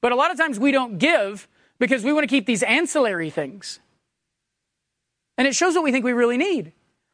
But 0.00 0.12
a 0.12 0.16
lot 0.16 0.30
of 0.30 0.38
times 0.38 0.58
we 0.58 0.72
don't 0.72 0.96
give 0.96 1.46
because 1.78 2.04
we 2.04 2.12
want 2.12 2.24
to 2.24 2.28
keep 2.28 2.46
these 2.46 2.62
ancillary 2.62 3.30
things. 3.30 3.80
And 5.36 5.46
it 5.46 5.54
shows 5.54 5.74
what 5.74 5.84
we 5.84 5.92
think 5.92 6.04
we 6.04 6.12
really 6.12 6.36
need. 6.36 6.72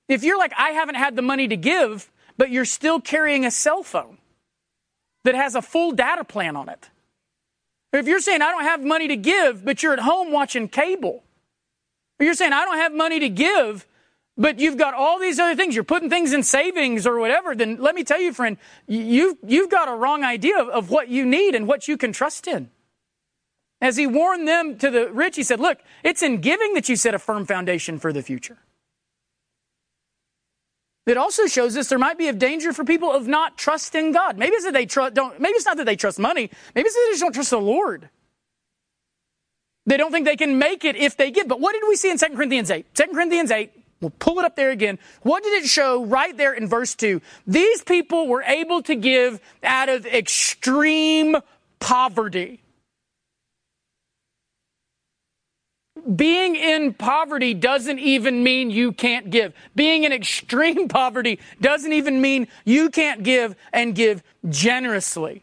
If 0.08 0.24
you're 0.24 0.38
like, 0.38 0.52
I 0.56 0.70
haven't 0.70 0.96
had 0.96 1.16
the 1.16 1.22
money 1.22 1.48
to 1.48 1.56
give, 1.56 2.10
but 2.36 2.50
you're 2.50 2.64
still 2.64 3.00
carrying 3.00 3.44
a 3.44 3.50
cell 3.50 3.82
phone 3.82 4.18
that 5.24 5.34
has 5.34 5.54
a 5.54 5.62
full 5.62 5.92
data 5.92 6.24
plan 6.24 6.56
on 6.56 6.68
it. 6.68 6.90
If 7.92 8.06
you're 8.06 8.20
saying, 8.20 8.42
I 8.42 8.50
don't 8.50 8.64
have 8.64 8.84
money 8.84 9.08
to 9.08 9.16
give, 9.16 9.64
but 9.64 9.82
you're 9.82 9.92
at 9.92 10.00
home 10.00 10.30
watching 10.30 10.68
cable, 10.68 11.22
or 12.18 12.24
you're 12.24 12.34
saying, 12.34 12.52
I 12.52 12.64
don't 12.64 12.78
have 12.78 12.92
money 12.92 13.20
to 13.20 13.28
give, 13.28 13.86
but 14.36 14.58
you've 14.58 14.78
got 14.78 14.94
all 14.94 15.18
these 15.18 15.38
other 15.38 15.56
things, 15.56 15.74
you're 15.74 15.84
putting 15.84 16.08
things 16.08 16.32
in 16.32 16.42
savings 16.42 17.06
or 17.06 17.18
whatever, 17.18 17.54
then 17.54 17.76
let 17.76 17.94
me 17.94 18.04
tell 18.04 18.20
you, 18.20 18.32
friend, 18.32 18.58
you've, 18.86 19.36
you've 19.46 19.70
got 19.70 19.88
a 19.88 19.94
wrong 19.94 20.24
idea 20.24 20.58
of, 20.58 20.68
of 20.68 20.90
what 20.90 21.08
you 21.08 21.26
need 21.26 21.54
and 21.54 21.66
what 21.66 21.88
you 21.88 21.96
can 21.96 22.12
trust 22.12 22.46
in. 22.46 22.70
As 23.80 23.96
he 23.96 24.06
warned 24.06 24.46
them 24.46 24.76
to 24.78 24.90
the 24.90 25.10
rich, 25.10 25.36
he 25.36 25.42
said, 25.42 25.58
Look, 25.58 25.78
it's 26.04 26.22
in 26.22 26.40
giving 26.40 26.74
that 26.74 26.88
you 26.88 26.96
set 26.96 27.14
a 27.14 27.18
firm 27.18 27.46
foundation 27.46 27.98
for 27.98 28.12
the 28.12 28.22
future. 28.22 28.58
It 31.06 31.16
also 31.16 31.46
shows 31.46 31.76
us 31.76 31.88
there 31.88 31.98
might 31.98 32.18
be 32.18 32.28
a 32.28 32.32
danger 32.32 32.72
for 32.72 32.84
people 32.84 33.10
of 33.10 33.26
not 33.26 33.58
trusting 33.58 34.12
God. 34.12 34.38
Maybe 34.38 34.54
it's 34.54 34.64
that 34.64 34.74
they 34.74 34.86
trust 34.86 35.14
don't 35.14 35.40
maybe 35.40 35.54
it's 35.54 35.66
not 35.66 35.76
that 35.78 35.86
they 35.86 35.96
trust 35.96 36.18
money, 36.18 36.50
maybe 36.74 36.86
it's 36.86 36.94
that 36.94 37.04
they 37.06 37.12
just 37.12 37.22
don't 37.22 37.32
trust 37.32 37.50
the 37.50 37.58
Lord. 37.58 38.08
They 39.86 39.96
don't 39.96 40.12
think 40.12 40.26
they 40.26 40.36
can 40.36 40.58
make 40.58 40.84
it 40.84 40.94
if 40.94 41.16
they 41.16 41.30
give. 41.30 41.48
But 41.48 41.58
what 41.58 41.72
did 41.72 41.82
we 41.88 41.96
see 41.96 42.10
in 42.10 42.18
2 42.18 42.26
Corinthians 42.36 42.70
8? 42.70 42.94
2 42.94 43.04
Corinthians 43.12 43.50
8, 43.50 43.72
we'll 44.00 44.10
pull 44.10 44.38
it 44.38 44.44
up 44.44 44.54
there 44.54 44.70
again. 44.70 44.98
What 45.22 45.42
did 45.42 45.64
it 45.64 45.68
show 45.68 46.04
right 46.04 46.36
there 46.36 46.52
in 46.52 46.68
verse 46.68 46.94
2? 46.94 47.20
These 47.46 47.82
people 47.82 48.28
were 48.28 48.42
able 48.42 48.82
to 48.82 48.94
give 48.94 49.40
out 49.64 49.88
of 49.88 50.06
extreme 50.06 51.38
poverty. 51.80 52.60
Being 56.00 56.56
in 56.56 56.94
poverty 56.94 57.54
doesn't 57.54 57.98
even 57.98 58.42
mean 58.42 58.70
you 58.70 58.92
can't 58.92 59.30
give. 59.30 59.52
Being 59.74 60.04
in 60.04 60.12
extreme 60.20 60.88
poverty 60.88 61.38
doesn't 61.60 61.92
even 61.92 62.20
mean 62.20 62.48
you 62.64 62.90
can't 62.90 63.22
give 63.22 63.56
and 63.72 63.94
give 63.94 64.22
generously. 64.48 65.42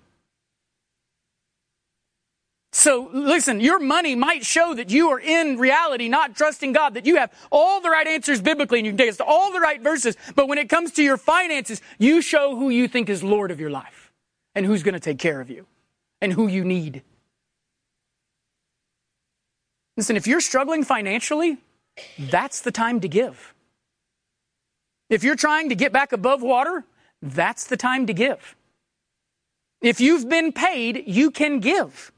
So 2.78 3.10
listen, 3.12 3.60
your 3.60 3.80
money 3.80 4.16
might 4.16 4.46
show 4.46 4.76
that 4.76 4.92
you 4.92 5.10
are 5.10 5.20
in 5.20 5.58
reality 5.58 6.10
not 6.10 6.36
trusting 6.36 6.74
God, 6.74 6.94
that 6.94 7.08
you 7.08 7.16
have 7.16 7.32
all 7.52 7.82
the 7.82 7.90
right 7.90 8.06
answers 8.06 8.40
biblically 8.40 8.78
and 8.78 8.86
you 8.86 8.92
can 8.92 8.98
take 8.98 9.10
us 9.10 9.18
to 9.18 9.24
all 9.24 9.52
the 9.52 9.60
right 9.60 9.82
verses. 9.82 10.16
But 10.36 10.48
when 10.48 10.60
it 10.60 10.70
comes 10.70 10.92
to 10.92 11.04
your 11.04 11.18
finances, 11.18 11.82
you 11.98 12.22
show 12.22 12.56
who 12.56 12.70
you 12.70 12.88
think 12.88 13.10
is 13.10 13.24
Lord 13.24 13.50
of 13.50 13.60
your 13.60 13.72
life 13.72 14.12
and 14.54 14.64
who's 14.64 14.84
going 14.84 14.94
to 14.94 15.00
take 15.00 15.18
care 15.18 15.42
of 15.42 15.50
you 15.50 15.66
and 16.22 16.34
who 16.34 16.48
you 16.48 16.64
need. 16.64 17.02
Listen, 19.98 20.16
if 20.16 20.28
you're 20.28 20.42
struggling 20.42 20.84
financially, 20.84 21.58
that's 22.20 22.62
the 22.62 22.72
time 22.72 23.00
to 23.02 23.08
give. 23.08 23.56
If 25.10 25.24
you're 25.24 25.36
trying 25.36 25.70
to 25.70 25.76
get 25.76 25.92
back 25.92 26.12
above 26.12 26.44
water, 26.44 26.86
that's 27.22 27.66
the 27.66 27.78
time 27.78 28.06
to 28.06 28.14
give. 28.14 28.56
If 29.82 30.00
you've 30.00 30.30
been 30.30 30.52
paid, 30.52 31.04
you 31.08 31.32
can 31.32 31.60
give. 31.60 32.12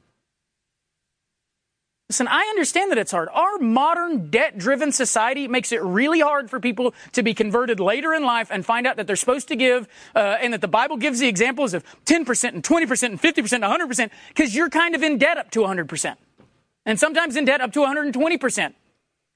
Listen, 2.09 2.27
I 2.27 2.41
understand 2.49 2.91
that 2.91 2.97
it's 2.97 3.11
hard. 3.11 3.29
Our 3.31 3.59
modern 3.59 4.31
debt 4.31 4.57
driven 4.57 4.91
society 4.91 5.47
makes 5.47 5.71
it 5.71 5.81
really 5.81 6.19
hard 6.19 6.49
for 6.49 6.59
people 6.59 6.95
to 7.11 7.21
be 7.21 7.35
converted 7.35 7.79
later 7.79 8.13
in 8.13 8.23
life 8.23 8.49
and 8.51 8.65
find 8.65 8.87
out 8.87 8.97
that 8.97 9.05
they're 9.05 9.15
supposed 9.15 9.47
to 9.49 9.55
give, 9.55 9.87
uh, 10.15 10.37
and 10.41 10.51
that 10.53 10.61
the 10.61 10.67
Bible 10.67 10.97
gives 10.97 11.19
the 11.19 11.27
examples 11.27 11.75
of 11.75 11.83
10% 12.05 12.53
and 12.53 12.63
20% 12.63 13.03
and 13.03 13.21
50% 13.21 13.53
and 13.53 13.63
100% 13.63 14.09
because 14.29 14.55
you're 14.55 14.69
kind 14.69 14.95
of 14.95 15.03
in 15.03 15.19
debt 15.19 15.37
up 15.37 15.51
to 15.51 15.59
100% 15.59 16.15
and 16.85 16.99
sometimes 16.99 17.35
in 17.35 17.45
debt 17.45 17.61
up 17.61 17.71
to 17.73 17.79
120%. 17.79 18.73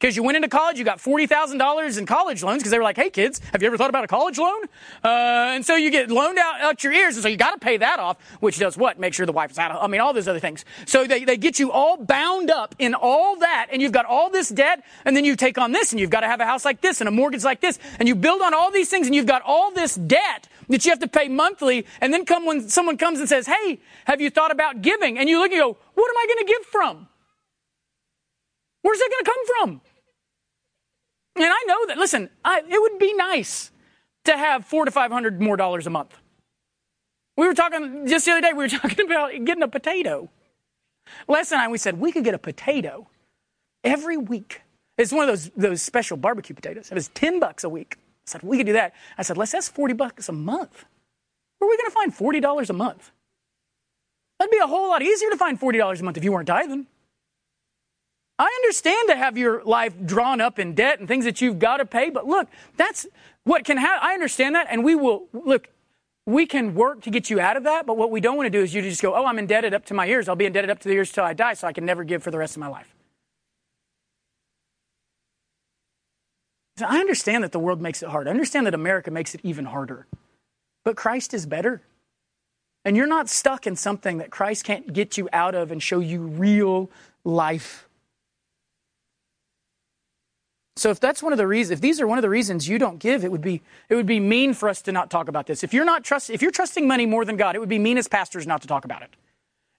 Because 0.03 0.17
you 0.17 0.23
went 0.23 0.35
into 0.35 0.49
college, 0.49 0.77
you 0.77 0.83
got 0.83 0.97
$40,000 0.97 1.97
in 1.97 2.05
college 2.05 2.43
loans 2.43 2.61
because 2.61 2.71
they 2.71 2.77
were 2.77 2.83
like, 2.83 2.97
hey 2.97 3.09
kids, 3.09 3.39
have 3.53 3.61
you 3.61 3.67
ever 3.67 3.77
thought 3.77 3.89
about 3.89 4.03
a 4.03 4.07
college 4.07 4.37
loan? 4.37 4.65
Uh, 5.01 5.53
and 5.55 5.65
so 5.65 5.77
you 5.77 5.89
get 5.91 6.11
loaned 6.11 6.37
out, 6.37 6.59
out 6.59 6.83
your 6.83 6.91
ears, 6.91 7.15
and 7.15 7.23
so 7.23 7.29
you 7.29 7.37
got 7.37 7.51
to 7.51 7.57
pay 7.57 7.77
that 7.77 7.99
off, 7.99 8.17
which 8.41 8.59
does 8.59 8.75
what? 8.75 8.99
Make 8.99 9.13
sure 9.13 9.25
the 9.25 9.31
wife 9.31 9.51
is 9.51 9.57
out 9.57 9.71
of, 9.71 9.81
I 9.81 9.87
mean, 9.87 10.01
all 10.01 10.11
those 10.11 10.27
other 10.27 10.41
things. 10.41 10.65
So 10.85 11.05
they, 11.05 11.23
they 11.23 11.37
get 11.37 11.57
you 11.57 11.71
all 11.71 11.95
bound 11.95 12.51
up 12.51 12.75
in 12.79 12.93
all 12.95 13.37
that, 13.37 13.67
and 13.71 13.81
you've 13.81 13.93
got 13.93 14.03
all 14.03 14.29
this 14.29 14.49
debt, 14.49 14.83
and 15.05 15.15
then 15.15 15.23
you 15.23 15.37
take 15.37 15.57
on 15.57 15.71
this, 15.71 15.93
and 15.93 16.01
you've 16.01 16.09
got 16.09 16.19
to 16.19 16.27
have 16.27 16.41
a 16.41 16.45
house 16.45 16.65
like 16.65 16.81
this, 16.81 16.99
and 16.99 17.07
a 17.07 17.11
mortgage 17.11 17.45
like 17.45 17.61
this, 17.61 17.79
and 17.97 18.05
you 18.05 18.13
build 18.15 18.41
on 18.41 18.53
all 18.53 18.71
these 18.71 18.89
things, 18.89 19.07
and 19.07 19.15
you've 19.15 19.25
got 19.25 19.41
all 19.45 19.71
this 19.71 19.95
debt 19.95 20.49
that 20.67 20.83
you 20.83 20.91
have 20.91 20.99
to 20.99 21.07
pay 21.07 21.29
monthly, 21.29 21.85
and 22.01 22.13
then 22.13 22.25
come 22.25 22.45
when 22.45 22.67
someone 22.67 22.97
comes 22.97 23.21
and 23.21 23.29
says, 23.29 23.47
hey, 23.47 23.79
have 24.03 24.19
you 24.19 24.29
thought 24.29 24.51
about 24.51 24.81
giving? 24.81 25.17
And 25.17 25.29
you 25.29 25.39
look 25.39 25.53
and 25.53 25.61
go, 25.61 25.77
what 25.93 26.09
am 26.09 26.17
I 26.17 26.25
going 26.27 26.45
to 26.45 26.53
give 26.53 26.65
from? 26.65 27.07
Where's 28.83 28.99
that 28.99 29.09
going 29.09 29.23
to 29.25 29.31
come 29.31 29.45
from? 29.47 29.81
And 31.35 31.45
I 31.45 31.63
know 31.67 31.85
that, 31.87 31.97
listen, 31.97 32.29
I, 32.45 32.61
it 32.69 32.79
would 32.79 32.99
be 32.99 33.13
nice 33.13 33.71
to 34.25 34.37
have 34.37 34.65
four 34.65 34.85
to 34.85 34.91
five 34.91 35.11
hundred 35.11 35.41
more 35.41 35.57
dollars 35.57 35.87
a 35.87 35.89
month. 35.89 36.15
We 37.35 37.47
were 37.47 37.55
talking 37.55 38.05
just 38.07 38.25
the 38.25 38.33
other 38.33 38.41
day, 38.41 38.53
we 38.53 38.63
were 38.65 38.69
talking 38.81 39.05
about 39.05 39.31
getting 39.43 39.63
a 39.63 39.67
potato. 39.67 40.29
Les 41.27 41.51
and 41.51 41.59
I, 41.59 41.67
we 41.67 41.77
said 41.77 41.99
we 41.99 42.11
could 42.11 42.23
get 42.23 42.33
a 42.33 42.39
potato 42.39 43.07
every 43.83 44.17
week. 44.17 44.61
It's 44.97 45.11
one 45.11 45.27
of 45.27 45.29
those, 45.29 45.49
those 45.57 45.81
special 45.81 46.17
barbecue 46.17 46.55
potatoes. 46.55 46.91
It 46.91 46.93
was 46.93 47.07
10 47.09 47.39
bucks 47.39 47.63
a 47.63 47.69
week. 47.69 47.97
I 47.99 48.31
said, 48.31 48.43
we 48.43 48.57
could 48.57 48.67
do 48.67 48.73
that. 48.73 48.93
I 49.17 49.23
said, 49.23 49.37
Les, 49.37 49.51
that's 49.51 49.67
40 49.67 49.95
bucks 49.95 50.29
a 50.29 50.31
month. 50.31 50.85
Where 51.57 51.67
are 51.67 51.71
we 51.71 51.77
going 51.77 51.89
to 51.89 52.19
find 52.19 52.43
$40 52.43 52.69
a 52.69 52.73
month? 52.73 53.11
That'd 54.39 54.51
be 54.51 54.59
a 54.59 54.67
whole 54.67 54.89
lot 54.89 55.01
easier 55.01 55.29
to 55.29 55.37
find 55.37 55.59
$40 55.59 55.99
a 55.99 56.03
month 56.03 56.17
if 56.17 56.23
you 56.23 56.31
weren't 56.31 56.47
tithing. 56.47 56.87
I 58.39 58.45
understand 58.63 59.09
to 59.09 59.15
have 59.15 59.37
your 59.37 59.63
life 59.63 59.93
drawn 60.05 60.41
up 60.41 60.57
in 60.57 60.73
debt 60.73 60.99
and 60.99 61.07
things 61.07 61.25
that 61.25 61.39
you've 61.39 61.59
got 61.59 61.77
to 61.77 61.85
pay, 61.85 62.09
but 62.09 62.25
look, 62.25 62.47
that's 62.77 63.05
what 63.43 63.63
can 63.63 63.77
happen. 63.77 63.99
I 64.01 64.13
understand 64.13 64.55
that, 64.55 64.67
and 64.69 64.83
we 64.83 64.95
will, 64.95 65.27
look, 65.33 65.69
we 66.25 66.45
can 66.45 66.73
work 66.73 67.01
to 67.01 67.09
get 67.09 67.29
you 67.29 67.39
out 67.39 67.57
of 67.57 67.63
that, 67.63 67.85
but 67.85 67.97
what 67.97 68.09
we 68.09 68.21
don't 68.21 68.37
want 68.37 68.47
to 68.47 68.49
do 68.49 68.63
is 68.63 68.73
you 68.73 68.81
just 68.81 69.01
go, 69.01 69.13
oh, 69.13 69.25
I'm 69.25 69.37
indebted 69.37 69.73
up 69.73 69.85
to 69.85 69.93
my 69.93 70.07
ears. 70.07 70.27
I'll 70.27 70.35
be 70.35 70.45
indebted 70.45 70.69
up 70.69 70.79
to 70.79 70.87
the 70.87 70.95
ears 70.95 71.11
till 71.11 71.23
I 71.23 71.33
die, 71.33 71.53
so 71.53 71.67
I 71.67 71.73
can 71.73 71.85
never 71.85 72.03
give 72.03 72.23
for 72.23 72.31
the 72.31 72.37
rest 72.37 72.55
of 72.55 72.61
my 72.61 72.67
life. 72.67 72.95
So 76.77 76.85
I 76.87 76.97
understand 76.97 77.43
that 77.43 77.51
the 77.51 77.59
world 77.59 77.81
makes 77.81 78.01
it 78.01 78.09
hard. 78.09 78.27
I 78.27 78.31
understand 78.31 78.65
that 78.65 78.73
America 78.73 79.11
makes 79.11 79.35
it 79.35 79.41
even 79.43 79.65
harder. 79.65 80.07
But 80.83 80.95
Christ 80.95 81.33
is 81.33 81.45
better. 81.45 81.83
And 82.83 82.97
you're 82.97 83.07
not 83.07 83.29
stuck 83.29 83.67
in 83.67 83.75
something 83.75 84.17
that 84.17 84.31
Christ 84.31 84.63
can't 84.63 84.91
get 84.91 85.17
you 85.17 85.29
out 85.31 85.53
of 85.55 85.71
and 85.71 85.81
show 85.83 85.99
you 85.99 86.21
real 86.21 86.89
life 87.23 87.87
so 90.75 90.89
if 90.89 90.99
that's 90.99 91.21
one 91.21 91.33
of 91.33 91.37
the 91.37 91.45
reasons, 91.45 91.71
if 91.71 91.81
these 91.81 92.01
are 92.01 92.07
one 92.07 92.17
of 92.17 92.23
the 92.23 92.29
reasons 92.29 92.67
you 92.67 92.79
don't 92.79 92.97
give, 92.97 93.23
it 93.23 93.31
would 93.31 93.41
be 93.41 93.61
it 93.89 93.95
would 93.95 94.07
be 94.07 94.19
mean 94.19 94.53
for 94.53 94.69
us 94.69 94.81
to 94.83 94.91
not 94.91 95.11
talk 95.11 95.27
about 95.27 95.45
this. 95.45 95.63
If 95.63 95.73
you're 95.73 95.85
not 95.85 96.03
trust, 96.03 96.29
if 96.29 96.41
you're 96.41 96.51
trusting 96.51 96.87
money 96.87 97.05
more 97.05 97.25
than 97.25 97.37
God, 97.37 97.55
it 97.55 97.59
would 97.59 97.69
be 97.69 97.79
mean 97.79 97.97
as 97.97 98.07
pastors 98.07 98.47
not 98.47 98.61
to 98.63 98.67
talk 98.67 98.85
about 98.85 99.03
it. 99.03 99.15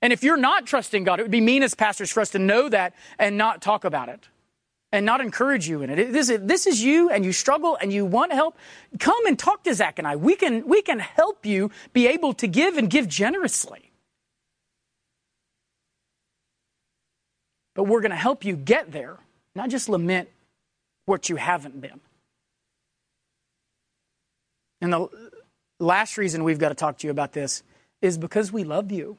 And 0.00 0.12
if 0.12 0.22
you're 0.22 0.36
not 0.36 0.66
trusting 0.66 1.04
God, 1.04 1.18
it 1.18 1.22
would 1.22 1.30
be 1.30 1.40
mean 1.40 1.62
as 1.62 1.74
pastors 1.74 2.12
for 2.12 2.20
us 2.20 2.30
to 2.30 2.38
know 2.38 2.68
that 2.68 2.94
and 3.18 3.36
not 3.38 3.62
talk 3.62 3.84
about 3.84 4.08
it 4.08 4.28
and 4.92 5.04
not 5.04 5.20
encourage 5.20 5.66
you 5.66 5.82
in 5.82 5.90
it. 5.90 6.12
This 6.12 6.28
is, 6.28 6.40
this 6.42 6.66
is 6.66 6.84
you 6.84 7.10
and 7.10 7.24
you 7.24 7.32
struggle 7.32 7.76
and 7.80 7.92
you 7.92 8.04
want 8.04 8.32
help. 8.32 8.56
Come 9.00 9.26
and 9.26 9.36
talk 9.36 9.64
to 9.64 9.74
Zach 9.74 9.98
and 9.98 10.06
I. 10.06 10.14
We 10.14 10.36
can, 10.36 10.68
we 10.68 10.82
can 10.82 11.00
help 11.00 11.44
you 11.44 11.72
be 11.92 12.06
able 12.06 12.32
to 12.34 12.46
give 12.46 12.76
and 12.76 12.88
give 12.88 13.08
generously. 13.08 13.90
But 17.74 17.84
we're 17.84 18.02
going 18.02 18.10
to 18.10 18.16
help 18.16 18.44
you 18.44 18.54
get 18.54 18.92
there, 18.92 19.18
not 19.56 19.68
just 19.68 19.88
lament 19.88 20.28
what 21.06 21.28
you 21.28 21.36
haven't 21.36 21.80
been. 21.80 22.00
And 24.80 24.92
the 24.92 25.08
last 25.78 26.18
reason 26.18 26.44
we've 26.44 26.58
got 26.58 26.70
to 26.70 26.74
talk 26.74 26.98
to 26.98 27.06
you 27.06 27.10
about 27.10 27.32
this 27.32 27.62
is 28.02 28.18
because 28.18 28.52
we 28.52 28.64
love 28.64 28.92
you. 28.92 29.16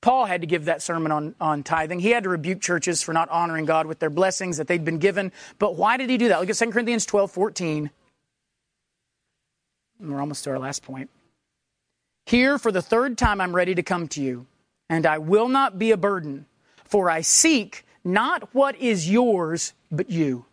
Paul 0.00 0.24
had 0.24 0.40
to 0.40 0.48
give 0.48 0.64
that 0.64 0.82
sermon 0.82 1.12
on, 1.12 1.34
on 1.40 1.62
tithing. 1.62 2.00
He 2.00 2.10
had 2.10 2.24
to 2.24 2.28
rebuke 2.28 2.60
churches 2.60 3.02
for 3.02 3.12
not 3.12 3.28
honoring 3.28 3.66
God 3.66 3.86
with 3.86 4.00
their 4.00 4.10
blessings 4.10 4.56
that 4.56 4.66
they'd 4.66 4.84
been 4.84 4.98
given. 4.98 5.30
But 5.60 5.76
why 5.76 5.96
did 5.96 6.10
he 6.10 6.18
do 6.18 6.28
that? 6.28 6.40
Look 6.40 6.50
at 6.50 6.56
2 6.56 6.72
Corinthians 6.72 7.06
12 7.06 7.30
14. 7.30 7.90
And 10.00 10.12
We're 10.12 10.20
almost 10.20 10.42
to 10.44 10.50
our 10.50 10.58
last 10.58 10.82
point. 10.82 11.08
Here, 12.26 12.58
for 12.58 12.72
the 12.72 12.82
third 12.82 13.16
time, 13.16 13.40
I'm 13.40 13.54
ready 13.54 13.76
to 13.76 13.82
come 13.82 14.08
to 14.08 14.20
you, 14.20 14.46
and 14.88 15.06
I 15.06 15.18
will 15.18 15.48
not 15.48 15.78
be 15.78 15.92
a 15.92 15.96
burden, 15.96 16.46
for 16.84 17.08
I 17.08 17.20
seek 17.20 17.84
not 18.04 18.54
what 18.54 18.76
is 18.76 19.08
yours, 19.08 19.72
but 19.90 20.10
you. 20.10 20.44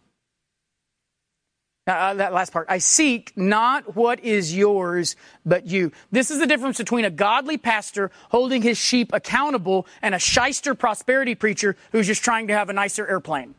Uh, 1.88 2.14
that 2.14 2.34
last 2.34 2.54
part. 2.54 2.68
I 2.70 2.78
seek 2.78 3.34
not 3.36 3.96
what 3.96 4.20
is 4.20 4.56
yours, 4.56 5.16
but 5.44 5.66
you. 5.66 5.92
This 6.12 6.30
is 6.30 6.38
the 6.38 6.46
difference 6.46 6.78
between 6.78 7.04
a 7.04 7.10
godly 7.10 7.58
pastor 7.58 8.12
holding 8.30 8.62
his 8.62 8.78
sheep 8.78 9.10
accountable 9.12 9.88
and 10.04 10.14
a 10.14 10.20
shyster 10.20 10.76
prosperity 10.76 11.34
preacher 11.34 11.76
who's 11.92 12.06
just 12.06 12.24
trying 12.24 12.48
to 12.48 12.54
have 12.54 12.70
a 12.70 12.74
nicer 12.74 13.08
airplane. 13.08 13.56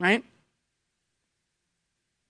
Right? 0.00 0.24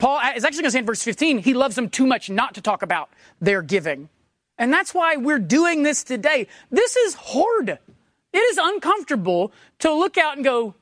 Paul 0.01 0.21
is 0.35 0.45
actually 0.45 0.63
going 0.63 0.65
to 0.65 0.71
say 0.73 0.79
in 0.81 0.87
verse 0.87 1.03
15, 1.03 1.39
he 1.39 1.55
loves 1.55 1.77
them 1.77 1.89
too 1.89 2.07
much 2.07 2.31
not 2.31 2.55
to 2.55 2.61
talk 2.61 2.83
about 2.83 3.11
their 3.41 3.63
giving. 3.63 4.09
And 4.57 4.73
that's 4.73 4.93
why 4.93 5.17
we're 5.17 5.39
doing 5.39 5.85
this 5.85 6.03
today. 6.03 6.49
This 6.71 6.97
is 6.97 7.15
hard. 7.15 7.79
It 8.33 8.39
is 8.39 8.59
uncomfortable 8.61 9.53
to 9.81 9.93
look 9.93 10.19
out 10.19 10.37
and 10.37 10.45
go, 10.45 10.75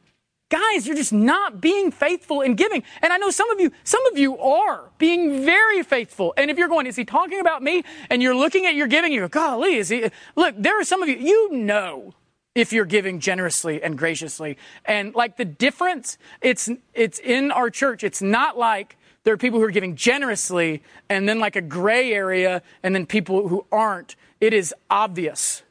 guys, 0.48 0.86
you're 0.86 0.96
just 0.96 1.12
not 1.12 1.60
being 1.60 1.90
faithful 1.90 2.40
in 2.40 2.54
giving. 2.54 2.82
And 3.02 3.12
I 3.12 3.16
know 3.18 3.30
some 3.30 3.50
of 3.50 3.60
you, 3.60 3.72
some 3.84 4.04
of 4.06 4.18
you 4.18 4.38
are 4.38 4.90
being 4.98 5.44
very 5.44 5.82
faithful. 5.82 6.34
And 6.36 6.50
if 6.50 6.58
you're 6.58 6.68
going, 6.68 6.86
is 6.86 6.96
he 6.96 7.04
talking 7.04 7.40
about 7.40 7.62
me? 7.62 7.84
And 8.10 8.22
you're 8.22 8.36
looking 8.36 8.66
at 8.66 8.74
your 8.74 8.86
giving, 8.86 9.12
you 9.12 9.20
go, 9.20 9.28
golly, 9.28 9.76
is 9.76 9.88
he? 9.88 10.10
Look, 10.36 10.54
there 10.58 10.78
are 10.80 10.84
some 10.84 11.02
of 11.02 11.08
you, 11.08 11.16
you 11.16 11.52
know 11.52 12.14
if 12.54 12.72
you're 12.72 12.86
giving 12.86 13.20
generously 13.20 13.82
and 13.82 13.98
graciously. 13.98 14.56
And 14.86 15.14
like 15.14 15.36
the 15.36 15.44
difference, 15.44 16.16
it's, 16.40 16.70
it's 16.94 17.18
in 17.18 17.50
our 17.50 17.68
church. 17.68 18.02
It's 18.02 18.22
not 18.22 18.56
like 18.56 18.96
there 19.24 19.34
are 19.34 19.36
people 19.36 19.58
who 19.58 19.66
are 19.66 19.70
giving 19.70 19.94
generously 19.94 20.82
and 21.10 21.28
then 21.28 21.38
like 21.38 21.56
a 21.56 21.60
gray 21.60 22.12
area 22.12 22.62
and 22.82 22.94
then 22.94 23.04
people 23.04 23.48
who 23.48 23.66
aren't. 23.70 24.16
It 24.40 24.54
is 24.54 24.74
obvious 24.88 25.64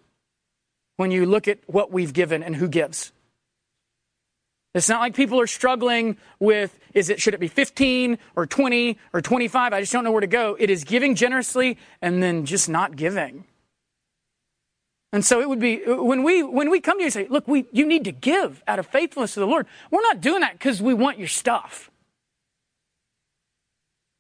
when 0.98 1.10
you 1.10 1.26
look 1.26 1.48
at 1.48 1.60
what 1.66 1.92
we've 1.92 2.14
given 2.14 2.44
and 2.44 2.56
who 2.56 2.68
gives. 2.68 3.12
It's 4.76 4.90
not 4.90 5.00
like 5.00 5.16
people 5.16 5.40
are 5.40 5.48
struggling 5.48 6.18
with 6.38 6.78
is 6.94 7.10
it 7.10 7.22
should 7.22 7.34
it 7.34 7.40
be 7.40 7.48
15 7.48 8.18
or 8.36 8.46
20 8.46 8.98
or 9.14 9.22
25? 9.22 9.74
I 9.74 9.80
just 9.80 9.94
don't 9.94 10.04
know 10.04 10.12
where 10.12 10.22
to 10.22 10.28
go. 10.28 10.58
It 10.60 10.70
is 10.70 10.84
giving 10.84 11.16
generously 11.16 11.78
and 12.02 12.22
then 12.22 12.46
just 12.46 12.68
not 12.68 12.98
giving. 12.98 13.46
And 15.14 15.24
so 15.24 15.40
it 15.40 15.48
would 15.48 15.60
be 15.60 15.82
when 15.86 16.24
we 16.24 16.44
when 16.44 16.70
we 16.70 16.82
come 16.82 16.98
to 16.98 17.04
you 17.04 17.06
and 17.06 17.14
say, 17.14 17.26
look, 17.30 17.48
we 17.48 17.68
you 17.72 17.86
need 17.86 18.04
to 18.04 18.12
give 18.12 18.62
out 18.68 18.78
of 18.78 18.86
faithfulness 18.88 19.36
to 19.36 19.40
the 19.40 19.48
Lord. 19.48 19.66
We're 19.92 20.02
not 20.02 20.20
doing 20.20 20.42
that 20.42 20.54
because 20.54 20.82
we 20.82 20.94
want 20.94 21.20
your 21.20 21.30
stuff. 21.30 21.90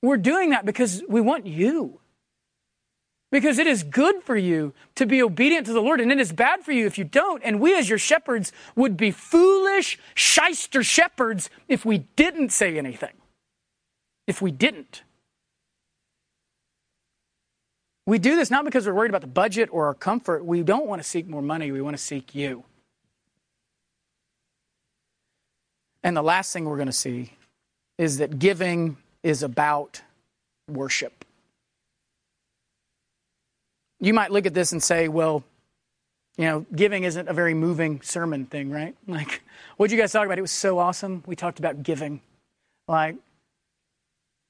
We're 0.01 0.15
doing 0.15 0.51
that 0.51 0.65
because 0.65 1.03
we 1.09 1.19
want 1.19 1.47
you. 1.47 1.99
Because 3.35 3.59
it 3.59 3.67
is 3.67 3.83
good 3.83 4.23
for 4.23 4.37
you 4.37 4.73
to 4.95 5.05
be 5.05 5.21
obedient 5.21 5.65
to 5.65 5.73
the 5.73 5.81
Lord, 5.81 5.99
and 5.99 6.09
it 6.09 6.21
is 6.21 6.31
bad 6.31 6.63
for 6.63 6.71
you 6.71 6.85
if 6.85 6.97
you 6.97 7.03
don't. 7.03 7.43
And 7.43 7.59
we, 7.59 7.77
as 7.77 7.89
your 7.89 7.97
shepherds, 7.97 8.53
would 8.77 8.95
be 8.95 9.11
foolish, 9.11 9.99
shyster 10.13 10.81
shepherds 10.81 11.49
if 11.67 11.83
we 11.83 11.97
didn't 12.15 12.53
say 12.53 12.77
anything. 12.77 13.11
If 14.25 14.41
we 14.41 14.51
didn't. 14.51 15.03
We 18.05 18.19
do 18.19 18.37
this 18.37 18.49
not 18.49 18.63
because 18.63 18.87
we're 18.87 18.93
worried 18.93 19.11
about 19.11 19.19
the 19.19 19.27
budget 19.27 19.67
or 19.69 19.87
our 19.87 19.93
comfort. 19.93 20.45
We 20.45 20.63
don't 20.63 20.87
want 20.87 21.01
to 21.01 21.07
seek 21.07 21.27
more 21.27 21.41
money, 21.41 21.73
we 21.73 21.81
want 21.81 21.97
to 21.97 22.01
seek 22.01 22.35
you. 22.35 22.63
And 26.03 26.15
the 26.15 26.23
last 26.23 26.53
thing 26.53 26.63
we're 26.63 26.77
going 26.77 26.85
to 26.85 26.93
see 26.93 27.33
is 27.97 28.19
that 28.19 28.39
giving 28.39 28.95
is 29.23 29.43
about 29.43 30.03
worship 30.69 31.24
you 33.99 34.13
might 34.13 34.31
look 34.31 34.45
at 34.45 34.53
this 34.53 34.71
and 34.71 34.81
say, 34.81 35.07
well, 35.07 35.43
you 36.37 36.45
know, 36.45 36.65
giving 36.75 37.03
isn't 37.03 37.27
a 37.27 37.33
very 37.33 37.53
moving 37.53 38.01
sermon 38.01 38.45
thing, 38.45 38.69
right? 38.69 38.95
Like, 39.07 39.41
what'd 39.77 39.91
you 39.91 40.01
guys 40.01 40.11
talk 40.11 40.25
about? 40.25 40.37
It 40.37 40.41
was 40.41 40.51
so 40.51 40.79
awesome. 40.79 41.23
We 41.25 41.35
talked 41.35 41.59
about 41.59 41.83
giving. 41.83 42.21
Like, 42.87 43.15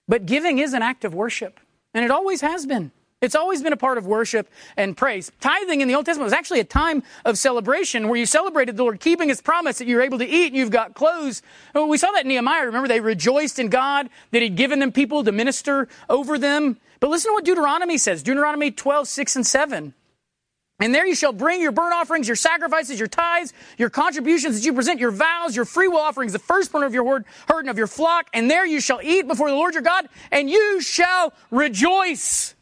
but 0.08 0.26
giving 0.26 0.60
is 0.60 0.74
an 0.74 0.82
act 0.82 1.06
of 1.06 1.14
worship, 1.14 1.60
and 1.94 2.04
it 2.04 2.12
always 2.12 2.42
has 2.42 2.66
been. 2.66 2.92
It's 3.22 3.36
always 3.36 3.64
been 3.64 3.74
a 3.74 3.78
part 3.78 3.98
of 3.98 4.06
worship 4.06 4.50
and 4.78 4.96
praise. 4.96 5.32
Tithing 5.40 5.82
in 5.82 5.88
the 5.88 5.96
Old 5.96 6.06
Testament 6.06 6.26
was 6.26 6.34
actually 6.34 6.60
a 6.60 6.66
time 6.66 7.02
of 7.24 7.38
celebration 7.38 8.08
where 8.08 8.20
you 8.20 8.26
celebrated 8.26 8.78
the 8.78 8.84
Lord 8.84 9.00
keeping 9.00 9.30
his 9.30 9.42
promise 9.42 9.78
that 9.80 9.88
you're 9.88 10.02
able 10.02 10.20
to 10.20 10.28
eat 10.28 10.48
and 10.48 10.56
you've 10.56 10.70
got 10.70 10.94
clothes. 10.94 11.42
We 11.74 11.98
saw 11.98 12.12
that 12.12 12.24
in 12.24 12.28
Nehemiah. 12.28 12.66
Remember, 12.66 12.88
they 12.88 13.00
rejoiced 13.00 13.58
in 13.58 13.70
God 13.70 14.10
that 14.32 14.42
he'd 14.42 14.56
given 14.56 14.80
them 14.80 14.92
people 14.92 15.24
to 15.24 15.32
minister 15.32 15.88
over 16.10 16.38
them. 16.38 16.78
But 17.00 17.10
listen 17.10 17.32
to 17.32 17.34
what 17.34 17.46
Deuteronomy 17.46 17.98
says 17.98 18.22
Deuteronomy 18.22 18.70
12, 18.72 19.08
6 19.08 19.36
and 19.38 19.48
7. 19.48 19.94
And 20.80 20.94
there 20.94 21.08
you 21.08 21.16
shall 21.16 21.32
bring 21.32 21.62
your 21.62 21.72
burnt 21.72 21.94
offerings, 21.94 22.28
your 22.28 22.36
sacrifices, 22.36 23.00
your 23.00 23.08
tithes, 23.08 23.54
your 23.78 23.90
contributions 23.90 24.56
that 24.56 24.66
you 24.66 24.74
present, 24.74 25.00
your 25.00 25.12
vows, 25.12 25.56
your 25.56 25.64
freewill 25.64 26.00
offerings, 26.00 26.34
the 26.34 26.40
firstborn 26.40 26.84
of 26.84 26.94
your 26.94 27.06
herd 27.06 27.26
and 27.62 27.70
of 27.70 27.78
your 27.78 27.88
flock. 27.88 28.28
And 28.34 28.52
there 28.52 28.66
you 28.66 28.82
shall 28.82 29.00
eat 29.02 29.26
before 29.26 29.50
the 29.50 29.56
Lord 29.56 29.74
your 29.74 29.84
God, 29.84 30.10
and 30.32 30.50
you 30.50 30.82
shall 30.82 31.34
rejoice. 31.50 32.56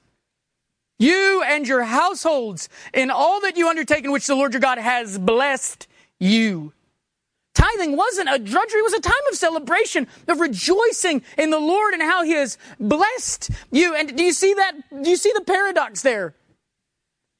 You 0.99 1.43
and 1.45 1.67
your 1.67 1.83
households 1.83 2.69
in 2.93 3.09
all 3.09 3.41
that 3.41 3.57
you 3.57 3.67
undertake 3.67 4.05
in 4.05 4.11
which 4.11 4.27
the 4.27 4.35
Lord 4.35 4.53
your 4.53 4.61
God 4.61 4.77
has 4.77 5.17
blessed 5.17 5.87
you. 6.19 6.73
Tithing 7.53 7.95
wasn't 7.95 8.29
a 8.29 8.39
drudgery, 8.39 8.79
it 8.79 8.83
was 8.83 8.93
a 8.93 8.99
time 8.99 9.13
of 9.29 9.37
celebration, 9.37 10.07
of 10.27 10.39
rejoicing 10.39 11.21
in 11.37 11.51
the 11.51 11.59
Lord 11.59 11.93
and 11.93 12.01
how 12.01 12.23
He 12.23 12.31
has 12.31 12.57
blessed 12.79 13.51
you. 13.71 13.93
And 13.95 14.15
do 14.17 14.23
you 14.23 14.33
see 14.33 14.53
that? 14.55 14.73
Do 15.03 15.09
you 15.09 15.17
see 15.17 15.31
the 15.35 15.43
paradox 15.43 16.01
there? 16.01 16.33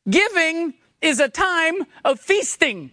Giving 0.10 0.76
is 1.02 1.20
a 1.20 1.30
time 1.30 1.86
of 2.06 2.20
feasting. 2.20 2.92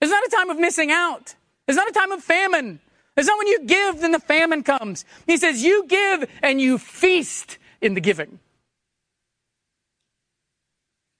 It's 0.00 0.10
not 0.10 0.24
a 0.24 0.30
time 0.30 0.50
of 0.50 0.58
missing 0.58 0.90
out. 0.90 1.34
It's 1.66 1.76
not 1.76 1.88
a 1.88 1.92
time 1.92 2.12
of 2.12 2.22
famine. 2.22 2.80
It's 3.16 3.26
not 3.26 3.38
when 3.38 3.48
you 3.48 3.66
give, 3.66 4.00
then 4.00 4.12
the 4.12 4.20
famine 4.20 4.62
comes. 4.62 5.04
He 5.26 5.36
says, 5.36 5.62
You 5.62 5.84
give 5.86 6.30
and 6.42 6.60
you 6.60 6.78
feast 6.78 7.58
in 7.80 7.94
the 7.94 8.00
giving. 8.00 8.38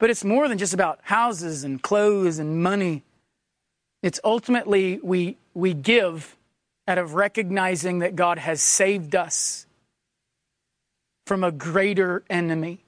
But 0.00 0.10
it's 0.10 0.24
more 0.24 0.48
than 0.48 0.58
just 0.58 0.74
about 0.74 0.98
houses 1.02 1.62
and 1.62 1.80
clothes 1.80 2.40
and 2.40 2.60
money. 2.62 3.04
It's 4.02 4.18
ultimately 4.24 4.98
we, 5.02 5.36
we 5.54 5.74
give 5.74 6.36
out 6.88 6.98
of 6.98 7.14
recognizing 7.14 8.00
that 8.00 8.16
God 8.16 8.38
has 8.38 8.60
saved 8.62 9.14
us 9.14 9.66
from 11.26 11.44
a 11.44 11.52
greater 11.52 12.24
enemy. 12.28 12.80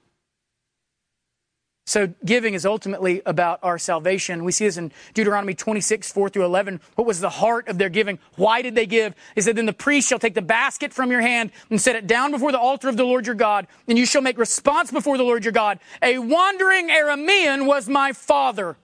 So 1.85 2.13
giving 2.23 2.53
is 2.53 2.65
ultimately 2.65 3.21
about 3.25 3.59
our 3.61 3.77
salvation. 3.77 4.45
We 4.45 4.53
see 4.53 4.65
this 4.65 4.77
in 4.77 4.93
Deuteronomy 5.13 5.53
26, 5.53 6.13
4 6.13 6.29
through 6.29 6.45
11. 6.45 6.79
What 6.95 7.05
was 7.05 7.19
the 7.19 7.29
heart 7.29 7.67
of 7.67 7.77
their 7.77 7.89
giving? 7.89 8.19
Why 8.35 8.61
did 8.61 8.73
they 8.73 8.85
give? 8.85 9.13
Is 9.35 9.45
that 9.45 9.57
then 9.57 9.65
the 9.65 9.73
priest 9.73 10.07
shall 10.07 10.19
take 10.19 10.33
the 10.33 10.41
basket 10.41 10.93
from 10.93 11.11
your 11.11 11.19
hand 11.19 11.51
and 11.69 11.81
set 11.81 11.97
it 11.97 12.07
down 12.07 12.31
before 12.31 12.53
the 12.53 12.59
altar 12.59 12.87
of 12.87 12.95
the 12.95 13.03
Lord 13.03 13.25
your 13.25 13.35
God, 13.35 13.67
and 13.87 13.97
you 13.97 14.05
shall 14.05 14.21
make 14.21 14.37
response 14.37 14.91
before 14.91 15.17
the 15.17 15.23
Lord 15.23 15.43
your 15.43 15.51
God. 15.51 15.79
A 16.01 16.19
wandering 16.19 16.87
Aramean 16.87 17.65
was 17.65 17.89
my 17.89 18.13
father. 18.13 18.77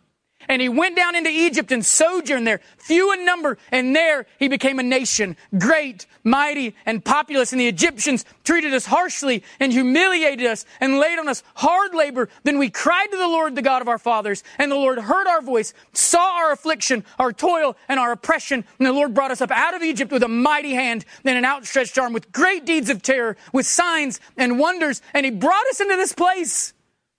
And 0.47 0.61
he 0.61 0.69
went 0.69 0.95
down 0.95 1.15
into 1.15 1.29
Egypt 1.29 1.71
and 1.71 1.85
sojourned 1.85 2.47
there, 2.47 2.61
few 2.77 3.13
in 3.13 3.25
number, 3.25 3.57
and 3.71 3.95
there 3.95 4.25
he 4.39 4.47
became 4.47 4.79
a 4.79 4.83
nation, 4.83 5.35
great, 5.57 6.07
mighty, 6.23 6.75
and 6.85 7.03
populous. 7.03 7.51
And 7.51 7.59
the 7.59 7.67
Egyptians 7.67 8.25
treated 8.43 8.73
us 8.73 8.85
harshly 8.85 9.43
and 9.59 9.71
humiliated 9.71 10.47
us 10.47 10.65
and 10.79 10.97
laid 10.97 11.19
on 11.19 11.27
us 11.27 11.43
hard 11.55 11.93
labor. 11.93 12.29
Then 12.43 12.57
we 12.57 12.69
cried 12.69 13.11
to 13.11 13.17
the 13.17 13.27
Lord, 13.27 13.55
the 13.55 13.61
God 13.61 13.81
of 13.81 13.87
our 13.87 13.99
fathers, 13.99 14.43
and 14.57 14.71
the 14.71 14.75
Lord 14.75 14.97
heard 14.97 15.27
our 15.27 15.41
voice, 15.41 15.73
saw 15.93 16.37
our 16.37 16.51
affliction, 16.51 17.03
our 17.19 17.33
toil, 17.33 17.75
and 17.87 17.99
our 17.99 18.11
oppression. 18.11 18.63
And 18.79 18.87
the 18.87 18.93
Lord 18.93 19.13
brought 19.13 19.31
us 19.31 19.41
up 19.41 19.51
out 19.51 19.75
of 19.75 19.83
Egypt 19.83 20.11
with 20.11 20.23
a 20.23 20.27
mighty 20.27 20.73
hand 20.73 21.05
and 21.25 21.37
an 21.37 21.45
outstretched 21.45 21.97
arm, 21.97 22.13
with 22.13 22.31
great 22.31 22.65
deeds 22.65 22.89
of 22.89 23.01
terror, 23.01 23.37
with 23.51 23.65
signs 23.65 24.19
and 24.37 24.57
wonders. 24.57 25.01
And 25.13 25.25
he 25.25 25.31
brought 25.31 25.67
us 25.67 25.79
into 25.79 25.95
this 25.95 26.13
place. 26.13 26.73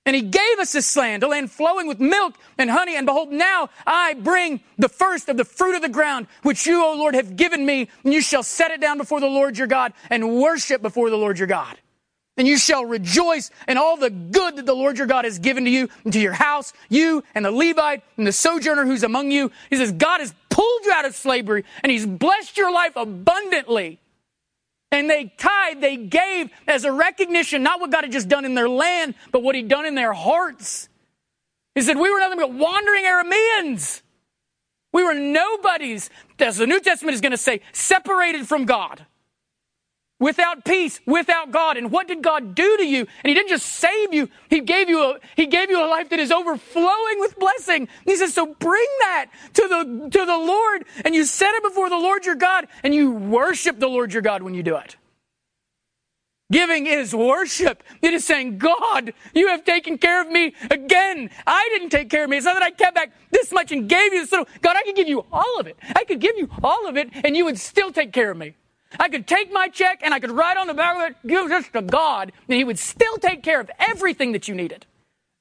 And 0.07 0.17
he 0.17 0.23
gave 0.23 0.59
us 0.59 0.73
this 0.73 0.97
land, 0.97 1.23
a 1.23 1.29
land 1.29 1.51
flowing 1.51 1.87
with 1.87 2.01
milk 2.01 2.35
and 2.57 2.71
honey. 2.71 2.97
And 2.97 3.07
behold, 3.07 3.31
now 3.31 3.69
I 3.87 4.15
bring 4.15 4.61
the 4.79 4.89
first 4.89 5.29
of 5.29 5.37
the 5.37 5.45
fruit 5.45 5.77
of 5.77 5.83
the 5.83 5.89
ground, 5.89 6.27
which 6.43 6.67
you, 6.67 6.83
O 6.83 6.95
Lord, 6.95 7.15
have 7.15 7.37
given 7.37 7.65
me. 7.67 7.89
And 8.03 8.13
you 8.13 8.23
shall 8.23 8.43
set 8.43 8.71
it 8.71 8.81
down 8.81 8.97
before 8.97 9.21
the 9.21 9.27
Lord 9.27 9.59
your 9.59 9.67
God 9.67 9.93
and 10.09 10.41
worship 10.41 10.81
before 10.81 11.11
the 11.11 11.19
Lord 11.19 11.39
your 11.39 11.49
God. 11.49 11.79
And 12.37 12.49
you 12.49 12.57
shall 12.57 12.87
rejoice 12.87 13.51
in 13.69 13.77
all 13.77 13.99
the 13.99 14.09
good 14.09 14.57
that 14.57 14.65
the 14.65 14.75
Lord 14.75 14.97
your 14.97 15.07
God 15.07 15.27
has 15.27 15.39
given 15.39 15.65
to 15.65 15.71
you 15.71 15.91
and 16.05 16.13
to 16.15 16.21
your 16.21 16.33
house, 16.33 16.73
you 16.89 17.23
and 17.35 17.45
the 17.45 17.51
Levite 17.51 18.03
and 18.17 18.27
the 18.27 18.33
sojourner 18.33 18.87
who's 18.87 19.03
among 19.03 19.31
you. 19.31 19.53
He 19.69 19.77
says, 19.77 19.93
God 19.93 20.21
has 20.21 20.33
pulled 20.49 20.85
you 20.85 20.93
out 20.93 21.05
of 21.05 21.15
slavery 21.15 21.65
and 21.83 21.93
he's 21.93 22.07
blessed 22.07 22.57
your 22.57 22.73
life 22.73 22.93
abundantly. 22.97 24.01
And 24.93 25.09
they 25.09 25.33
tied, 25.39 25.81
they 25.81 25.97
gave 25.97 26.51
as 26.67 26.85
a 26.85 26.93
recognition, 26.93 27.63
not 27.63 27.81
what 27.81 27.91
God 27.91 28.05
had 28.05 28.13
just 28.13 28.29
done 28.29 28.45
in 28.45 28.55
their 28.55 28.69
land, 28.69 29.15
but 29.31 29.43
what 29.43 29.55
He'd 29.55 29.69
done 29.69 29.87
in 29.87 29.95
their 29.95 30.13
hearts. 30.13 30.89
He 31.75 31.83
said, 31.83 31.97
We 31.97 32.11
were 32.11 32.19
nothing 32.19 32.39
but 32.39 32.53
wandering 32.53 33.05
Arameans. 33.05 34.03
We 34.93 35.05
were 35.05 35.15
nobodies, 35.15 36.11
as 36.41 36.57
the 36.57 36.67
New 36.67 36.81
Testament 36.81 37.15
is 37.15 37.21
going 37.21 37.31
to 37.31 37.39
say, 37.39 37.61
separated 37.73 38.49
from 38.49 38.65
God 38.65 39.07
without 40.21 40.65
peace, 40.65 41.01
without 41.07 41.51
God. 41.51 41.77
And 41.77 41.91
what 41.91 42.07
did 42.07 42.23
God 42.23 42.55
do 42.55 42.77
to 42.77 42.87
you? 42.87 43.01
And 43.01 43.29
He 43.29 43.35
didn't 43.35 43.49
just 43.49 43.67
save 43.67 44.15
you, 44.15 44.29
He 44.49 44.61
gave 44.61 44.89
you 44.89 45.03
a, 45.03 45.19
He 45.35 45.47
gave 45.47 45.71
you 45.71 45.85
a 45.85 45.89
life 45.89 46.11
that 46.11 46.21
is 46.21 46.31
overflowing 46.31 47.19
with 47.19 47.37
blessing. 47.39 47.89
He 48.05 48.15
says, 48.15 48.35
so 48.35 48.55
bring 48.55 48.87
that 49.01 49.31
to 49.55 49.63
the, 49.69 50.09
to 50.11 50.25
the 50.25 50.39
Lord 50.39 50.85
and 51.05 51.15
you 51.15 51.25
set 51.25 51.55
it 51.55 51.63
before 51.65 51.91
the 51.91 51.97
Lord 51.99 52.25
your 52.25 52.37
God 52.37 52.69
and 52.85 52.95
you 52.95 53.11
worship 53.11 53.81
the 53.81 53.89
Lord 53.89 54.13
your 54.13 54.23
God 54.23 54.43
when 54.43 54.55
you 54.55 54.63
do 54.63 54.77
it. 54.77 54.97
Giving 56.53 56.87
is 56.87 57.15
worship. 57.15 57.85
It 58.03 58.13
is 58.13 58.25
saying, 58.25 58.59
God, 58.59 59.15
you 59.35 59.49
have 59.49 59.65
taken 59.65 59.99
care 59.99 60.21
of 60.21 60.29
me 60.29 60.53
again. 60.69 61.31
I 61.47 61.69
didn't 61.73 61.91
take 61.91 62.11
care 62.11 62.25
of 62.25 62.31
me. 62.31 62.39
It's 62.39 62.47
not 62.47 62.55
that 62.55 62.65
I 62.65 62.73
kept 62.73 62.97
back 62.97 63.13
this 63.31 63.53
much 63.53 63.71
and 63.71 63.89
gave 63.89 64.13
you 64.13 64.21
this 64.21 64.33
little. 64.33 64.49
God, 64.61 64.77
I 64.77 64.83
could 64.83 64.97
give 64.97 65.07
you 65.07 65.25
all 65.33 65.61
of 65.61 65.69
it. 65.69 65.77
I 65.95 66.03
could 66.03 66.19
give 66.19 66.37
you 66.37 66.51
all 66.65 66.89
of 66.89 66.97
it 66.97 67.11
and 67.25 67.37
you 67.37 67.45
would 67.45 67.59
still 67.59 67.93
take 67.93 68.13
care 68.13 68.33
of 68.33 68.37
me. 68.37 68.55
I 68.99 69.09
could 69.09 69.27
take 69.27 69.53
my 69.53 69.69
check 69.69 70.01
and 70.03 70.13
I 70.13 70.21
could 70.21 70.31
write 70.31 70.57
on 70.57 70.67
the 70.67 70.75
back 70.75 70.97
of 70.97 71.11
it, 71.11 71.17
give 71.27 71.49
this 71.49 71.69
to 71.71 71.83
God, 71.83 72.33
and 72.49 72.57
He 72.57 72.65
would 72.65 72.79
still 72.79 73.17
take 73.19 73.43
care 73.43 73.61
of 73.61 73.71
everything 73.79 74.33
that 74.33 74.49
you 74.49 74.55
needed. 74.55 74.87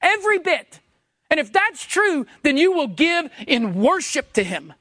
Every 0.02 0.40
bit. 0.40 0.80
And 1.30 1.40
if 1.40 1.52
that's 1.52 1.86
true, 1.86 2.26
then 2.44 2.58
you 2.58 2.72
will 2.72 2.88
give 2.88 3.30
in 3.48 3.76
worship 3.76 4.34
to 4.34 4.44
Him. 4.44 4.74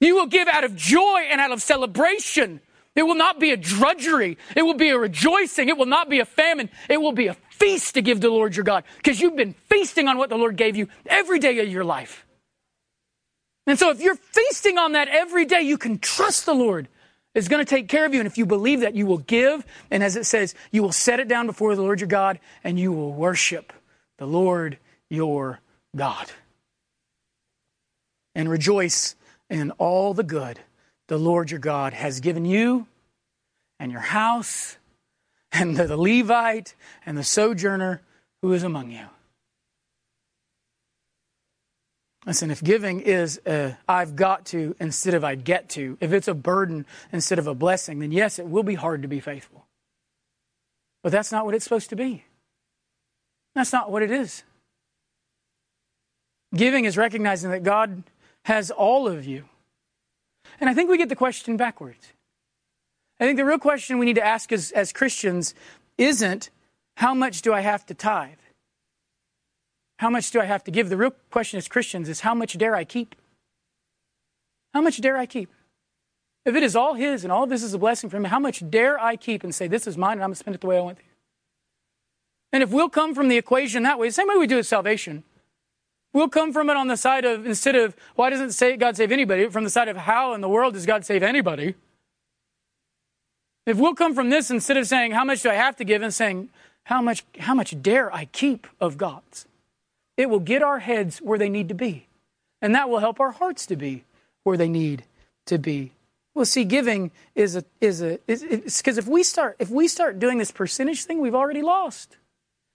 You 0.00 0.16
will 0.16 0.26
give 0.26 0.48
out 0.48 0.64
of 0.64 0.74
joy 0.74 1.26
and 1.30 1.40
out 1.40 1.52
of 1.52 1.62
celebration. 1.62 2.60
It 2.94 3.04
will 3.04 3.14
not 3.14 3.38
be 3.38 3.50
a 3.50 3.56
drudgery. 3.56 4.36
It 4.56 4.62
will 4.62 4.74
be 4.74 4.90
a 4.90 4.98
rejoicing. 4.98 5.68
It 5.68 5.78
will 5.78 5.86
not 5.86 6.10
be 6.10 6.20
a 6.20 6.24
famine. 6.24 6.70
It 6.88 7.00
will 7.00 7.12
be 7.12 7.28
a 7.28 7.36
feast 7.50 7.94
to 7.94 8.02
give 8.02 8.18
to 8.18 8.26
the 8.26 8.32
Lord 8.32 8.56
your 8.56 8.64
God 8.64 8.84
because 8.96 9.20
you've 9.20 9.36
been 9.36 9.54
feasting 9.70 10.08
on 10.08 10.18
what 10.18 10.28
the 10.28 10.36
Lord 10.36 10.56
gave 10.56 10.76
you 10.76 10.88
every 11.06 11.38
day 11.38 11.58
of 11.60 11.68
your 11.68 11.84
life. 11.84 12.26
And 13.66 13.78
so 13.78 13.90
if 13.90 14.00
you're 14.00 14.16
feasting 14.16 14.76
on 14.76 14.92
that 14.92 15.08
every 15.08 15.46
day, 15.46 15.62
you 15.62 15.78
can 15.78 15.98
trust 15.98 16.46
the 16.46 16.54
Lord 16.54 16.88
is 17.34 17.48
going 17.48 17.64
to 17.64 17.68
take 17.68 17.88
care 17.88 18.04
of 18.04 18.12
you. 18.12 18.20
And 18.20 18.26
if 18.26 18.38
you 18.38 18.46
believe 18.46 18.80
that, 18.80 18.94
you 18.94 19.06
will 19.06 19.18
give. 19.18 19.64
And 19.90 20.02
as 20.02 20.16
it 20.16 20.24
says, 20.24 20.54
you 20.70 20.82
will 20.82 20.92
set 20.92 21.20
it 21.20 21.28
down 21.28 21.46
before 21.46 21.74
the 21.74 21.82
Lord 21.82 22.00
your 22.00 22.08
God 22.08 22.38
and 22.62 22.78
you 22.78 22.92
will 22.92 23.12
worship 23.12 23.72
the 24.18 24.26
Lord 24.26 24.78
your 25.08 25.60
God. 25.96 26.30
And 28.34 28.48
rejoice 28.50 29.14
in 29.50 29.70
all 29.72 30.14
the 30.14 30.22
good 30.22 30.58
the 31.08 31.18
Lord 31.18 31.50
your 31.50 31.60
God 31.60 31.92
has 31.92 32.20
given 32.20 32.44
you 32.44 32.86
and 33.78 33.92
your 33.92 34.00
house 34.00 34.78
and 35.52 35.76
the, 35.76 35.96
Levite 35.96 36.74
and 37.04 37.18
the 37.18 37.24
sojourner 37.24 38.00
who 38.40 38.52
is 38.52 38.62
among 38.62 38.90
you. 38.90 39.06
Listen, 42.24 42.50
if 42.50 42.62
giving 42.62 43.00
is 43.00 43.40
a 43.46 43.76
I've 43.88 44.14
got 44.14 44.46
to 44.46 44.76
instead 44.78 45.14
of 45.14 45.24
I 45.24 45.34
get 45.34 45.68
to, 45.70 45.98
if 46.00 46.12
it's 46.12 46.28
a 46.28 46.34
burden 46.34 46.86
instead 47.10 47.38
of 47.38 47.46
a 47.46 47.54
blessing, 47.54 47.98
then 47.98 48.12
yes, 48.12 48.38
it 48.38 48.46
will 48.46 48.62
be 48.62 48.74
hard 48.74 49.02
to 49.02 49.08
be 49.08 49.18
faithful. 49.18 49.66
But 51.02 51.10
that's 51.10 51.32
not 51.32 51.44
what 51.44 51.54
it's 51.54 51.64
supposed 51.64 51.90
to 51.90 51.96
be. 51.96 52.24
That's 53.54 53.72
not 53.72 53.90
what 53.90 54.02
it 54.02 54.10
is. 54.10 54.44
Giving 56.54 56.84
is 56.84 56.96
recognizing 56.96 57.50
that 57.50 57.64
God 57.64 58.04
has 58.44 58.70
all 58.70 59.08
of 59.08 59.24
you. 59.24 59.44
And 60.60 60.70
I 60.70 60.74
think 60.74 60.90
we 60.90 60.98
get 60.98 61.08
the 61.08 61.16
question 61.16 61.56
backwards. 61.56 62.12
I 63.18 63.24
think 63.24 63.36
the 63.36 63.44
real 63.44 63.58
question 63.58 63.98
we 63.98 64.06
need 64.06 64.16
to 64.16 64.24
ask 64.24 64.52
as, 64.52 64.70
as 64.72 64.92
Christians 64.92 65.54
isn't 65.98 66.50
how 66.96 67.14
much 67.14 67.42
do 67.42 67.52
I 67.52 67.60
have 67.60 67.86
to 67.86 67.94
tithe? 67.94 68.38
How 70.02 70.10
much 70.10 70.32
do 70.32 70.40
I 70.40 70.46
have 70.46 70.64
to 70.64 70.72
give? 70.72 70.88
The 70.88 70.96
real 70.96 71.14
question 71.30 71.58
as 71.58 71.68
Christians 71.68 72.08
is 72.08 72.20
how 72.20 72.34
much 72.34 72.58
dare 72.58 72.74
I 72.74 72.82
keep? 72.82 73.14
How 74.74 74.80
much 74.80 75.00
dare 75.00 75.16
I 75.16 75.26
keep? 75.26 75.48
If 76.44 76.56
it 76.56 76.64
is 76.64 76.74
all 76.74 76.94
His 76.94 77.22
and 77.22 77.32
all 77.32 77.46
this 77.46 77.62
is 77.62 77.72
a 77.72 77.78
blessing 77.78 78.10
for 78.10 78.18
me, 78.18 78.28
how 78.28 78.40
much 78.40 78.68
dare 78.68 78.98
I 78.98 79.14
keep 79.14 79.44
and 79.44 79.54
say, 79.54 79.68
This 79.68 79.86
is 79.86 79.96
mine 79.96 80.14
and 80.14 80.22
I'm 80.22 80.30
going 80.30 80.34
to 80.34 80.40
spend 80.40 80.56
it 80.56 80.60
the 80.60 80.66
way 80.66 80.78
I 80.78 80.80
want 80.80 80.98
to? 80.98 81.04
And 82.52 82.64
if 82.64 82.70
we'll 82.70 82.88
come 82.88 83.14
from 83.14 83.28
the 83.28 83.36
equation 83.36 83.84
that 83.84 83.96
way, 83.96 84.08
the 84.08 84.12
same 84.12 84.26
way 84.26 84.36
we 84.36 84.48
do 84.48 84.56
with 84.56 84.66
salvation, 84.66 85.22
we'll 86.12 86.28
come 86.28 86.52
from 86.52 86.68
it 86.68 86.76
on 86.76 86.88
the 86.88 86.96
side 86.96 87.24
of, 87.24 87.46
instead 87.46 87.76
of, 87.76 87.94
why 88.16 88.28
doesn't 88.28 88.80
God 88.80 88.96
save 88.96 89.12
anybody, 89.12 89.48
from 89.50 89.62
the 89.62 89.70
side 89.70 89.86
of 89.86 89.98
how 89.98 90.34
in 90.34 90.40
the 90.40 90.48
world 90.48 90.74
does 90.74 90.84
God 90.84 91.04
save 91.04 91.22
anybody? 91.22 91.76
If 93.66 93.76
we'll 93.76 93.94
come 93.94 94.16
from 94.16 94.30
this 94.30 94.50
instead 94.50 94.76
of 94.76 94.88
saying, 94.88 95.12
How 95.12 95.22
much 95.22 95.42
do 95.42 95.50
I 95.50 95.54
have 95.54 95.76
to 95.76 95.84
give? 95.84 96.02
and 96.02 96.12
saying, 96.12 96.48
How 96.86 97.00
much, 97.00 97.24
how 97.38 97.54
much 97.54 97.80
dare 97.80 98.12
I 98.12 98.24
keep 98.24 98.66
of 98.80 98.98
God's? 98.98 99.46
It 100.16 100.28
will 100.28 100.40
get 100.40 100.62
our 100.62 100.78
heads 100.78 101.18
where 101.18 101.38
they 101.38 101.48
need 101.48 101.68
to 101.68 101.74
be. 101.74 102.06
And 102.60 102.74
that 102.74 102.88
will 102.88 102.98
help 102.98 103.20
our 103.20 103.32
hearts 103.32 103.66
to 103.66 103.76
be 103.76 104.04
where 104.44 104.56
they 104.56 104.68
need 104.68 105.04
to 105.46 105.58
be. 105.58 105.92
Well, 106.34 106.46
see, 106.46 106.64
giving 106.64 107.10
is 107.34 107.56
a 107.56 107.64
is 107.80 108.02
a 108.02 108.18
because 108.26 108.96
if 108.96 109.06
we 109.06 109.22
start 109.22 109.56
if 109.58 109.68
we 109.68 109.86
start 109.86 110.18
doing 110.18 110.38
this 110.38 110.50
percentage 110.50 111.04
thing, 111.04 111.20
we've 111.20 111.34
already 111.34 111.62
lost. 111.62 112.16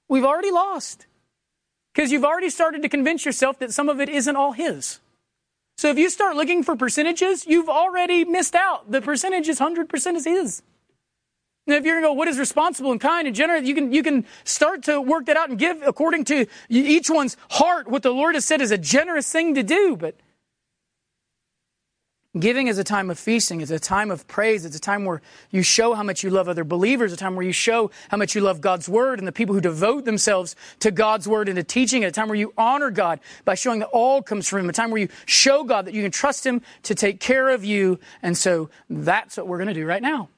We've 0.10 0.26
already 0.26 0.52
lost 0.52 1.08
because 1.94 2.12
you've 2.12 2.26
already 2.26 2.50
started 2.50 2.84
to 2.84 2.90
convince 2.90 3.26
yourself 3.26 3.58
that 3.60 3.74
some 3.74 3.90
of 3.90 4.00
it 4.00 4.10
isn't 4.10 4.36
all 4.36 4.52
His. 4.52 5.00
So 5.78 5.90
if 5.90 5.98
you 5.98 6.10
start 6.10 6.36
looking 6.36 6.64
for 6.64 6.76
percentages, 6.76 7.48
you've 7.48 7.70
already 7.70 8.26
missed 8.26 8.56
out. 8.56 8.92
The 8.92 9.02
percentage 9.02 9.48
is 9.50 9.58
hundred 9.58 9.90
percent 9.90 10.18
is 10.18 10.26
His. 10.26 10.62
If 11.68 11.86
you're 11.86 11.96
going 11.96 12.04
to 12.04 12.08
go, 12.10 12.14
what 12.14 12.30
is 12.30 12.40
responsible 12.40 12.92
and 12.92 13.02
kind 13.02 13.28
and 13.28 13.36
generous, 13.36 13.68
you 13.68 13.76
can, 13.76 13.92
you 13.92 14.02
can 14.02 14.26
start 14.46 14.84
to 14.84 15.02
work 15.02 15.26
that 15.26 15.36
out 15.36 15.50
and 15.50 15.60
give 15.60 15.82
according 15.86 16.24
to 16.26 16.46
each 16.70 17.10
one's 17.10 17.36
heart 17.52 17.90
what 17.90 18.04
the 18.04 18.12
Lord 18.12 18.36
has 18.36 18.46
said 18.46 18.62
is 18.62 18.72
a 18.72 18.78
generous 18.78 19.30
thing 19.30 19.56
to 19.56 19.64
do. 19.64 19.98
But 19.98 20.16
giving 22.40 22.68
is 22.68 22.78
a 22.78 22.86
time 22.86 23.10
of 23.10 23.20
feasting. 23.20 23.60
It's 23.60 23.72
a 23.72 23.80
time 23.80 24.12
of 24.12 24.28
praise. 24.28 24.64
It's 24.64 24.78
a 24.78 24.82
time 24.82 25.04
where 25.04 25.22
you 25.52 25.62
show 25.62 25.94
how 25.94 26.04
much 26.04 26.24
you 26.24 26.30
love 26.30 26.48
other 26.48 26.64
believers. 26.64 27.12
A 27.12 27.18
time 27.18 27.36
where 27.36 27.46
you 27.46 27.52
show 27.52 27.92
how 28.10 28.16
much 28.16 28.34
you 28.34 28.40
love 28.40 28.62
God's 28.62 28.88
word 28.88 29.20
and 29.20 29.28
the 29.28 29.34
people 29.34 29.54
who 29.54 29.60
devote 29.60 30.06
themselves 30.06 30.56
to 30.80 30.90
God's 30.90 31.28
word 31.28 31.50
and 31.50 31.58
to 31.58 31.64
teaching. 31.64 32.06
A 32.06 32.12
time 32.12 32.30
where 32.30 32.38
you 32.38 32.54
honor 32.58 32.92
God 32.92 33.20
by 33.44 33.56
showing 33.56 33.80
that 33.80 33.90
all 33.92 34.22
comes 34.22 34.48
from 34.48 34.60
Him. 34.62 34.70
A 34.70 34.74
time 34.74 34.92
where 34.92 35.02
you 35.02 35.10
show 35.26 35.66
God 35.66 35.86
that 35.86 35.94
you 35.94 36.02
can 36.02 36.12
trust 36.12 36.46
Him 36.46 36.62
to 36.84 36.96
take 36.96 37.20
care 37.20 37.50
of 37.50 37.66
you. 37.66 38.00
And 38.24 38.38
so 38.38 38.70
that's 38.90 39.36
what 39.36 39.48
we're 39.48 39.58
going 39.58 39.68
to 39.68 39.74
do 39.74 39.86
right 39.86 40.02
now. 40.02 40.30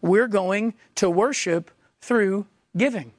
We're 0.00 0.28
going 0.28 0.74
to 0.96 1.10
worship 1.10 1.70
through 2.00 2.46
giving. 2.76 3.12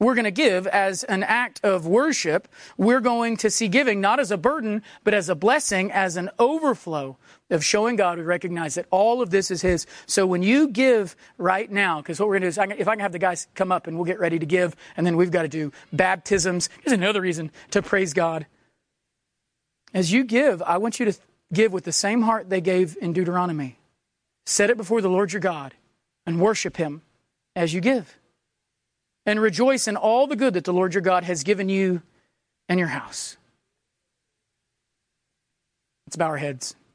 We're 0.00 0.14
going 0.14 0.26
to 0.26 0.30
give 0.30 0.68
as 0.68 1.02
an 1.02 1.24
act 1.24 1.60
of 1.64 1.84
worship. 1.84 2.46
We're 2.76 3.00
going 3.00 3.36
to 3.38 3.50
see 3.50 3.66
giving 3.66 4.00
not 4.00 4.20
as 4.20 4.30
a 4.30 4.36
burden, 4.36 4.84
but 5.02 5.12
as 5.12 5.28
a 5.28 5.34
blessing, 5.34 5.90
as 5.90 6.16
an 6.16 6.30
overflow 6.38 7.16
of 7.50 7.64
showing 7.64 7.96
God 7.96 8.18
we 8.18 8.24
recognize 8.24 8.76
that 8.76 8.86
all 8.90 9.20
of 9.22 9.30
this 9.30 9.50
is 9.50 9.62
His. 9.62 9.86
So 10.06 10.24
when 10.24 10.44
you 10.44 10.68
give 10.68 11.16
right 11.36 11.68
now, 11.68 12.00
because 12.00 12.20
what 12.20 12.28
we're 12.28 12.38
going 12.38 12.52
to 12.52 12.60
do 12.60 12.72
is, 12.74 12.80
if 12.80 12.86
I 12.86 12.94
can 12.94 13.00
have 13.00 13.10
the 13.10 13.18
guys 13.18 13.48
come 13.56 13.72
up 13.72 13.88
and 13.88 13.96
we'll 13.96 14.04
get 14.04 14.20
ready 14.20 14.38
to 14.38 14.46
give, 14.46 14.76
and 14.96 15.04
then 15.04 15.16
we've 15.16 15.32
got 15.32 15.42
to 15.42 15.48
do 15.48 15.72
baptisms. 15.92 16.68
Here's 16.84 16.92
another 16.92 17.20
reason 17.20 17.50
to 17.72 17.82
praise 17.82 18.12
God. 18.12 18.46
As 19.92 20.12
you 20.12 20.22
give, 20.22 20.62
I 20.62 20.78
want 20.78 21.00
you 21.00 21.06
to 21.06 21.18
give 21.52 21.72
with 21.72 21.84
the 21.84 21.92
same 21.92 22.22
heart 22.22 22.50
they 22.50 22.60
gave 22.60 22.96
in 23.00 23.12
Deuteronomy. 23.12 23.77
Set 24.48 24.70
it 24.70 24.78
before 24.78 25.02
the 25.02 25.10
Lord 25.10 25.30
your 25.30 25.40
God 25.40 25.74
and 26.24 26.40
worship 26.40 26.78
him 26.78 27.02
as 27.54 27.74
you 27.74 27.82
give. 27.82 28.18
And 29.26 29.42
rejoice 29.42 29.86
in 29.86 29.94
all 29.94 30.26
the 30.26 30.36
good 30.36 30.54
that 30.54 30.64
the 30.64 30.72
Lord 30.72 30.94
your 30.94 31.02
God 31.02 31.22
has 31.24 31.42
given 31.42 31.68
you 31.68 32.00
and 32.66 32.78
your 32.78 32.88
house. 32.88 33.36
Let's 36.06 36.16
bow 36.16 36.28
our 36.28 36.38
heads. 36.38 36.74